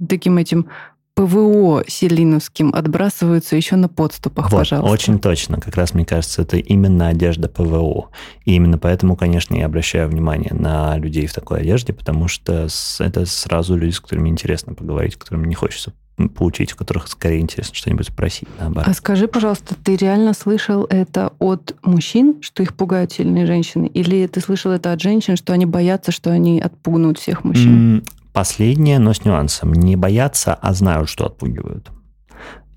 [0.07, 0.67] таким этим
[1.13, 4.91] ПВО селиновским отбрасываются еще на подступах, Вот, пожалуйста.
[4.91, 5.61] очень точно.
[5.61, 8.09] Как раз, мне кажется, это именно одежда ПВО.
[8.43, 12.99] И именно поэтому, конечно, я обращаю внимание на людей в такой одежде, потому что с-
[12.99, 15.93] это сразу люди, с которыми интересно поговорить, которым не хочется
[16.36, 18.88] поучить, у которых скорее интересно что-нибудь спросить, наоборот.
[18.89, 23.88] А скажи, пожалуйста, ты реально слышал это от мужчин, что их пугают сильные женщины?
[23.88, 28.03] Или ты слышал это от женщин, что они боятся, что они отпугнут всех мужчин?
[28.32, 29.74] Последнее, но с нюансом.
[29.74, 31.89] Не боятся, а знают, что отпугивают.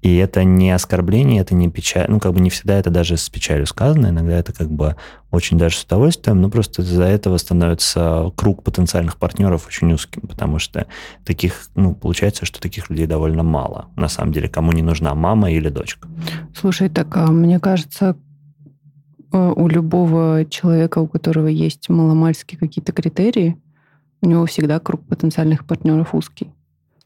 [0.01, 2.07] И это не оскорбление, это не печаль.
[2.09, 4.09] Ну, как бы не всегда это даже с печалью сказано.
[4.09, 4.97] Иногда это как бы
[5.31, 6.41] очень даже с удовольствием.
[6.41, 10.23] Но просто из-за этого становится круг потенциальных партнеров очень узким.
[10.23, 10.87] Потому что
[11.25, 13.89] таких, ну, получается, что таких людей довольно мало.
[13.97, 16.09] На самом деле, кому не нужна мама или дочка.
[16.55, 18.17] Слушай, так а мне кажется,
[19.33, 23.61] э, у любого человека, у которого есть маломальские какие-то критерии,
[24.21, 26.53] у него всегда круг потенциальных партнеров узкий.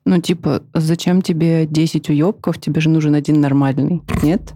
[0.04, 4.52] Ну, типа, зачем тебе 10 уебков, тебе же нужен один нормальный, нет?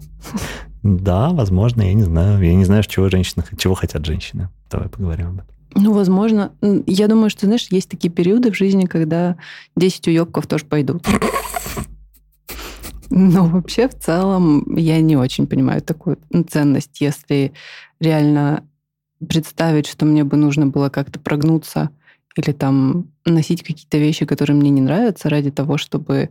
[0.83, 2.43] Да, возможно, я не знаю.
[2.43, 4.49] Я не знаю, чего женщины, чего хотят женщины.
[4.69, 5.47] Давай поговорим об этом.
[5.75, 6.51] Ну, возможно.
[6.85, 9.37] Я думаю, что, знаешь, есть такие периоды в жизни, когда
[9.75, 11.05] 10 уебков тоже пойдут.
[13.09, 16.19] Но вообще, в целом, я не очень понимаю такую
[16.49, 17.53] ценность, если
[17.99, 18.63] реально
[19.27, 21.89] представить, что мне бы нужно было как-то прогнуться
[22.37, 26.29] или там носить какие-то вещи, которые мне не нравятся ради того, чтобы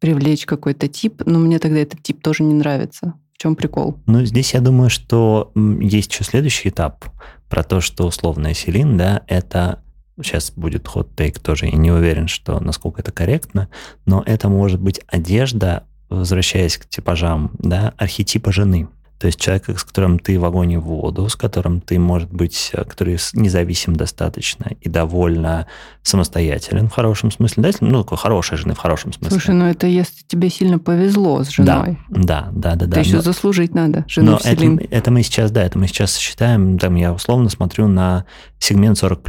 [0.00, 3.14] привлечь какой-то тип, но мне тогда этот тип тоже не нравится.
[3.34, 3.98] В чем прикол?
[4.06, 7.04] Ну, здесь я думаю, что есть еще следующий этап
[7.48, 9.82] про то, что условная Селин, да, это
[10.20, 13.68] сейчас будет ход-тейк тоже, я не уверен, что насколько это корректно,
[14.06, 18.88] но это может быть одежда, возвращаясь к типажам, да, архетипа жены.
[19.22, 22.32] То есть человек, с которым ты в огонь и в воду, с которым ты, может
[22.32, 25.68] быть, э, который независим достаточно и довольно
[26.02, 27.62] самостоятелен в хорошем смысле.
[27.62, 27.70] Да?
[27.80, 29.30] Ну, такой хорошей жены в хорошем смысле.
[29.30, 32.00] Слушай, ну это если тебе сильно повезло с женой.
[32.08, 32.74] Да, да, да.
[32.74, 32.98] да, да.
[32.98, 36.16] Это еще но, заслужить надо, жену но это, это мы сейчас, да, это мы сейчас
[36.16, 38.24] считаем, там я условно смотрю на
[38.58, 39.20] сегмент 40+.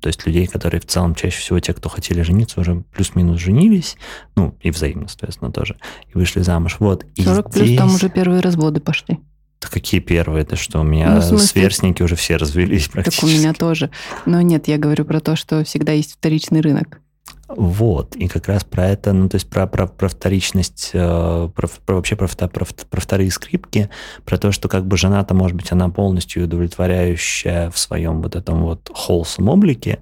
[0.00, 3.98] То есть людей, которые в целом чаще всего те, кто хотели жениться, уже плюс-минус женились,
[4.34, 5.76] ну, и взаимно, соответственно, тоже,
[6.08, 6.76] и вышли замуж.
[6.78, 7.04] Вот.
[7.22, 7.78] 40 плюс здесь...
[7.78, 9.20] там уже первые разводы пошли.
[9.62, 10.42] Да какие первые?
[10.42, 13.20] Это что, у меня ну, смысле, сверстники уже все развелись практически.
[13.20, 13.90] Так у меня тоже.
[14.26, 17.00] Но нет, я говорю про то, что всегда есть вторичный рынок.
[17.48, 21.68] Вот, и как раз про это, ну, то есть про, про, про вторичность, э, про,
[21.84, 23.90] про, вообще про, про, про вторые скрипки,
[24.24, 28.62] про то, что как бы жена-то, может быть, она полностью удовлетворяющая в своем вот этом
[28.62, 30.00] вот холсом облике,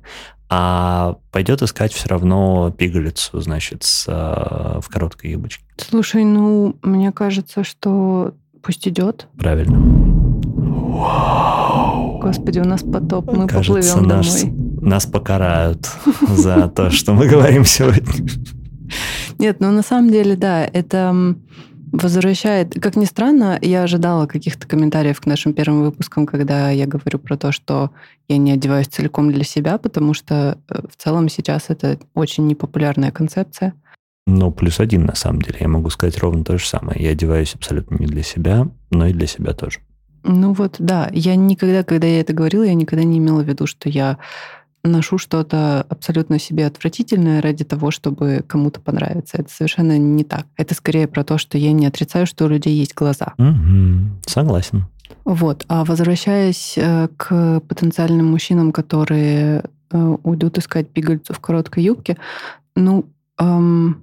[0.49, 5.65] а пойдет искать все равно пигалицу, значит, с, э, в короткой юбочке.
[5.77, 9.29] Слушай, ну, мне кажется, что Пусть идет.
[9.39, 9.79] Правильно.
[12.21, 14.81] Господи, у нас потоп, мы Кажется, поплывем наш, домой.
[14.83, 15.89] Нас покарают
[16.29, 18.13] за то, что мы говорим сегодня.
[19.39, 21.35] Нет, ну на самом деле, да, это
[21.93, 22.75] возвращает...
[22.75, 27.37] Как ни странно, я ожидала каких-то комментариев к нашим первым выпускам, когда я говорю про
[27.37, 27.91] то, что
[28.29, 33.11] я не одеваюсь целиком для себя, потому что э, в целом сейчас это очень непопулярная
[33.11, 33.75] концепция.
[34.27, 35.59] Ну, плюс один, на самом деле.
[35.61, 37.03] Я могу сказать ровно то же самое.
[37.03, 39.81] Я одеваюсь абсолютно не для себя, но и для себя тоже.
[40.23, 41.09] Ну вот, да.
[41.13, 44.19] Я никогда, когда я это говорила, я никогда не имела в виду, что я
[44.83, 49.39] ношу что-то абсолютно себе отвратительное ради того, чтобы кому-то понравиться.
[49.39, 50.47] Это совершенно не так.
[50.57, 53.35] Это скорее про то, что я не отрицаю, что у людей есть глаза.
[53.39, 54.21] Угу.
[54.27, 54.87] Согласен.
[55.25, 55.65] Вот.
[55.69, 62.17] А возвращаясь э, к потенциальным мужчинам, которые э, уйдут искать пигольцу в короткой юбке,
[62.75, 63.05] ну,
[63.39, 64.01] эм,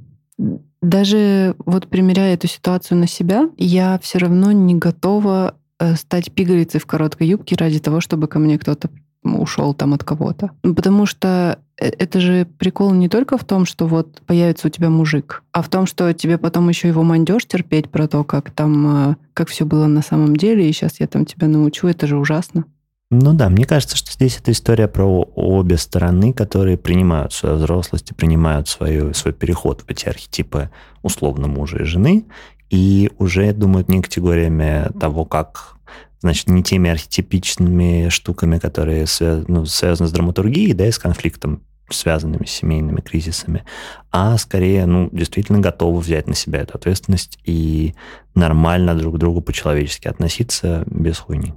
[0.87, 6.79] даже вот примеряя эту ситуацию на себя, я все равно не готова э, стать пигалицей
[6.79, 8.89] в короткой юбке ради того, чтобы ко мне кто-то
[9.23, 10.51] ушел там от кого-то.
[10.63, 14.71] Ну, потому что э, это же прикол не только в том, что вот появится у
[14.71, 18.51] тебя мужик, а в том, что тебе потом еще его мандеж терпеть про то, как
[18.51, 22.07] там, э, как все было на самом деле, и сейчас я там тебя научу, это
[22.07, 22.65] же ужасно.
[23.09, 25.05] Ну да, мне кажется, что здесь это история про
[25.35, 30.69] обе стороны, которые принимают свою взрослость и принимают свою, свой переход в эти архетипы
[31.03, 32.25] условно мужа и жены,
[32.69, 35.77] и уже думают не категориями того, как
[36.19, 39.05] значит, не теми архетипичными штуками, которые
[39.47, 43.63] ну, связаны с драматургией, да, и с конфликтом связанными с семейными кризисами,
[44.11, 47.95] а скорее, ну, действительно готовы взять на себя эту ответственность и
[48.35, 51.53] нормально друг к другу по-человечески относиться без хуйни.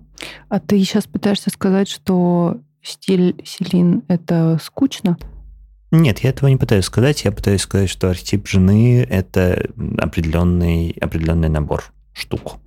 [0.49, 5.19] А ты сейчас пытаешься сказать, что стиль Селин— это скучно?
[5.91, 7.25] Нет, я этого не пытаюсь сказать.
[7.25, 9.69] Я пытаюсь сказать, что архетип жены— это
[9.99, 12.59] определенный, определенный набор штук.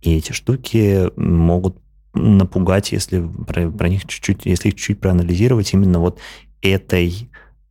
[0.00, 1.76] И эти штуки могут
[2.14, 6.18] напугать, если про, про них чуть-чуть, если их чуть-чуть проанализировать, именно вот
[6.62, 7.28] этой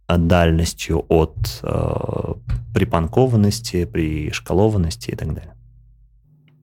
[0.07, 2.33] дальностью от э,
[2.73, 5.53] припанкованности, пришкалованности и так далее.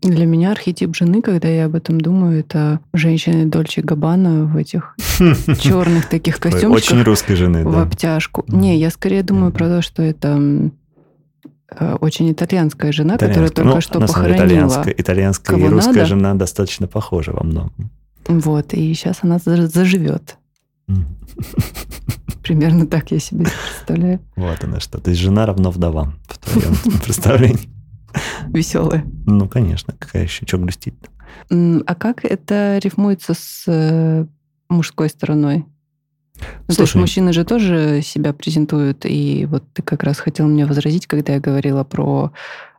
[0.00, 4.94] Для меня архетип жены, когда я об этом думаю, это женщины Дольче Габбана в этих
[5.60, 6.76] черных таких костюмах.
[6.76, 8.44] Очень русской жены, В обтяжку.
[8.46, 10.70] Не, я скорее думаю про то, что это
[11.70, 14.84] э, очень итальянская жена, которая только ну, что похоронила.
[14.96, 17.90] Итальянская, и русская жена достаточно похожи во многом.
[18.28, 20.36] Вот, и сейчас она заживет.
[22.42, 24.20] Примерно так я себе представляю.
[24.36, 24.98] Вот она что.
[24.98, 27.68] То есть жена равно вдова в твоем представлении.
[28.48, 29.04] веселая.
[29.26, 30.94] Ну, конечно, какая еще, что грустить
[31.50, 34.26] А как это рифмуется с э,
[34.68, 35.64] мужской стороной?
[36.68, 40.66] Ну, то есть мужчины же тоже себя презентуют, и вот ты как раз хотел мне
[40.66, 42.32] возразить, когда я говорила про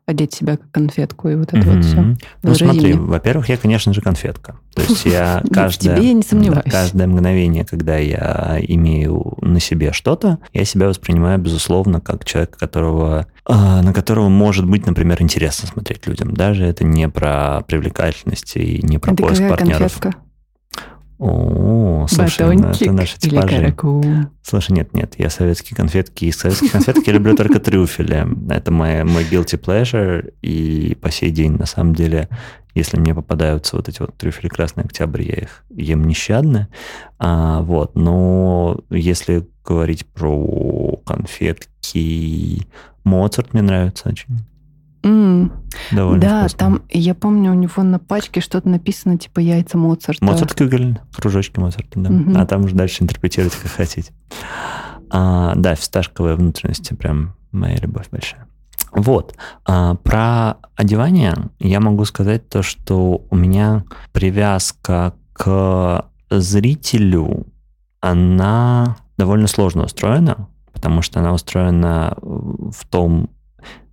[0.09, 1.75] одеть себя как конфетку и вот это mm-hmm.
[1.75, 2.15] вот все.
[2.43, 4.57] Ну смотри, во-первых, я, конечно же, конфетка.
[4.73, 6.65] То есть я каждое, тебе я не сомневаюсь.
[6.65, 12.57] Да, каждое мгновение, когда я имею на себе что-то, я себя воспринимаю, безусловно, как человек,
[12.57, 16.33] которого, э, на которого может быть, например, интересно смотреть людям.
[16.33, 19.99] Даже это не про привлекательность и не про это поиск партнеров.
[19.99, 20.28] Конфетка?
[21.19, 23.55] О, слушай, Батончик ну это наши или типажи.
[23.57, 24.03] караку?
[24.41, 26.25] Слушай, нет, нет, я советские конфетки.
[26.25, 28.25] Из советских конфеток я люблю только трюфели.
[28.49, 30.33] Это мой, мой guilty pleasure.
[30.41, 32.29] И по сей день, на самом деле,
[32.73, 36.69] если мне попадаются вот эти вот трюфели Красный Октябрь, я их ем нещадно.
[37.17, 42.65] А, вот, но если говорить про конфетки,
[43.03, 44.39] Моцарт мне нравится очень.
[45.03, 45.51] М,
[45.91, 46.57] Довольно Да, вкусно.
[46.57, 50.23] там, я помню, у него на пачке что-то написано, типа яйца Моцарта.
[50.25, 52.09] Моцарт Кюгель, кружочки Моцарта, да.
[52.09, 52.37] Мгм.
[52.37, 54.11] А там уже дальше интерпретируйте, как хотите.
[55.09, 58.45] А, да, фисташковые внутренности, прям моя любовь большая.
[58.91, 59.35] Вот.
[59.65, 67.47] А, про одевание я могу сказать то, что у меня привязка к зрителю,
[68.01, 73.29] она довольно сложно устроена, потому что она устроена в том,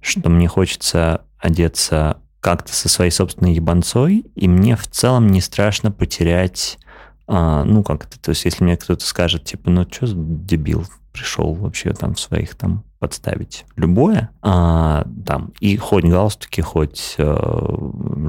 [0.00, 5.90] что мне хочется одеться как-то со своей собственной ебанцой, и мне в целом не страшно
[5.90, 6.78] потерять,
[7.26, 11.54] а, ну, как-то, то есть если мне кто-то скажет, типа, ну, что за дебил пришел
[11.54, 17.36] вообще там в своих там подставить любое, а, там, и хоть галстуки, хоть э,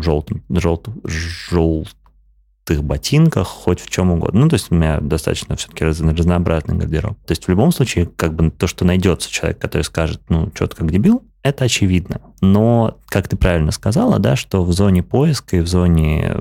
[0.02, 4.42] желтым, желтым, желтых ботинках, хоть в чем угодно.
[4.42, 7.18] Ну, то есть у меня достаточно все-таки раз- разнообразный гардероб.
[7.26, 10.76] То есть в любом случае, как бы то, что найдется человек, который скажет, ну, что-то
[10.76, 12.22] как дебил, это очевидно.
[12.42, 16.36] Но, как ты правильно сказала, да, что в зоне поиска и в зоне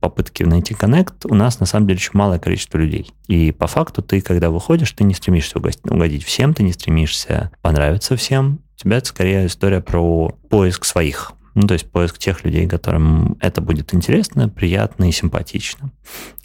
[0.00, 3.12] попытки найти коннект у нас на самом деле очень малое количество людей.
[3.28, 8.16] И по факту ты, когда выходишь, ты не стремишься угодить всем, ты не стремишься понравиться
[8.16, 8.60] всем.
[8.76, 11.32] У тебя это скорее история про поиск своих.
[11.56, 15.90] Ну, то есть поиск тех людей, которым это будет интересно, приятно и симпатично.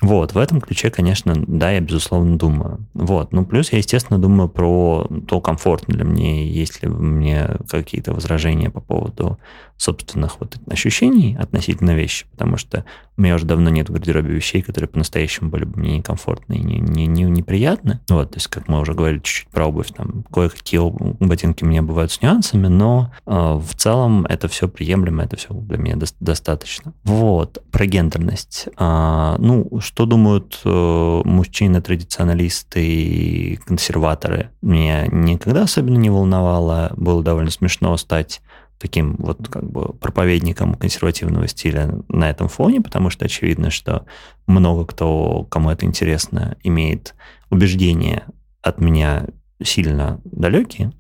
[0.01, 2.88] Вот, в этом ключе, конечно, да, я, безусловно, думаю.
[2.93, 8.14] Вот, ну, плюс я, естественно, думаю про то, комфортно ли мне, есть ли мне какие-то
[8.14, 9.38] возражения по поводу
[9.76, 12.86] собственных вот ощущений относительно вещи, потому что
[13.18, 16.64] у меня уже давно нет в гардеробе вещей, которые по-настоящему были бы мне некомфортны и
[16.64, 17.99] не, не, не, неприятны.
[18.07, 20.80] Вот, то есть, как мы уже говорили чуть-чуть про обувь, там, кое-какие
[21.26, 25.54] ботинки у меня бывают с нюансами, но э, в целом это все приемлемо, это все
[25.54, 26.93] для меня дос- достаточно.
[27.04, 28.68] Вот, про гендерность.
[28.78, 36.93] А, ну, что думают э, мужчины, традиционалисты и консерваторы, меня никогда особенно не волновало.
[36.95, 38.41] Было довольно смешно стать
[38.82, 44.06] таким вот как бы проповедником консервативного стиля на этом фоне, потому что очевидно, что
[44.47, 47.14] много кто, кому это интересно, имеет
[47.49, 48.24] убеждения
[48.62, 49.28] от меня
[49.64, 50.91] сильно далекие.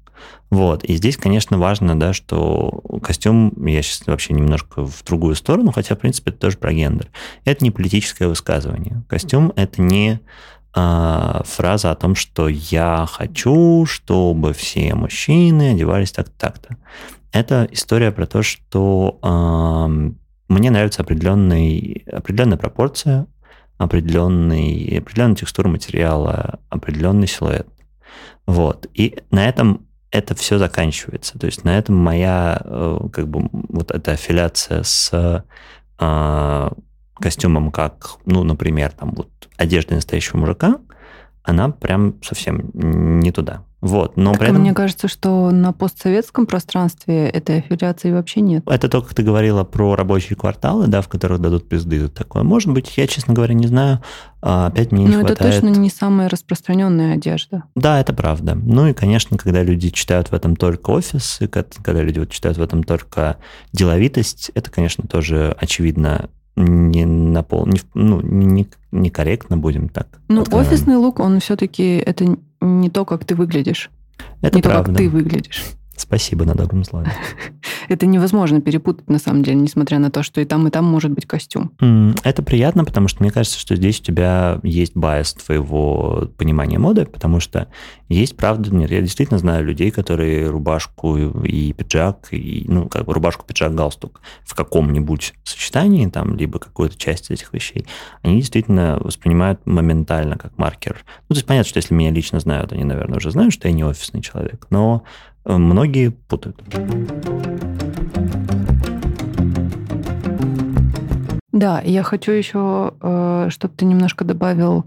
[0.49, 0.83] Вот.
[0.83, 5.95] И здесь, конечно, важно, да, что костюм, я сейчас вообще немножко в другую сторону, хотя,
[5.95, 7.09] в принципе, это тоже про гендер.
[7.45, 9.03] Это не политическое высказывание.
[9.07, 10.19] Костюм— это не
[10.73, 16.77] а, фраза о том, что я хочу, чтобы все мужчины одевались так-то, так-то.
[17.31, 20.17] Это история про то, что эм,
[20.49, 23.27] мне нравится определенный, определенная пропорция,
[23.77, 27.67] определенный, определенная текстура материала, определенный силуэт.
[28.45, 28.87] Вот.
[28.93, 31.39] И на этом это все заканчивается.
[31.39, 35.09] То есть на этом моя э, как бы вот эта аффилиация с
[35.97, 36.69] э,
[37.15, 40.79] костюмом, как, ну, например, там вот одежда настоящего мужика,
[41.43, 43.63] она прям совсем не туда.
[43.81, 44.61] Вот, но Так при этом...
[44.61, 48.63] мне кажется, что на постсоветском пространстве этой аффилиации вообще нет.
[48.67, 52.07] Это то, как ты говорила про рабочие кварталы, да, в которых дадут пизды.
[52.07, 52.43] Такое.
[52.43, 53.99] Может быть, я, честно говоря, не знаю.
[54.43, 55.61] А, Опять мне не Но это хватает...
[55.61, 57.63] точно не самая распространенная одежда.
[57.75, 58.53] Да, это правда.
[58.53, 62.59] Ну и, конечно, когда люди читают в этом только офис, и когда люди вот читают
[62.59, 63.37] в этом только
[63.73, 70.21] деловитость, это, конечно, тоже очевидно не на пол, не, ну, не, некорректно, будем так.
[70.27, 70.69] Ну, откровенно.
[70.69, 73.89] офисный лук, он все-таки это не то, как ты выглядишь.
[74.41, 74.91] Это не то, правда.
[74.91, 75.63] как ты выглядишь.
[75.95, 77.11] Спасибо на добром слове.
[77.91, 81.11] Это невозможно перепутать, на самом деле, несмотря на то, что и там, и там может
[81.11, 81.73] быть костюм.
[82.23, 87.05] Это приятно, потому что мне кажется, что здесь у тебя есть байс твоего понимания моды,
[87.05, 87.67] потому что
[88.07, 93.13] есть, правда, нет, я действительно знаю людей, которые рубашку и пиджак, и, ну, как бы
[93.13, 97.85] рубашку, пиджак, галстук в каком-нибудь сочетании, там, либо какую-то часть этих вещей,
[98.21, 101.03] они действительно воспринимают моментально как маркер.
[101.27, 103.73] Ну, то есть понятно, что если меня лично знают, они, наверное, уже знают, что я
[103.73, 105.03] не офисный человек, но
[105.43, 106.61] э, многие путают.
[111.61, 114.85] Да, я хочу еще, э, чтобы ты немножко добавил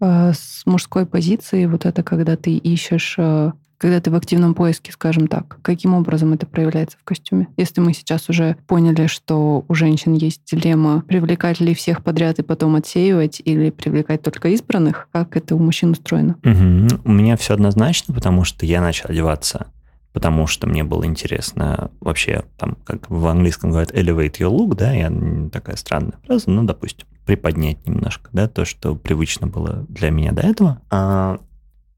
[0.00, 4.90] э, с мужской позиции вот это, когда ты ищешь, э, когда ты в активном поиске,
[4.90, 5.58] скажем так.
[5.62, 7.46] Каким образом это проявляется в костюме?
[7.56, 12.42] Если мы сейчас уже поняли, что у женщин есть дилемма, привлекать ли всех подряд и
[12.42, 16.34] потом отсеивать, или привлекать только избранных, как это у мужчин устроено?
[16.42, 17.02] Угу.
[17.04, 19.68] У меня все однозначно, потому что я начал одеваться
[20.16, 24.90] потому что мне было интересно вообще, там, как в английском говорят, elevate your look, да,
[24.90, 25.12] я
[25.52, 30.40] такая странная фраза, ну, допустим, приподнять немножко, да, то, что привычно было для меня до
[30.40, 31.38] этого, а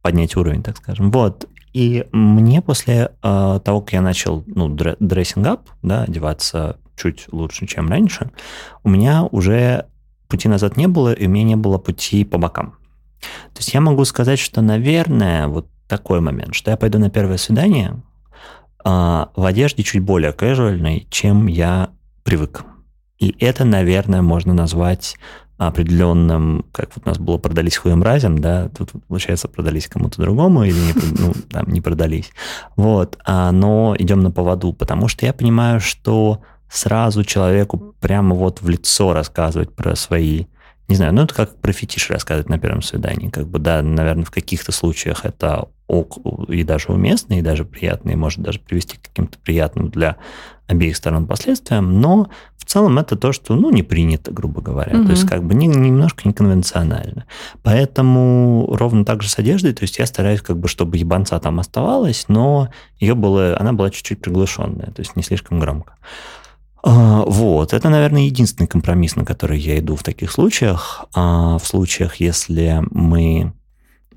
[0.03, 1.13] поднять уровень, так скажем.
[1.13, 1.49] Вот.
[1.73, 7.69] И мне после а, того, как я начал, ну, дрессинг ап, да, одеваться чуть лучше,
[7.69, 8.33] чем раньше,
[8.83, 9.87] у меня уже
[10.27, 12.75] пути назад не было, и у меня не было пути по бокам.
[13.21, 17.37] То есть я могу сказать, что, наверное, вот такой момент, что я пойду на первое
[17.37, 18.03] свидание,
[18.85, 21.91] в одежде чуть более casual, чем я
[22.23, 22.65] привык.
[23.19, 25.17] И это, наверное, можно назвать
[25.59, 30.63] определенным, как вот у нас было продались хуем разем, да, тут, получается, продались кому-то другому
[30.63, 32.31] или не, ну, там, не продались.
[32.77, 38.63] Вот, а, но идем на поводу, потому что я понимаю, что сразу человеку прямо вот
[38.63, 40.45] в лицо рассказывать про свои
[40.89, 43.29] не знаю, ну это как про фетиш рассказывать на первом свидании.
[43.29, 48.11] Как бы, да, наверное, в каких-то случаях это ок, и даже уместно, и даже приятно,
[48.11, 50.17] и может даже привести к каким-то приятным для
[50.67, 54.99] обеих сторон последствиям, но в целом это то, что, ну, не принято, грубо говоря.
[54.99, 55.05] Угу.
[55.07, 57.25] То есть как бы не, немножко неконвенционально.
[57.63, 61.59] Поэтому ровно так же с одеждой, то есть я стараюсь как бы, чтобы ебанца там
[61.61, 62.69] оставалась, но
[63.01, 65.95] ее было, она была чуть-чуть приглушенная, то есть не слишком громко.
[66.83, 71.07] А, вот, это, наверное, единственный компромисс, на который я иду в таких случаях.
[71.15, 73.53] А в случаях, если мы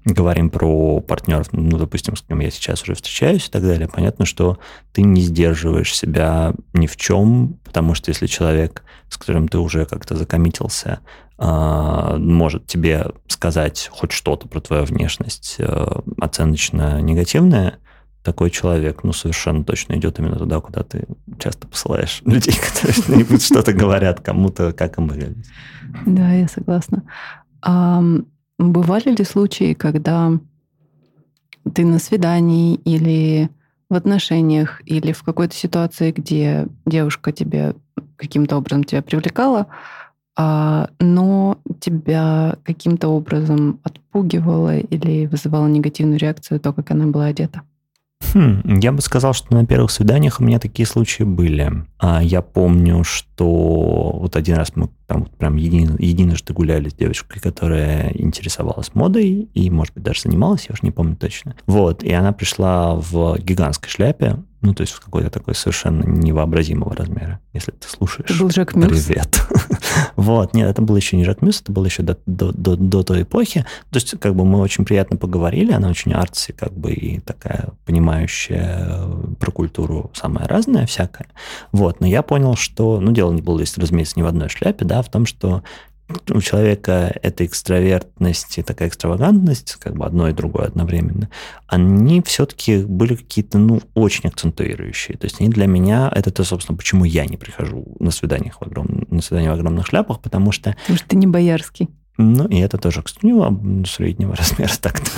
[0.06, 4.26] говорим про партнеров, ну, допустим, с кем я сейчас уже встречаюсь и так далее, понятно,
[4.26, 4.58] что
[4.94, 9.86] ты не сдерживаешь себя ни в чем, потому что если человек, с которым ты уже
[9.86, 11.00] как-то закоммитился,
[11.38, 15.86] а, может тебе сказать хоть что-то про твою внешность э,
[16.20, 17.78] оценочно негативное,
[18.24, 21.06] такой человек, ну, совершенно точно идет именно туда, куда ты
[21.40, 25.46] часто посылаешь людей, которые что-то говорят кому-то, как им выглядеть.
[26.06, 27.04] Да, я согласна.
[27.62, 28.04] А
[28.58, 30.32] бывали ли случаи, когда
[31.74, 33.50] ты на свидании или
[33.90, 37.76] в отношениях, или в какой-то ситуации, где девушка тебе
[38.16, 39.68] каким-то образом тебя привлекала,
[40.38, 47.64] а, но тебя каким-то образом отпугивала или вызывала негативную реакцию то, как она была одета?
[48.34, 51.84] Хм, я бы сказал, что на первых свиданиях у меня такие случаи были.
[52.00, 56.94] А я помню, что вот один раз мы там вот прям един, единожды гуляли с
[56.94, 61.54] девочкой, которая интересовалась модой и, может быть, даже занималась, я уже не помню точно.
[61.68, 66.96] Вот, и она пришла в гигантской шляпе, ну, то есть в какой-то такой совершенно невообразимого
[66.96, 68.30] размера, если ты слушаешь.
[68.30, 69.06] Это был Жак Мюс?
[69.06, 69.42] Привет.
[70.16, 73.04] вот, нет, это был еще не Жак Мюс, это было еще до, до, до, до
[73.04, 73.66] той эпохи.
[73.90, 77.70] То есть, как бы мы очень приятно поговорили, она очень артси, как бы и такая
[77.86, 81.28] понимающая э, про культуру самая разная всякая.
[81.72, 84.86] Вот, но я понял, что, ну, дело не было, если, разумеется, не в одной шляпе,
[84.86, 85.64] да, в том, что
[86.30, 91.30] у человека эта экстравертность и такая экстравагантность, как бы одно и другое одновременно,
[91.68, 95.18] они все-таки были какие-то, ну, очень акцентуирующие.
[95.18, 98.64] То есть они для меня, это то, собственно, почему я не прихожу на свиданиях в,
[98.64, 99.06] огром...
[99.10, 100.76] на свидания в огромных шляпах, потому что...
[100.82, 101.90] Потому что ты не боярский.
[102.22, 105.10] Ну, и это тоже, у него среднего размера так-то.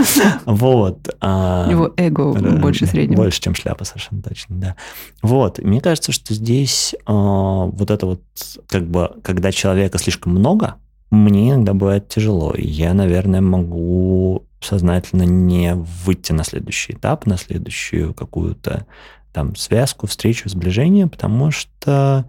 [0.46, 1.16] Вот.
[1.22, 3.24] А, Его эго больше среднего.
[3.24, 4.76] Больше, чем шляпа, совершенно точно, да.
[5.22, 5.60] Вот.
[5.60, 8.22] Мне кажется, что здесь а, вот это вот,
[8.68, 10.76] как бы, когда человека слишком много,
[11.12, 12.54] мне иногда бывает тяжело.
[12.58, 18.86] Я, наверное, могу сознательно не выйти на следующий этап, на следующую какую-то
[19.32, 22.26] там связку, встречу, сближение, потому что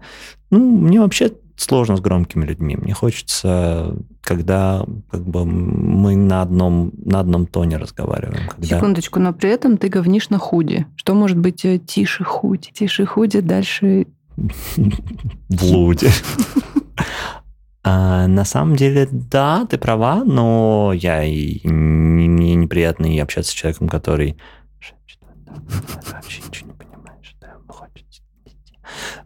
[0.49, 2.75] ну, мне вообще сложно с громкими людьми.
[2.75, 3.95] Мне хочется,
[4.25, 8.49] когда как бы мы на одном, на одном тоне разговариваем.
[8.49, 8.77] Когда...
[8.77, 10.87] Секундочку, но при этом ты говнишь на худи.
[10.95, 12.71] Что может быть э, тише худи?
[12.73, 14.07] Тише худи, дальше...
[15.49, 16.09] Блуди.
[17.83, 23.55] А, на самом деле, да, ты права, но я и мне неприятно и общаться с
[23.55, 24.37] человеком, который
[26.11, 26.64] вообще ничего не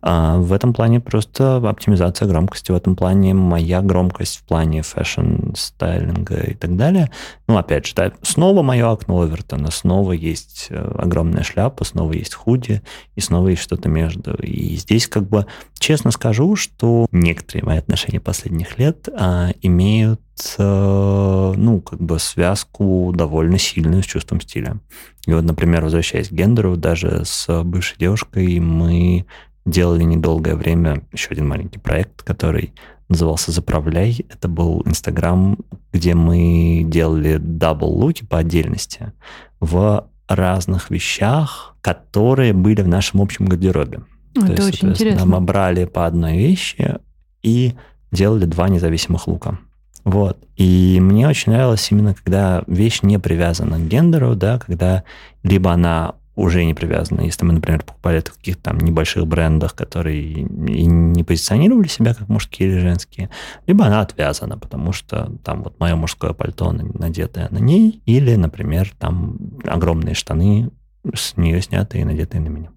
[0.02, 2.72] в этом плане просто оптимизация громкости.
[2.72, 7.10] В этом плане моя громкость в плане fashion, стайлинга и так далее.
[7.48, 12.34] Ну, опять же, да, снова мое окно Овертона, снова есть э, огромная шляпа, снова есть
[12.34, 12.82] худи,
[13.16, 14.36] и снова есть что-то между.
[14.36, 15.46] И здесь как бы
[15.78, 20.22] честно скажу, что некоторые мои отношения последних лет а, имеют
[20.58, 24.80] э, ну, как бы связку довольно сильную с чувством стиля.
[25.26, 29.26] И вот, например, возвращаясь к гендеру, даже с бывшей девушкой мы
[29.66, 32.74] делали недолгое время еще один маленький проект, который
[33.10, 34.26] назывался «Заправляй».
[34.30, 35.58] Это был Инстаграм,
[35.92, 39.12] где мы делали дабл-луки по отдельности
[39.60, 44.02] в разных вещах, которые были в нашем общем гардеробе.
[44.36, 45.26] Это То есть, очень интересно.
[45.26, 47.00] мы брали по одной вещи
[47.42, 47.74] и
[48.12, 49.58] делали два независимых лука.
[50.06, 50.38] Вот.
[50.56, 55.04] И мне очень нравилось именно, когда вещь не привязана к гендеру, да, когда
[55.44, 59.76] либо она уже не привязана, если мы, например, покупали это в каких-то там небольших брендах,
[59.76, 63.30] которые и не позиционировали себя как мужские или женские,
[63.68, 68.92] либо она отвязана, потому что там вот мое мужское пальто надетое на ней, или, например,
[68.98, 70.72] там огромные штаны
[71.14, 72.70] с нее снятые и надетые на меня.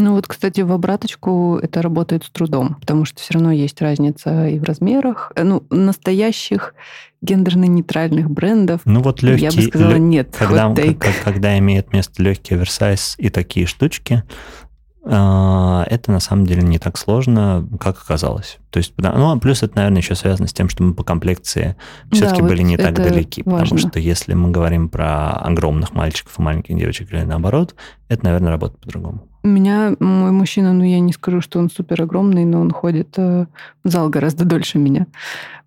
[0.00, 4.46] Ну вот, кстати, в обраточку это работает с трудом, потому что все равно есть разница
[4.46, 5.32] и в размерах.
[5.34, 6.74] Э, Ну, настоящих
[7.20, 10.34] гендерно-нейтральных брендов, Ну вот легкий, я бы сказала, лё- нет.
[10.38, 14.22] когда, как- когда имеет место легкий оверсайз и такие штучки,
[15.04, 18.58] а, это на самом деле не так сложно, как оказалось.
[18.70, 21.02] То есть, да, ну, а плюс это, наверное, еще связано с тем, что мы по
[21.02, 21.76] комплекции
[22.12, 23.42] все-таки вот были не так далеки.
[23.42, 23.78] Потому важно.
[23.78, 27.74] что если мы говорим про огромных мальчиков и маленьких девочек или наоборот,
[28.08, 29.27] это, наверное, работает по-другому.
[29.42, 33.14] У меня мой мужчина, ну я не скажу, что он супер огромный, но он ходит
[33.16, 33.46] э,
[33.84, 35.06] в зал гораздо дольше меня.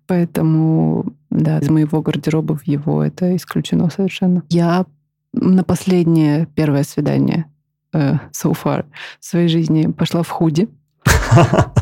[0.06, 4.42] Поэтому, да, из моего гардероба в его это исключено совершенно.
[4.50, 4.84] Я
[5.32, 7.46] на последнее первое свидание
[7.92, 8.84] э, so far
[9.20, 10.68] в своей жизни пошла в худи.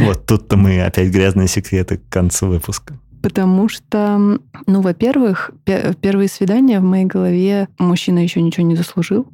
[0.00, 2.98] Вот тут-то мы опять грязные секреты к концу выпуска.
[3.22, 9.26] Потому что, ну, во-первых, пе- первые свидания в моей голове мужчина еще ничего не заслужил.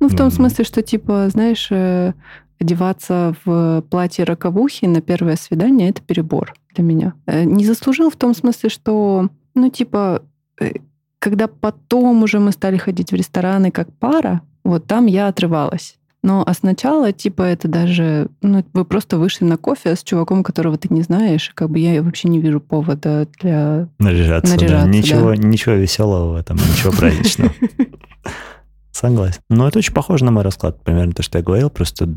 [0.00, 2.12] Ну, в том смысле, что, типа, знаешь, э,
[2.60, 7.14] одеваться в платье роковухи на первое свидание— это перебор для меня.
[7.26, 10.22] Э, Не заслужил в том смысле, что, ну, типа,
[10.60, 10.72] э,
[11.18, 15.96] когда потом уже мы стали ходить в рестораны как пара, вот там я отрывалась.
[16.22, 18.28] Но а сначала, типа, это даже...
[18.40, 21.50] Ну, вы просто вышли на кофе с чуваком, которого ты не знаешь.
[21.50, 23.88] и Как бы я вообще не вижу повода для...
[23.98, 24.84] Наряжаться, Наряжаться, да.
[24.84, 24.90] да.
[24.90, 27.52] Ничего, ничего веселого в этом, ничего праздничного.
[28.94, 29.40] Согласен.
[29.50, 32.10] Но это очень похоже на мой расклад, примерно то, что я говорил, просто я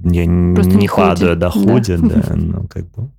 [0.54, 1.50] Просто не не падаю Да.
[1.50, 3.10] худи, да, ну, как бы.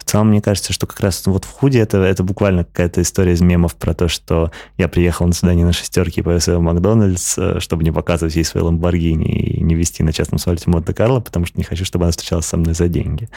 [0.00, 3.32] В целом, мне кажется, что как раз вот в худи это, это буквально какая-то история
[3.32, 7.38] из мемов про то, что я приехал на свидание на шестерке и повез в Макдональдс,
[7.38, 11.44] э, чтобы не показывать ей свои Ламборгини и не вести на частном самолете Монте-Карло, потому
[11.44, 13.28] что не хочу, чтобы она встречалась со мной за деньги.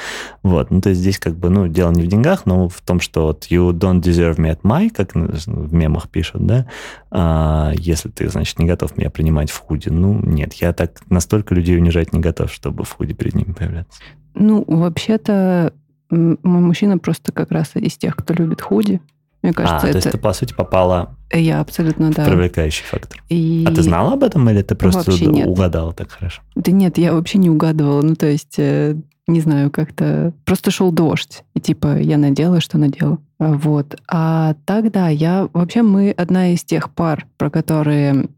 [0.42, 0.72] Вот.
[0.72, 3.28] Ну, то есть здесь как бы, ну, дело не в деньгах, но в том, что
[3.28, 6.66] вот you don't deserve me at my, как в мемах пишут, да,
[7.12, 9.90] а, если ты, значит, не готов меня принимать в худи.
[9.90, 14.00] Ну, нет, я так настолько людей унижать не готов, чтобы в худи перед ними появляться.
[14.36, 15.74] Ну, вообще-то,
[16.14, 19.02] мой мужчина просто как раз из тех, кто любит худи.
[19.42, 20.18] Мне а, кажется, то есть это...
[20.18, 22.26] ты, по сути, попала Я абсолютно, в да.
[22.26, 23.22] привлекающий фактор.
[23.28, 23.66] И...
[23.68, 25.48] А ты знала об этом или ты просто Вообще нет.
[25.48, 26.42] угадала так хорошо?
[26.56, 28.02] Да нет, я вообще не угадывала.
[28.02, 28.96] Ну, то есть, э,
[29.28, 30.32] не знаю, как-то...
[30.46, 31.44] Просто шел дождь.
[31.56, 33.18] И типа я надела, что надела.
[33.38, 34.00] А, Вот.
[34.08, 35.50] А тогда я...
[35.52, 38.30] Вообще мы одна из тех пар, про которые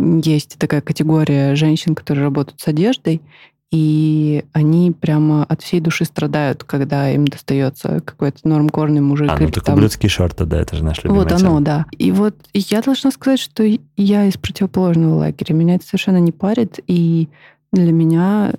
[0.00, 3.22] есть такая категория женщин, которые работают с одеждой,
[3.70, 9.30] и они прямо от всей души страдают, когда им достается какой-то нормкорный мужик.
[9.30, 11.84] А, ну или так там- ублюдские шорты, да, это же наш любимый вот оно, да.
[11.98, 13.64] И вот я должна сказать, что
[13.96, 15.54] я из противоположного лагеря.
[15.54, 16.80] Меня это совершенно не парит.
[16.86, 17.28] И
[17.72, 18.54] для меня,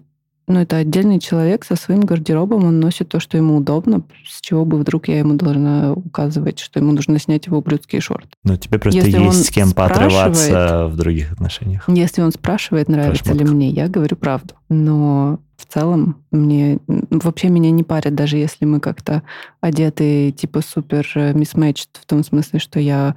[0.49, 2.65] ну, это отдельный человек со своим гардеробом.
[2.65, 4.01] Он носит то, что ему удобно.
[4.27, 8.29] С чего бы вдруг я ему должна указывать, что ему нужно снять его ублюдские шорты.
[8.43, 11.87] Ну, тебе просто Если есть с кем поотрываться в других отношениях.
[11.87, 14.55] Если он спрашивает, нравится ли мне, я говорю правду.
[14.69, 19.21] Но в целом мне вообще меня не парит, даже если мы как-то
[19.61, 23.13] одеты типа супер мисс-мэчд, в том смысле, что я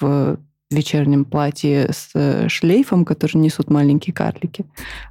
[0.00, 0.36] в
[0.70, 4.64] вечернем платье с э, шлейфом, который несут маленькие карлики,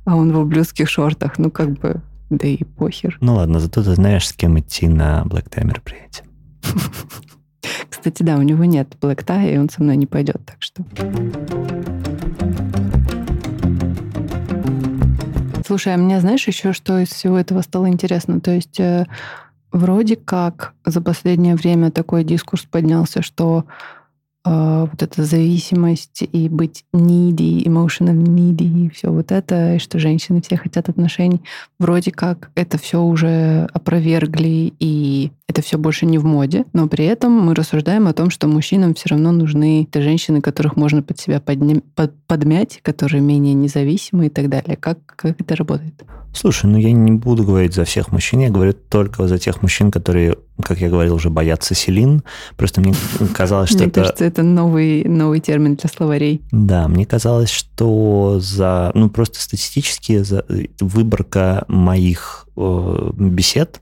[0.06, 1.38] а он в ублюдских шортах.
[1.38, 3.18] Ну, как бы, да и похер.
[3.22, 6.26] Ну ладно, зато ты знаешь, с кем идти на Black Tie мероприятие.
[7.90, 10.86] Кстати, да, у него нет блэк и он со мной не пойдет, так что...
[15.66, 18.40] Слушай, а мне знаешь еще, что из всего этого стало интересно?
[18.40, 19.06] То есть э,
[19.72, 23.66] вроде как за последнее время такой дискурс поднялся, что
[24.50, 30.42] вот эта зависимость и быть needy, emotional needy, и все вот это, и что женщины
[30.42, 31.42] все хотят отношений,
[31.78, 37.06] вроде как это все уже опровергли, и это все больше не в моде, но при
[37.06, 41.20] этом мы рассуждаем о том, что мужчинам все равно нужны те женщины, которых можно под
[41.20, 44.78] себя подня- под- подмять, которые менее независимы и так далее.
[44.78, 46.04] Как, как это работает?
[46.34, 49.90] Слушай, ну я не буду говорить за всех мужчин, я говорю только за тех мужчин,
[49.90, 52.22] которые, как я говорил, уже боятся селин.
[52.56, 52.94] Просто мне
[53.34, 54.02] казалось, что Мне это...
[54.02, 56.44] кажется, это новый, новый термин для словарей.
[56.52, 60.46] Да, мне казалось, что за, ну просто статистически за
[60.80, 63.82] выборка моих э, бесед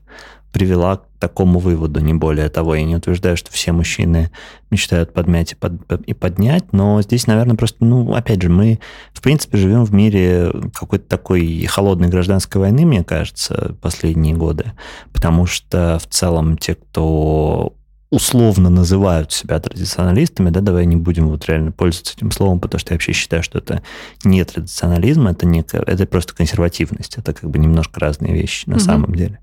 [0.50, 2.74] привела к такому выводу, не более того.
[2.74, 4.30] Я не утверждаю, что все мужчины
[4.70, 5.74] мечтают подмять и, под,
[6.06, 8.78] и поднять, но здесь, наверное, просто, ну, опять же, мы,
[9.12, 14.72] в принципе, живем в мире какой-то такой холодной гражданской войны, мне кажется, последние годы,
[15.12, 17.74] потому что в целом те, кто
[18.10, 22.92] условно называют себя традиционалистами, да, давай не будем вот реально пользоваться этим словом, потому что
[22.92, 23.82] я вообще считаю, что это
[24.24, 28.84] не традиционализм, это, не, это просто консервативность, это как бы немножко разные вещи на угу.
[28.84, 29.40] самом деле.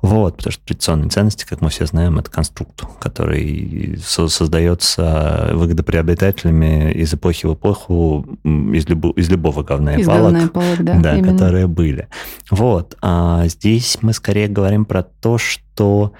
[0.00, 7.12] Вот, потому что традиционные ценности, как мы все знаем, это конструкт, который создается выгодоприобретателями из
[7.14, 12.06] эпохи в эпоху из, любо, из любого говна и палок, палок да, да, которые были.
[12.48, 16.12] Вот, а здесь мы скорее говорим про то, что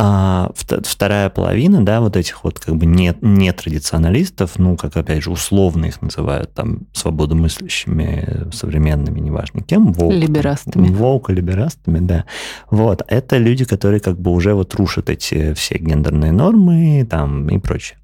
[0.00, 5.24] а вторая половина, да, вот этих вот как бы не, не традиционалистов, ну, как, опять
[5.24, 9.92] же, условно их называют там свободомыслящими, современными, неважно кем.
[9.92, 10.86] Волк, либерастами.
[10.86, 12.26] Волк, либерастами, да.
[12.70, 13.02] Вот.
[13.08, 17.97] Это люди, которые как бы уже вот рушат эти все гендерные нормы там и прочее.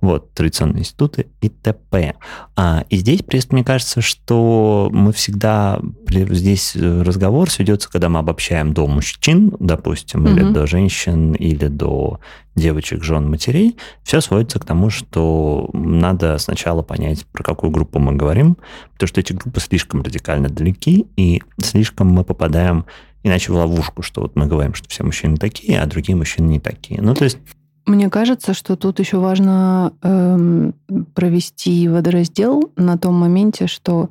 [0.00, 2.14] Вот, традиционные институты и т.п.
[2.54, 8.72] А, и здесь, просто мне кажется, что мы всегда, здесь разговор сведется, когда мы обобщаем
[8.74, 10.30] до мужчин, допустим, угу.
[10.30, 12.20] или до женщин, или до
[12.54, 18.14] девочек, жен, матерей, все сводится к тому, что надо сначала понять, про какую группу мы
[18.14, 18.56] говорим,
[18.92, 22.86] потому что эти группы слишком радикально далеки, и слишком мы попадаем
[23.22, 26.60] иначе в ловушку, что вот мы говорим, что все мужчины такие, а другие мужчины не
[26.60, 27.02] такие.
[27.02, 27.38] Ну, то есть
[27.86, 30.74] мне кажется, что тут еще важно эм,
[31.14, 34.10] провести водораздел на том моменте, что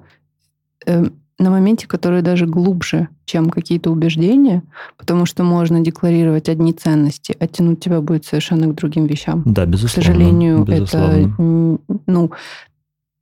[0.85, 1.03] э,
[1.37, 4.63] на моменте, который даже глубже, чем какие-то убеждения,
[4.97, 9.43] потому что можно декларировать одни ценности, а тянуть тебя будет совершенно к другим вещам.
[9.45, 10.01] Да, безусловно.
[10.01, 11.75] К сожалению, безусловно.
[11.87, 12.31] это, ну,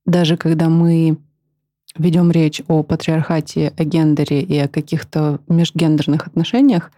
[0.05, 1.17] даже когда мы
[1.97, 6.91] ведем речь о патриархате, о гендере и о каких-то межгендерных отношениях,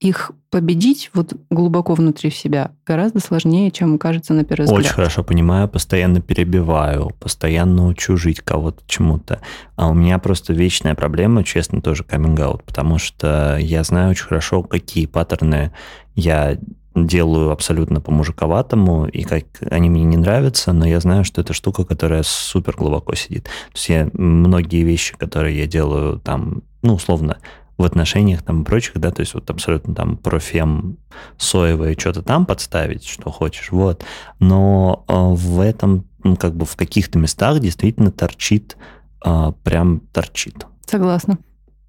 [0.00, 4.80] их победить вот глубоко внутри себя гораздо сложнее, чем кажется на первый взгляд.
[4.80, 9.40] Очень хорошо понимаю, постоянно перебиваю, постоянно учу жить кого-то чему-то.
[9.76, 14.62] А у меня просто вечная проблема, честно, тоже каминг потому что я знаю очень хорошо,
[14.62, 15.72] какие паттерны
[16.14, 16.56] я
[16.94, 21.84] делаю абсолютно по-мужиковатому, и как они мне не нравятся, но я знаю, что это штука,
[21.84, 23.44] которая супер глубоко сидит.
[23.44, 27.38] То есть я многие вещи, которые я делаю там, ну, условно,
[27.78, 30.98] в отношениях там и прочих, да, то есть вот абсолютно там профем
[31.36, 34.04] соевое что-то там подставить, что хочешь, вот.
[34.40, 38.76] Но э, в этом, ну, как бы в каких-то местах действительно торчит,
[39.24, 40.66] э, прям торчит.
[40.84, 41.38] Согласна.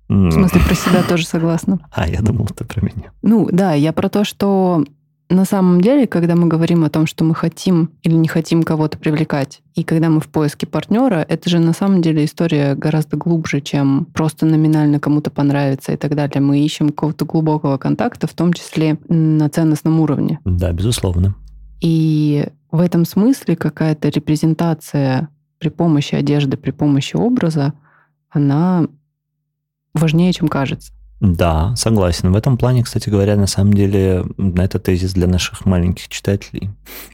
[0.07, 1.79] В смысле, про себя тоже согласна.
[1.91, 3.11] А, я думал, ты про меня.
[3.21, 4.83] Ну, да, я про то, что
[5.29, 8.97] на самом деле, когда мы говорим о том, что мы хотим или не хотим кого-то
[8.97, 13.61] привлекать, и когда мы в поиске партнера, это же на самом деле история гораздо глубже,
[13.61, 16.41] чем просто номинально кому-то понравится и так далее.
[16.41, 20.39] Мы ищем какого-то глубокого контакта, в том числе на ценностном уровне.
[20.45, 21.35] Да, безусловно.
[21.79, 25.29] И в этом смысле какая-то репрезентация
[25.59, 27.73] при помощи одежды, при помощи образа,
[28.31, 28.87] она
[29.93, 30.91] важнее, чем кажется.
[31.19, 32.31] Да, согласен.
[32.31, 34.25] В этом плане, кстати говоря, на самом деле,
[34.55, 36.69] это тезис для наших маленьких читателей.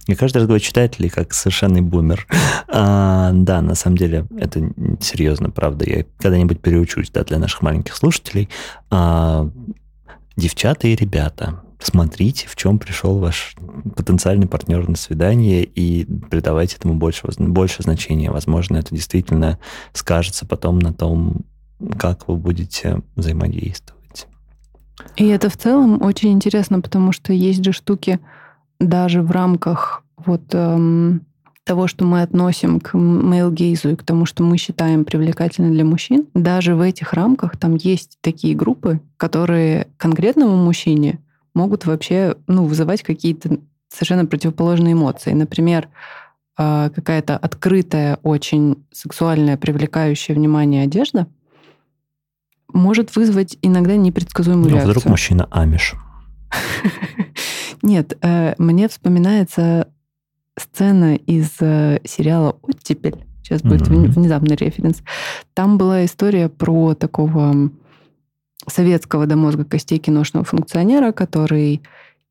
[0.06, 2.28] Я каждый раз говорю читателей, как совершенный бумер.
[2.68, 4.70] А, да, на самом деле, это
[5.02, 5.90] серьезно, правда.
[5.90, 8.48] Я когда-нибудь переучусь да, для наших маленьких слушателей.
[8.92, 9.50] А,
[10.38, 13.56] девчата и ребята, смотрите, в чем пришел ваш
[13.96, 18.30] потенциальный партнер на свидание и придавайте этому больше, больше значения.
[18.30, 19.58] Возможно, это действительно
[19.94, 21.46] скажется потом на том,
[21.98, 23.95] как вы будете взаимодействовать.
[25.16, 28.20] И это в целом очень интересно, потому что есть же штуки
[28.80, 31.22] даже в рамках вот эм,
[31.64, 36.28] того, что мы относим к мейл-гейзу и к тому, что мы считаем привлекательным для мужчин,
[36.34, 41.20] даже в этих рамках там есть такие группы, которые конкретному мужчине
[41.54, 45.32] могут вообще ну, вызывать какие-то совершенно противоположные эмоции.
[45.32, 45.88] Например,
[46.58, 51.28] э, какая-то открытая, очень сексуальная, привлекающая внимание одежда—
[52.74, 54.92] может вызвать иногда непредсказуемую ну, реакцию.
[54.92, 55.96] Вдруг мужчина амиш.
[57.82, 59.88] Нет, э, мне вспоминается
[60.58, 63.26] сцена из э, сериала «Оттепель».
[63.44, 65.04] Сейчас будет внезапный референс.
[65.54, 67.70] Там была история про такого
[68.68, 71.84] советского до мозга костей киношного функционера, который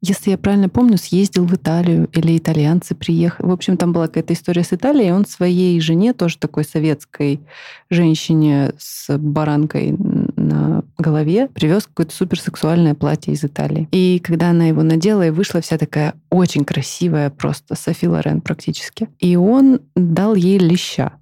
[0.07, 3.47] если я правильно помню, съездил в Италию или итальянцы приехали.
[3.47, 7.41] В общем, там была какая-то история с Италией, и он своей жене, тоже такой советской
[7.89, 9.97] женщине с баранкой
[10.45, 13.89] на голове, привез какое-то суперсексуальное платье из Италии.
[13.91, 19.09] И когда она его надела и вышла вся такая очень красивая, просто Софи Лорен практически.
[19.19, 21.15] И он дал ей леща.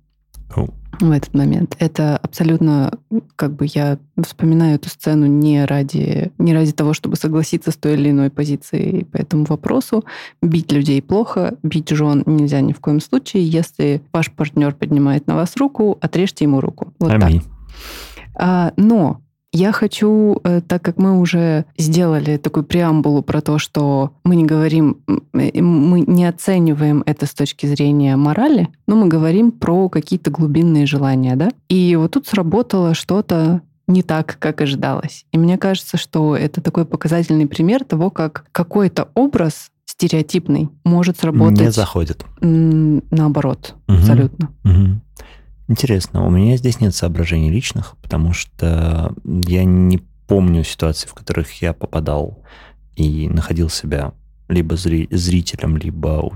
[1.01, 1.77] в этот момент.
[1.79, 2.93] Это абсолютно,
[3.37, 7.95] как бы я вспоминаю эту сцену не ради, не ради того, чтобы согласиться с той
[7.95, 10.05] или иной позицией по этому вопросу.
[10.41, 13.47] Бить людей плохо, бить жен нельзя ни в коем случае.
[13.47, 16.93] Если ваш партнер поднимает на вас руку, отрежьте ему руку.
[16.99, 17.41] Вот Аминь.
[17.41, 17.51] так.
[18.35, 19.21] А, но
[19.53, 24.45] я хочу, э, так как мы уже сделали такую преамбулу про то, что мы не
[24.45, 30.31] говорим, э, мы не оцениваем это с точки зрения морали, но мы говорим про какие-то
[30.31, 31.51] глубинные желания, да?
[31.69, 35.27] И вот тут сработало что-то не так, как ожидалось.
[35.33, 41.61] И мне кажется, что это такой показательный пример того, как какой-то образ стереотипный может сработать
[41.61, 42.25] Не заходит.
[42.41, 43.99] наоборот, Мгм.
[43.99, 44.51] абсолютно.
[44.65, 45.03] Мгм.
[45.69, 51.63] Интересно, у меня здесь нет соображений личных, потому что я не помню ситуаций, в которых
[51.63, 52.43] я попадал
[52.97, 54.13] и находил себя
[54.49, 56.31] либо зри- зрителем, либо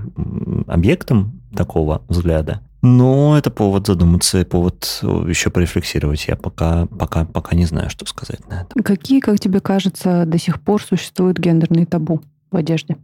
[0.67, 2.61] объектом такого взгляда.
[2.81, 6.27] Но это повод задуматься, повод еще порефлексировать.
[6.27, 8.83] Я пока, пока, пока не знаю, что сказать на это.
[8.83, 12.21] Какие, как тебе кажется, до сих пор существуют гендерные табу
[12.51, 12.97] в одежде?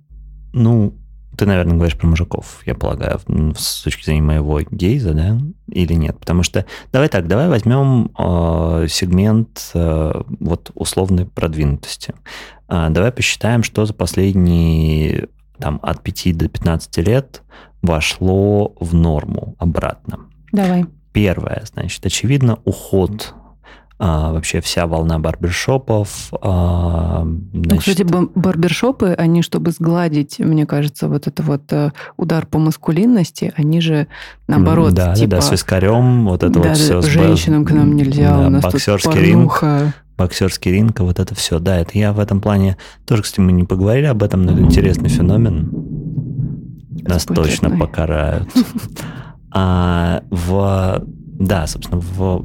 [0.54, 0.94] Ну,
[1.38, 3.20] ты, наверное, говоришь про мужиков, я полагаю,
[3.58, 6.20] с точки зрения моего гейза, да, или нет?
[6.20, 12.14] Потому что давай так, давай возьмем э, сегмент э, вот условной продвинутости.
[12.68, 15.28] А, давай посчитаем, что за последние
[15.60, 17.42] там от 5 до 15 лет
[17.82, 20.20] вошло в норму обратно.
[20.52, 20.86] Давай.
[21.12, 23.36] Первое, значит, очевидно, уход
[24.06, 26.34] а, вообще вся волна барбершопов.
[26.42, 28.04] а, Ну, значит, кстати,
[28.36, 34.08] барбершопы, они, чтобы сгладить, мне кажется, вот это вот э, удар по маскулинности, они же
[34.50, 35.30] наоборот, да, типа...
[35.30, 37.02] да, да, с вискарем, вот это да, вот все.
[37.02, 39.94] женщинам к нам нельзя, у нас боксерский тут ринг, порнуха.
[40.18, 41.60] боксерский ринг, вот это все.
[41.60, 42.76] Да, это я в этом плане
[43.06, 45.72] тоже, кстати, мы не поговорили об этом, но это интересный феномен.
[47.08, 48.50] Нас точно покарают.
[49.56, 51.04] А в...
[51.06, 52.44] Да, собственно, в...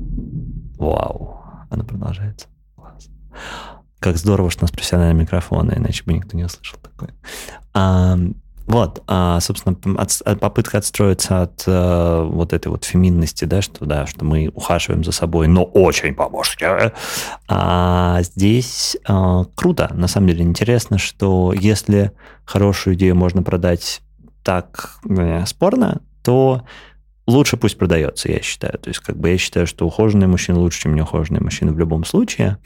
[0.76, 1.37] Вау,
[1.70, 2.46] она продолжается.
[2.76, 3.08] Класс.
[3.98, 7.14] Как здорово, что у нас профессиональные микрофоны, иначе бы никто не услышал такое.
[7.74, 8.16] А,
[8.66, 13.86] вот, а, собственно, от- от- попытка отстроиться от э, вот этой вот феминности, да, что
[13.86, 16.66] да, что мы ухаживаем за собой, но очень по-мужски.
[17.48, 22.12] А здесь э, круто, на самом деле интересно, что если
[22.44, 24.02] хорошую идею можно продать
[24.44, 26.62] так э, спорно, то
[27.28, 28.78] лучше пусть продается, я считаю.
[28.78, 32.04] То есть, как бы я считаю, что ухоженные мужчины лучше, чем неухоженные мужчины в любом
[32.04, 32.58] случае.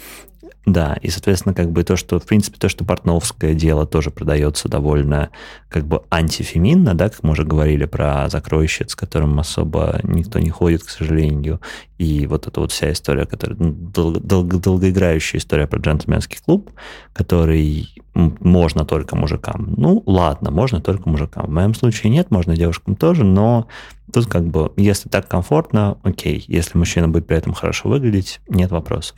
[0.65, 4.69] Да, и, соответственно, как бы то, что, в принципе, то, что портновское дело тоже продается
[4.69, 5.31] довольно
[5.69, 10.51] как бы антифеминно, да, как мы уже говорили про закройщиц, с которым особо никто не
[10.51, 11.61] ходит, к сожалению,
[11.99, 16.71] и вот эта вот вся история, которая ну, дол- долго- долгоиграющая история про джентльменский клуб,
[17.13, 19.75] который можно только мужикам.
[19.77, 21.47] Ну, ладно, можно только мужикам.
[21.47, 23.67] В моем случае нет, можно девушкам тоже, но
[24.13, 26.45] тут как бы, если так комфортно, окей.
[26.47, 29.17] Если мужчина будет при этом хорошо выглядеть, нет вопросов.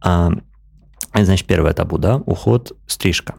[0.00, 0.30] А,
[1.14, 3.34] значит, первое табу, да, уход, стрижка.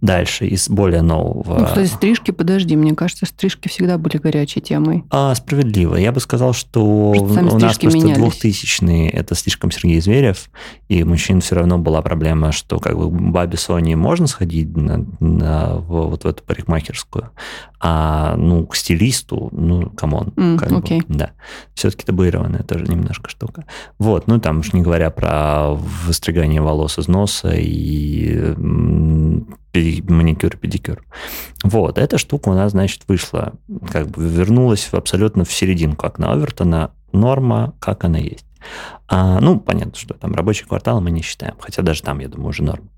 [0.00, 1.58] Дальше, из более нового...
[1.58, 5.04] Ну, кстати, стрижки, подожди, мне кажется, стрижки всегда были горячей темой.
[5.10, 5.96] А, справедливо.
[5.96, 8.42] Я бы сказал, что Просто у нас просто менялись.
[8.42, 10.48] 2000-е это слишком Сергей Зверев,
[10.88, 15.76] и мужчин все равно была проблема, что как бы бабе Соне можно сходить на, на-
[15.76, 17.30] в, вот в эту парикмахерскую,
[17.78, 20.32] а ну к стилисту, ну, come on.
[20.58, 21.02] Как бы, окей.
[21.08, 21.32] да.
[21.74, 23.64] Все-таки табуированная тоже немножко штука.
[23.98, 28.54] Вот, ну там уж не говоря про выстригание волос из носа и
[29.74, 31.04] маникюр, педикюр.
[31.62, 33.54] Вот, эта штука у нас, значит, вышла,
[33.90, 36.92] как бы вернулась абсолютно в серединку окна Овертона.
[37.12, 38.46] Норма, как она есть.
[39.08, 42.50] А, ну, понятно, что там рабочий квартал мы не считаем, хотя даже там, я думаю,
[42.50, 42.90] уже норм.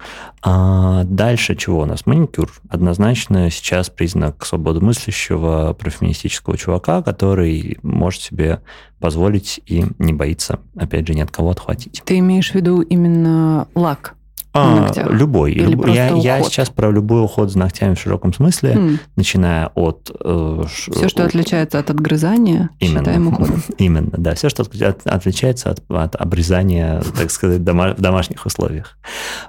[0.43, 2.05] А, дальше чего у нас?
[2.05, 2.53] Маникюр.
[2.69, 8.61] Однозначно сейчас признак свободомыслящего профеминистического чувака, который может себе
[9.01, 12.03] позволить и не боится, опять же, ни от кого отхватить.
[12.05, 14.15] Ты имеешь в виду именно лак?
[14.55, 15.11] А, ногтях?
[15.11, 15.53] любой.
[15.53, 16.53] Или Люб- я, просто я уход?
[16.53, 20.11] сейчас про любой уход за ногтями в широком смысле, М, начиная от...
[20.23, 22.99] э, ш- Все, что отличается от отгрызания, Именно.
[22.99, 23.63] считаем уходом.
[23.79, 24.35] Именно, да.
[24.35, 28.99] Все, что от- отличается от, от обрезания, так сказать, дома- в домашних условиях.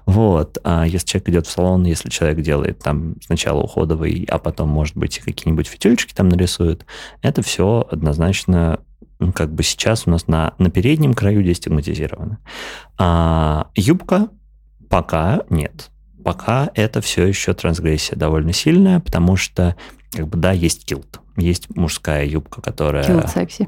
[0.06, 0.58] Вот.
[0.64, 4.96] А если человек идет в салон, если человек делает там сначала уходовый, а потом, может
[4.96, 6.86] быть, какие-нибудь фитюльчики там нарисует,
[7.22, 8.80] это все однозначно
[9.36, 12.40] как бы сейчас у нас на, на переднем краю дестигматизировано.
[12.98, 14.28] А юбка
[14.94, 15.90] пока нет.
[16.24, 19.76] Пока это все еще трансгрессия довольно сильная, потому что,
[20.12, 21.20] как бы, да, есть килт.
[21.36, 23.04] Есть мужская юбка, которая...
[23.04, 23.68] Килл секси.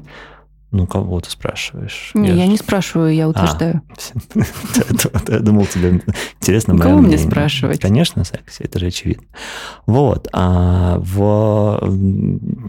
[0.72, 2.10] Ну, кого ты спрашиваешь?
[2.14, 3.82] Не, я ж- не спрашиваю, я утверждаю.
[5.28, 6.02] Я думал, тебе
[6.40, 7.80] интересно Ну, мое кого мне спрашивать?
[7.80, 9.26] Конечно, секси, это же очевидно.
[9.86, 10.28] Вот.
[10.32, 11.80] А в...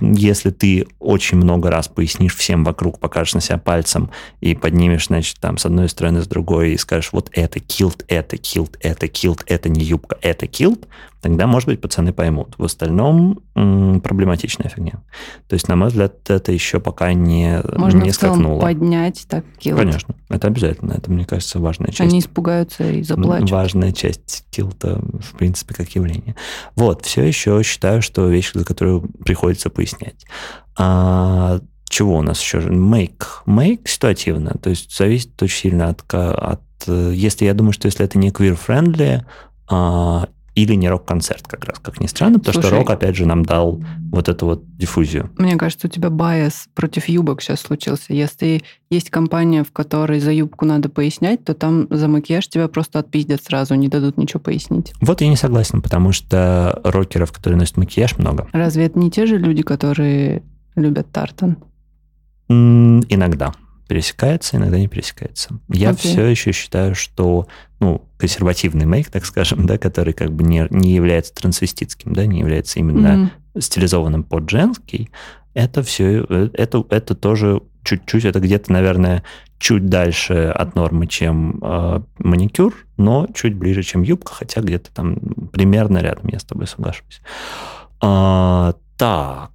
[0.02, 4.12] Если ты очень много раз пояснишь всем вокруг, покажешь на себя пальцем
[4.42, 8.38] и поднимешь, значит, там, с одной стороны, с другой, и скажешь, вот это килт, это
[8.38, 10.88] килт, это килт, это не юбка, это килт,
[11.22, 12.56] тогда, может быть, пацаны поймут.
[12.58, 15.04] В остальном м, проблематичная фигня.
[15.48, 18.62] То есть, на мой взгляд, это еще пока не, Можно не скакнуло.
[18.62, 19.80] поднять так килт.
[19.80, 20.94] Конечно, это обязательно.
[20.94, 22.02] Это, мне кажется, важная часть.
[22.02, 23.52] Они испугаются и заплачут.
[23.52, 26.36] Важная часть килта, в принципе, как явление.
[26.76, 30.26] Вот, все еще считаю, что вещь, за которую приходится пояснять.
[30.78, 32.60] А, чего у нас еще?
[32.60, 33.24] Make.
[33.46, 34.56] Make ситуативно.
[34.62, 36.04] То есть зависит очень сильно от...
[36.14, 39.24] от э, если я думаю, что если это не queer-friendly,
[39.70, 40.28] а,
[40.58, 42.80] или не рок-концерт, как раз, как ни странно, потому что Слушай.
[42.80, 43.80] рок, опять же, нам дал
[44.12, 45.30] вот эту вот диффузию.
[45.38, 48.12] Мне кажется, у тебя bias против юбок сейчас случился.
[48.12, 52.98] Если есть компания, в которой за юбку надо пояснять, то там за макияж тебя просто
[52.98, 54.94] отпиздят сразу, не дадут ничего пояснить.
[55.00, 58.48] Вот я не согласен, потому что рокеров, которые носят макияж, много.
[58.52, 60.42] Разве это не те же люди, которые
[60.76, 61.58] любят тартан?
[62.50, 63.54] М, Иногда
[63.88, 65.60] пересекается, иногда не пересекается.
[65.70, 66.12] Я Окей.
[66.12, 67.48] все еще считаю, что
[67.80, 72.40] ну, консервативный мейк, так скажем, да, который как бы не, не является трансвеститским, да, не
[72.40, 73.32] является именно Мгм.
[73.62, 75.10] стилизованным под женский,
[75.54, 76.24] это все,
[76.54, 79.24] это, это тоже чуть-чуть, это где-то, наверное,
[79.60, 85.16] чуть дальше от нормы, чем э, маникюр, но чуть ближе, чем юбка, хотя где-то там
[85.52, 87.22] примерно рядом, я с тобой соглашусь.
[88.02, 89.52] А, так,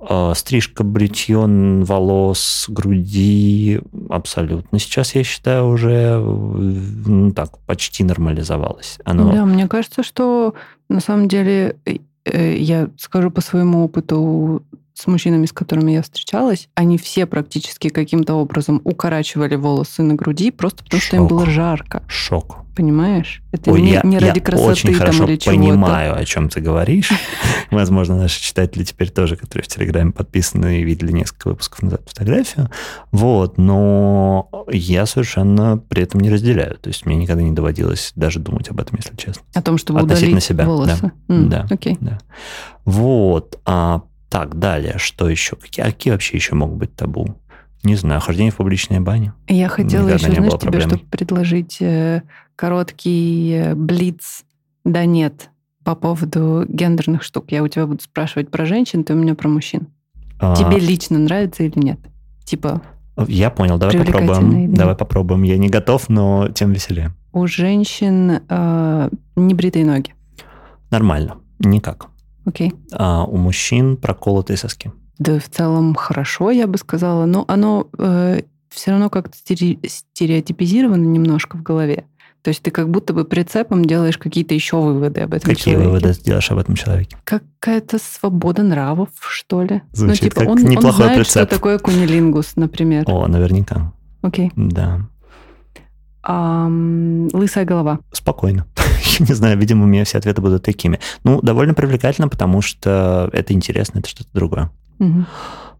[0.00, 3.80] а, стрижка, бритье волос, груди,
[4.10, 4.78] абсолютно.
[4.78, 8.98] Сейчас, я считаю, уже э, ну, так, почти нормализовалось.
[9.04, 10.54] Оно, Да, мне кажется, что
[10.88, 14.62] на самом деле, э, э, я скажу по своему опыту
[14.92, 20.50] с мужчинами, с которыми я встречалась, они все практически каким-то образом укорачивали волосы на груди,
[20.50, 21.30] просто потому что им Шок.
[21.30, 22.02] было жарко.
[22.06, 22.63] шок.
[22.74, 23.40] Понимаешь?
[23.52, 25.58] Это Ой, не, я, не ради я красоты очень там хорошо или чего-то.
[25.60, 27.10] понимаю, о чем ты говоришь.
[27.70, 32.68] Возможно, наши читатели теперь тоже, которые в Телеграме подписаны и видели несколько выпусков назад фотографию.
[33.12, 36.76] Вот, но я совершенно при этом не разделяю.
[36.78, 39.42] То есть мне никогда не доводилось даже думать об этом, если честно.
[39.54, 41.12] О том, чтобы Относительно удалить себя, волосы.
[41.28, 41.34] да.
[41.34, 41.66] М, Да.
[41.70, 41.96] Окей.
[42.00, 42.18] Да.
[42.84, 43.60] Вот.
[43.64, 44.94] А, так, далее.
[44.98, 45.56] Что еще?
[45.56, 47.36] Какие, а какие вообще еще могут быть табу?
[47.82, 48.20] Не знаю.
[48.20, 49.34] Хождение в публичной бане?
[49.46, 52.22] Я хотела Никогда еще, знаешь, тебе, чтобы предложить э,
[52.56, 54.44] короткий э, блиц
[54.84, 55.50] «да нет»
[55.84, 57.46] по поводу гендерных штук.
[57.52, 59.88] Я у тебя буду спрашивать про женщин, ты у меня про мужчин.
[60.40, 61.98] А, Тебе лично нравится или нет?
[62.44, 62.80] Типа,
[63.28, 63.78] Я понял.
[63.78, 64.50] Давай попробуем.
[64.68, 64.72] нет?
[64.74, 65.42] Давай попробуем.
[65.42, 67.12] Я не готов, но тем веселее.
[67.32, 70.14] у женщин э, небритые ноги.
[70.90, 71.36] Нормально.
[71.58, 72.08] Никак.
[72.46, 72.72] Окей.
[72.92, 74.90] А у мужчин проколотые соски.
[75.18, 77.86] Да, в целом хорошо, я бы сказала, но оно
[78.68, 82.04] все равно как-то стере- стереотипизировано немножко в голове.
[82.44, 85.88] То есть ты как будто бы прицепом делаешь какие-то еще выводы об этом Какие человеке.
[85.88, 87.16] выводы делаешь об этом человеке?
[87.24, 89.80] Какая-то свобода нравов, что ли?
[89.92, 91.30] Звучит ну, типа, как он, он неплохой знает, прицеп.
[91.30, 93.04] что такое кунилингус, например.
[93.06, 93.94] О, наверняка.
[94.20, 94.52] Окей.
[94.56, 95.08] Да.
[96.22, 98.00] Ам, лысая голова.
[98.12, 98.66] Спокойно.
[99.18, 101.00] Я не знаю, видимо, у меня все ответы будут такими.
[101.24, 104.70] Ну, довольно привлекательно, потому что это интересно, это что-то другое.
[104.98, 105.26] Мгм.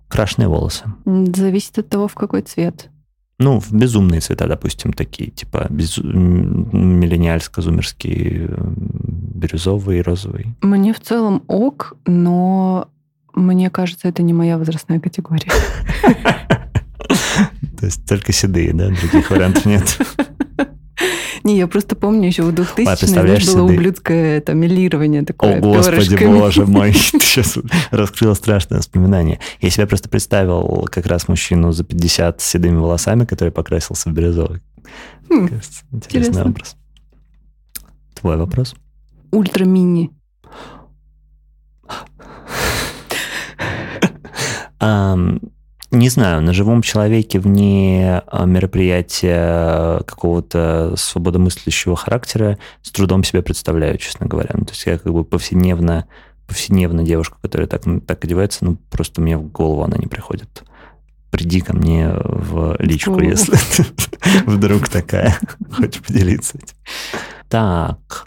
[0.08, 0.84] Крашеные волосы.
[1.04, 2.88] Зависит от того, в какой цвет.
[3.38, 6.02] Ну, в безумные цвета, допустим, такие, типа безу...
[6.04, 8.74] м, миллениальско-зумерские, м,
[9.34, 10.54] бирюзовый, розовый.
[10.62, 12.88] Мне в целом ок, но
[13.34, 15.50] мне кажется, это не моя возрастная категория.
[17.78, 18.86] То есть только седые, да?
[18.88, 19.98] Других вариантов нет.
[21.44, 25.58] Не, я просто помню еще в 2000 А, представляешь, было ублюдское это милирование такое.
[25.58, 27.58] О, господи, боже мой, ты сейчас
[27.90, 29.40] раскрыла страшное воспоминание.
[29.60, 34.12] Я себя просто представил как раз мужчину за 50 с седыми волосами, который покрасился в
[34.14, 34.62] бирюзовый.
[35.28, 36.50] Хм, Кажется, Интересный интересно.
[36.50, 36.76] образ.
[38.14, 38.74] Твой вопрос?
[39.30, 40.10] Ультра-мини.
[44.80, 45.40] Ам,
[45.94, 53.98] не знаю, на живом человеке вне а, мероприятия какого-то свободомыслящего характера с трудом себя представляю,
[53.98, 54.50] честно говоря.
[54.54, 56.06] Ну, то есть я как бы повседневно,
[56.46, 60.64] повседневно девушка, которая так, так одевается, ну, просто мне в голову она не приходит.
[61.30, 63.56] Приди ко мне в личку, если
[64.46, 65.36] вдруг такая
[65.72, 66.58] хочешь поделиться.
[67.48, 68.26] Так,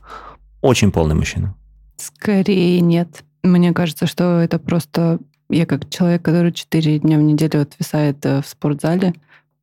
[0.62, 1.56] очень полный мужчина.
[1.98, 3.24] Скорее нет.
[3.44, 5.20] Мне кажется, что это просто...
[5.50, 9.14] Я как человек, который 4 дня в неделю отвисает э, в спортзале,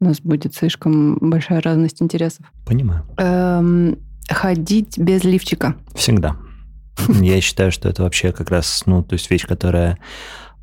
[0.00, 2.46] у нас будет слишком большая разность интересов.
[2.66, 3.04] Понимаю.
[3.18, 3.98] Эм,
[4.28, 5.76] ходить без лифчика.
[5.94, 6.36] Всегда.
[7.20, 9.98] Я считаю, что это вообще как раз, ну, то есть вещь, которая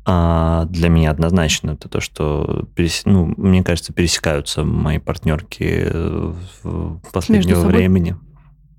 [0.04, 6.32] а, для меня однозначно, это то, что, перес- ну, мне кажется, пересекаются мои партнерки э,
[6.64, 8.16] в последнего времени.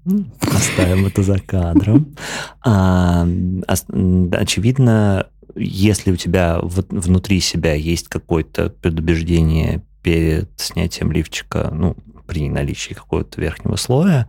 [0.06, 2.16] М, Оставим это за кадром.
[2.66, 3.26] А,
[4.34, 11.96] очевидно, если у тебя вот внутри себя есть какое-то предубеждение перед снятием лифчика, ну,
[12.28, 14.28] при наличии какого-то верхнего слоя,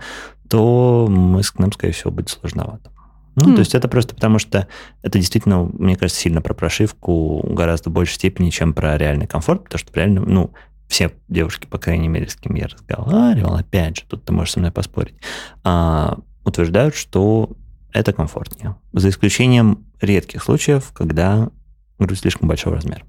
[0.48, 2.90] то мы, нам, скорее всего, будет сложновато.
[3.36, 3.54] Ну, Хм.
[3.54, 4.68] то есть это просто потому, что
[5.02, 9.78] это действительно, мне кажется, сильно про прошивку гораздо большей степени, чем про реальный комфорт, потому
[9.78, 10.52] что реально, ну,
[10.86, 14.60] все девушки, по крайней мере, с кем я разговаривал, опять же, тут ты можешь со
[14.60, 15.16] мной поспорить,
[15.64, 17.50] а, утверждают, что
[17.92, 18.76] это комфортнее.
[18.92, 21.50] За исключением редких случаев, когда
[21.98, 23.02] грудь слишком большого размера.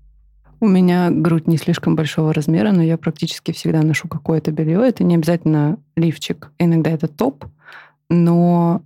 [0.59, 4.87] У меня грудь не слишком большого размера, но я практически всегда ношу какое-то белье.
[4.87, 7.45] Это не обязательно лифчик, иногда это топ,
[8.09, 8.81] но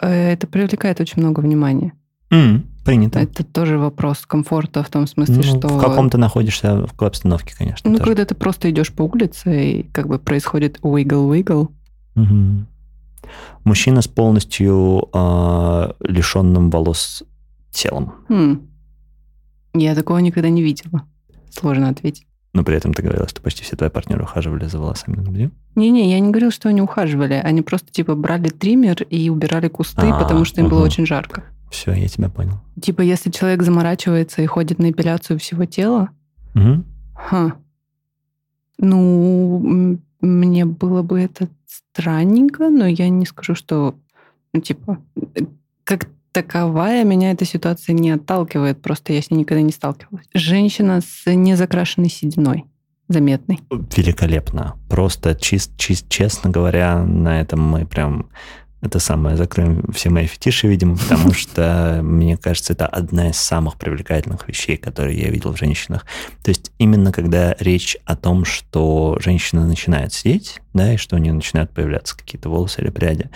[0.00, 1.92] э, это привлекает очень много внимания.
[2.30, 3.18] М, принято.
[3.18, 5.68] Это тоже вопрос комфорта в том смысле, Ну, что...
[5.68, 7.90] В каком-то находишься в обстановке, конечно.
[7.90, 8.08] Ну, тоже.
[8.08, 11.68] когда ты просто идешь по улице, и как бы происходит wiggle-wiggle.
[12.14, 12.66] Мгм.
[13.64, 17.22] Мужчина с полностью а, лишенным волос
[17.70, 18.12] телом.
[18.28, 18.68] Хм.
[19.74, 21.04] Я такого никогда не видела.
[21.50, 22.26] Сложно ответить.
[22.52, 25.50] Но при этом ты говорила, что почти все твои партнеры ухаживали за волосами на груди.
[25.76, 27.34] Не-не, я не говорила, что они ухаживали.
[27.34, 30.86] Они просто, типа, брали триммер и убирали кусты, А, потому что им было ага.
[30.86, 31.44] очень жарко.
[31.70, 32.54] Все, я тебя понял.
[32.82, 36.10] Типа, если человек заморачивается и ходит на эпиляцию всего тела,
[36.54, 36.84] Мгм.
[37.14, 37.54] ха,
[38.78, 43.94] ну, мне было бы это странненько, но я не скажу, что,
[44.52, 45.42] ну, типа, э,
[45.84, 50.26] как таковая меня эта ситуация не отталкивает, просто я с ней никогда не сталкивалась.
[50.34, 52.64] Женщина с незакрашенной сединой,
[53.08, 53.60] заметной.
[53.70, 54.76] Великолепно.
[54.88, 58.30] Просто чист, чист, честно говоря, на этом мы прям
[58.80, 63.76] это самое закроем все мои фетиши, видимо, потому что, мне кажется, это одна из самых
[63.76, 66.06] привлекательных вещей, которые я видел в женщинах.
[66.42, 71.18] То есть именно когда речь о том, что женщина начинает сидеть, да, и что у
[71.18, 73.30] нее начинают появляться какие-то волосы или пряди,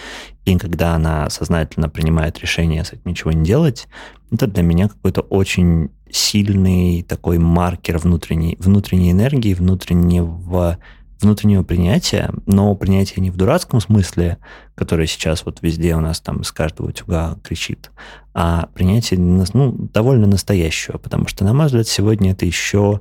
[0.45, 3.89] и когда она сознательно принимает решение с этим ничего не делать,
[4.31, 10.79] это для меня какой-то очень сильный такой маркер внутренней, внутренней энергии, внутреннего,
[11.25, 14.39] внутреннего принятия, но принятия не в дурацком смысле,
[14.75, 17.91] которое сейчас вот везде у нас там из каждого утюга кричит,
[18.33, 23.01] а принятие ну, довольно настоящего, потому что, на мой взгляд, сегодня это еще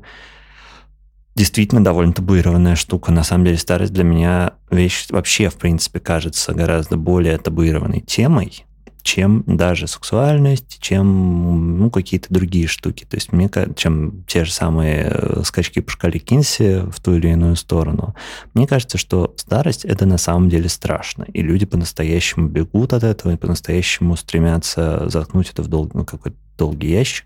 [1.35, 3.11] действительно довольно табуированная штука.
[3.11, 8.65] На самом деле старость для меня вещь вообще, в принципе, кажется гораздо более табуированной темой,
[9.03, 13.05] чем даже сексуальность, чем ну, какие-то другие штуки.
[13.05, 17.27] То есть мне чем те же самые э, скачки по шкале Кинси в ту или
[17.27, 18.15] иную сторону.
[18.53, 21.25] Мне кажется, что старость это на самом деле страшно.
[21.33, 26.37] И люди по-настоящему бегут от этого и по-настоящему стремятся заткнуть это в дол- ну, какой-то
[26.57, 27.25] долгий ящик.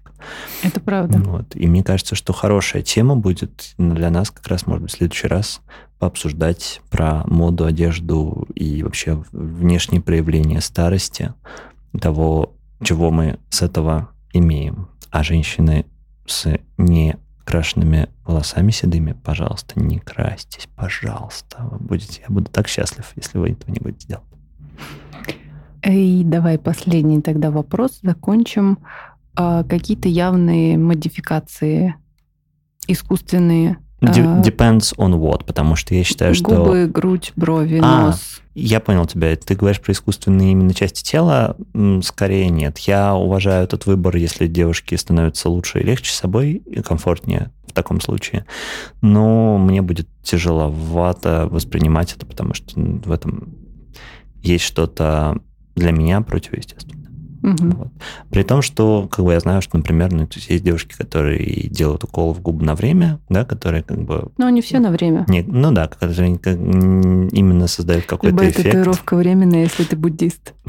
[0.64, 1.20] Это правда.
[1.20, 1.56] Вот.
[1.56, 5.28] И мне кажется, что хорошая тема будет для нас как раз, может быть, в следующий
[5.28, 5.62] раз
[6.00, 11.34] пообсуждать про моду, одежду и вообще внешние проявления старости,
[12.00, 12.54] того,
[12.84, 14.90] чего мы с этого имеем.
[15.10, 15.86] А женщины
[16.26, 21.58] с некрашенными волосами седыми, пожалуйста, не красьтесь, пожалуйста.
[21.72, 24.24] Вы будете, я буду так счастлив, если вы этого не будете делать.
[25.84, 28.80] И давай последний тогда вопрос закончим.
[29.38, 31.94] А какие-то явные модификации
[32.88, 33.78] искусственные?
[34.02, 36.64] Де- а, Depends on what, потому что я считаю, что...
[36.66, 38.42] Губы, грудь, брови, А, нос.
[38.56, 39.36] Я понял тебя.
[39.36, 41.56] Ты говоришь про искусственные именно части тела?
[42.02, 42.80] Скорее нет.
[42.80, 48.02] Я уважаю этот выбор, если девушки становятся лучше и легче собой, и комфортнее в таком
[48.02, 48.46] случае.
[49.02, 53.56] Но мне будет тяжеловато воспринимать это, потому что в этом
[54.42, 55.40] есть что-то
[55.76, 56.97] для меня противоестественное.
[57.42, 57.72] Мгм.
[57.72, 57.88] Вот.
[58.30, 61.68] При том, что как бы я знаю, что, например, ну, то есть, есть девушки, которые
[61.70, 65.26] делают укол в губы на время, да, которые как бы Но не все на время.
[65.28, 68.66] не, ну да, которые как- именно создают какой-то Любая эффект.
[68.66, 70.54] татуировка временная, если ты буддист.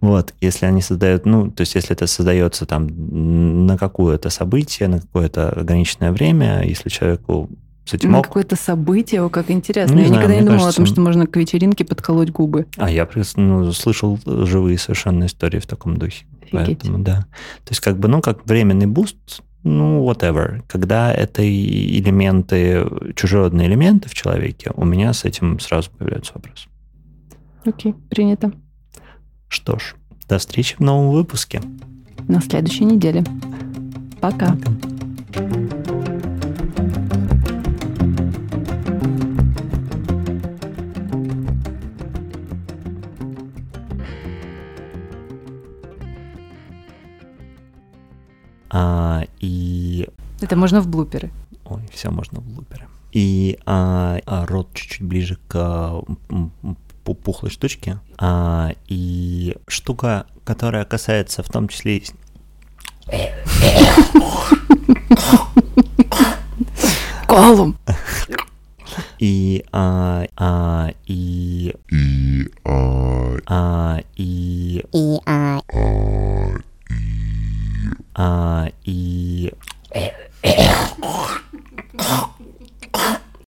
[0.00, 4.98] Вот, если они создают, ну, то есть если это создается там на какое-то событие, на
[5.00, 7.50] какое-то ограниченное время, если человеку
[7.84, 9.94] с этим ок- какое-то событие, о, как интересно.
[9.94, 12.66] Не Я знаю, никогда не думала о кажется, том, что можно к вечеринке подколоть губы.
[12.76, 16.26] А я ну, слышал живые совершенно истории в таком духе.
[16.42, 16.80] Офигеть.
[16.80, 17.26] Поэтому, да.
[17.64, 20.62] То есть как бы, ну, как временный boost, ну, whatever.
[20.68, 26.68] Когда это элементы, чужеродные элементы в человеке, у меня с этим сразу появляются вопросы.
[27.64, 28.52] Окей, принято.
[29.48, 29.96] Что ж,
[30.28, 31.60] до встречи в новом выпуске.
[32.28, 33.24] На следующей неделе.
[34.20, 34.56] Пока.
[35.32, 35.69] Пока.
[48.70, 50.08] А, и
[50.40, 51.30] Это можно в блуперы.
[51.64, 52.86] Ой, все можно в луперы.
[53.12, 56.02] И а, а рот чуть-чуть ближе к
[57.04, 57.98] пухлой штучки.
[58.18, 62.04] А, и штука, которая касается в том числе и
[67.26, 67.76] Колум!
[69.18, 76.60] и а, а, и и а, а, и и а, а,
[78.22, 79.50] あい。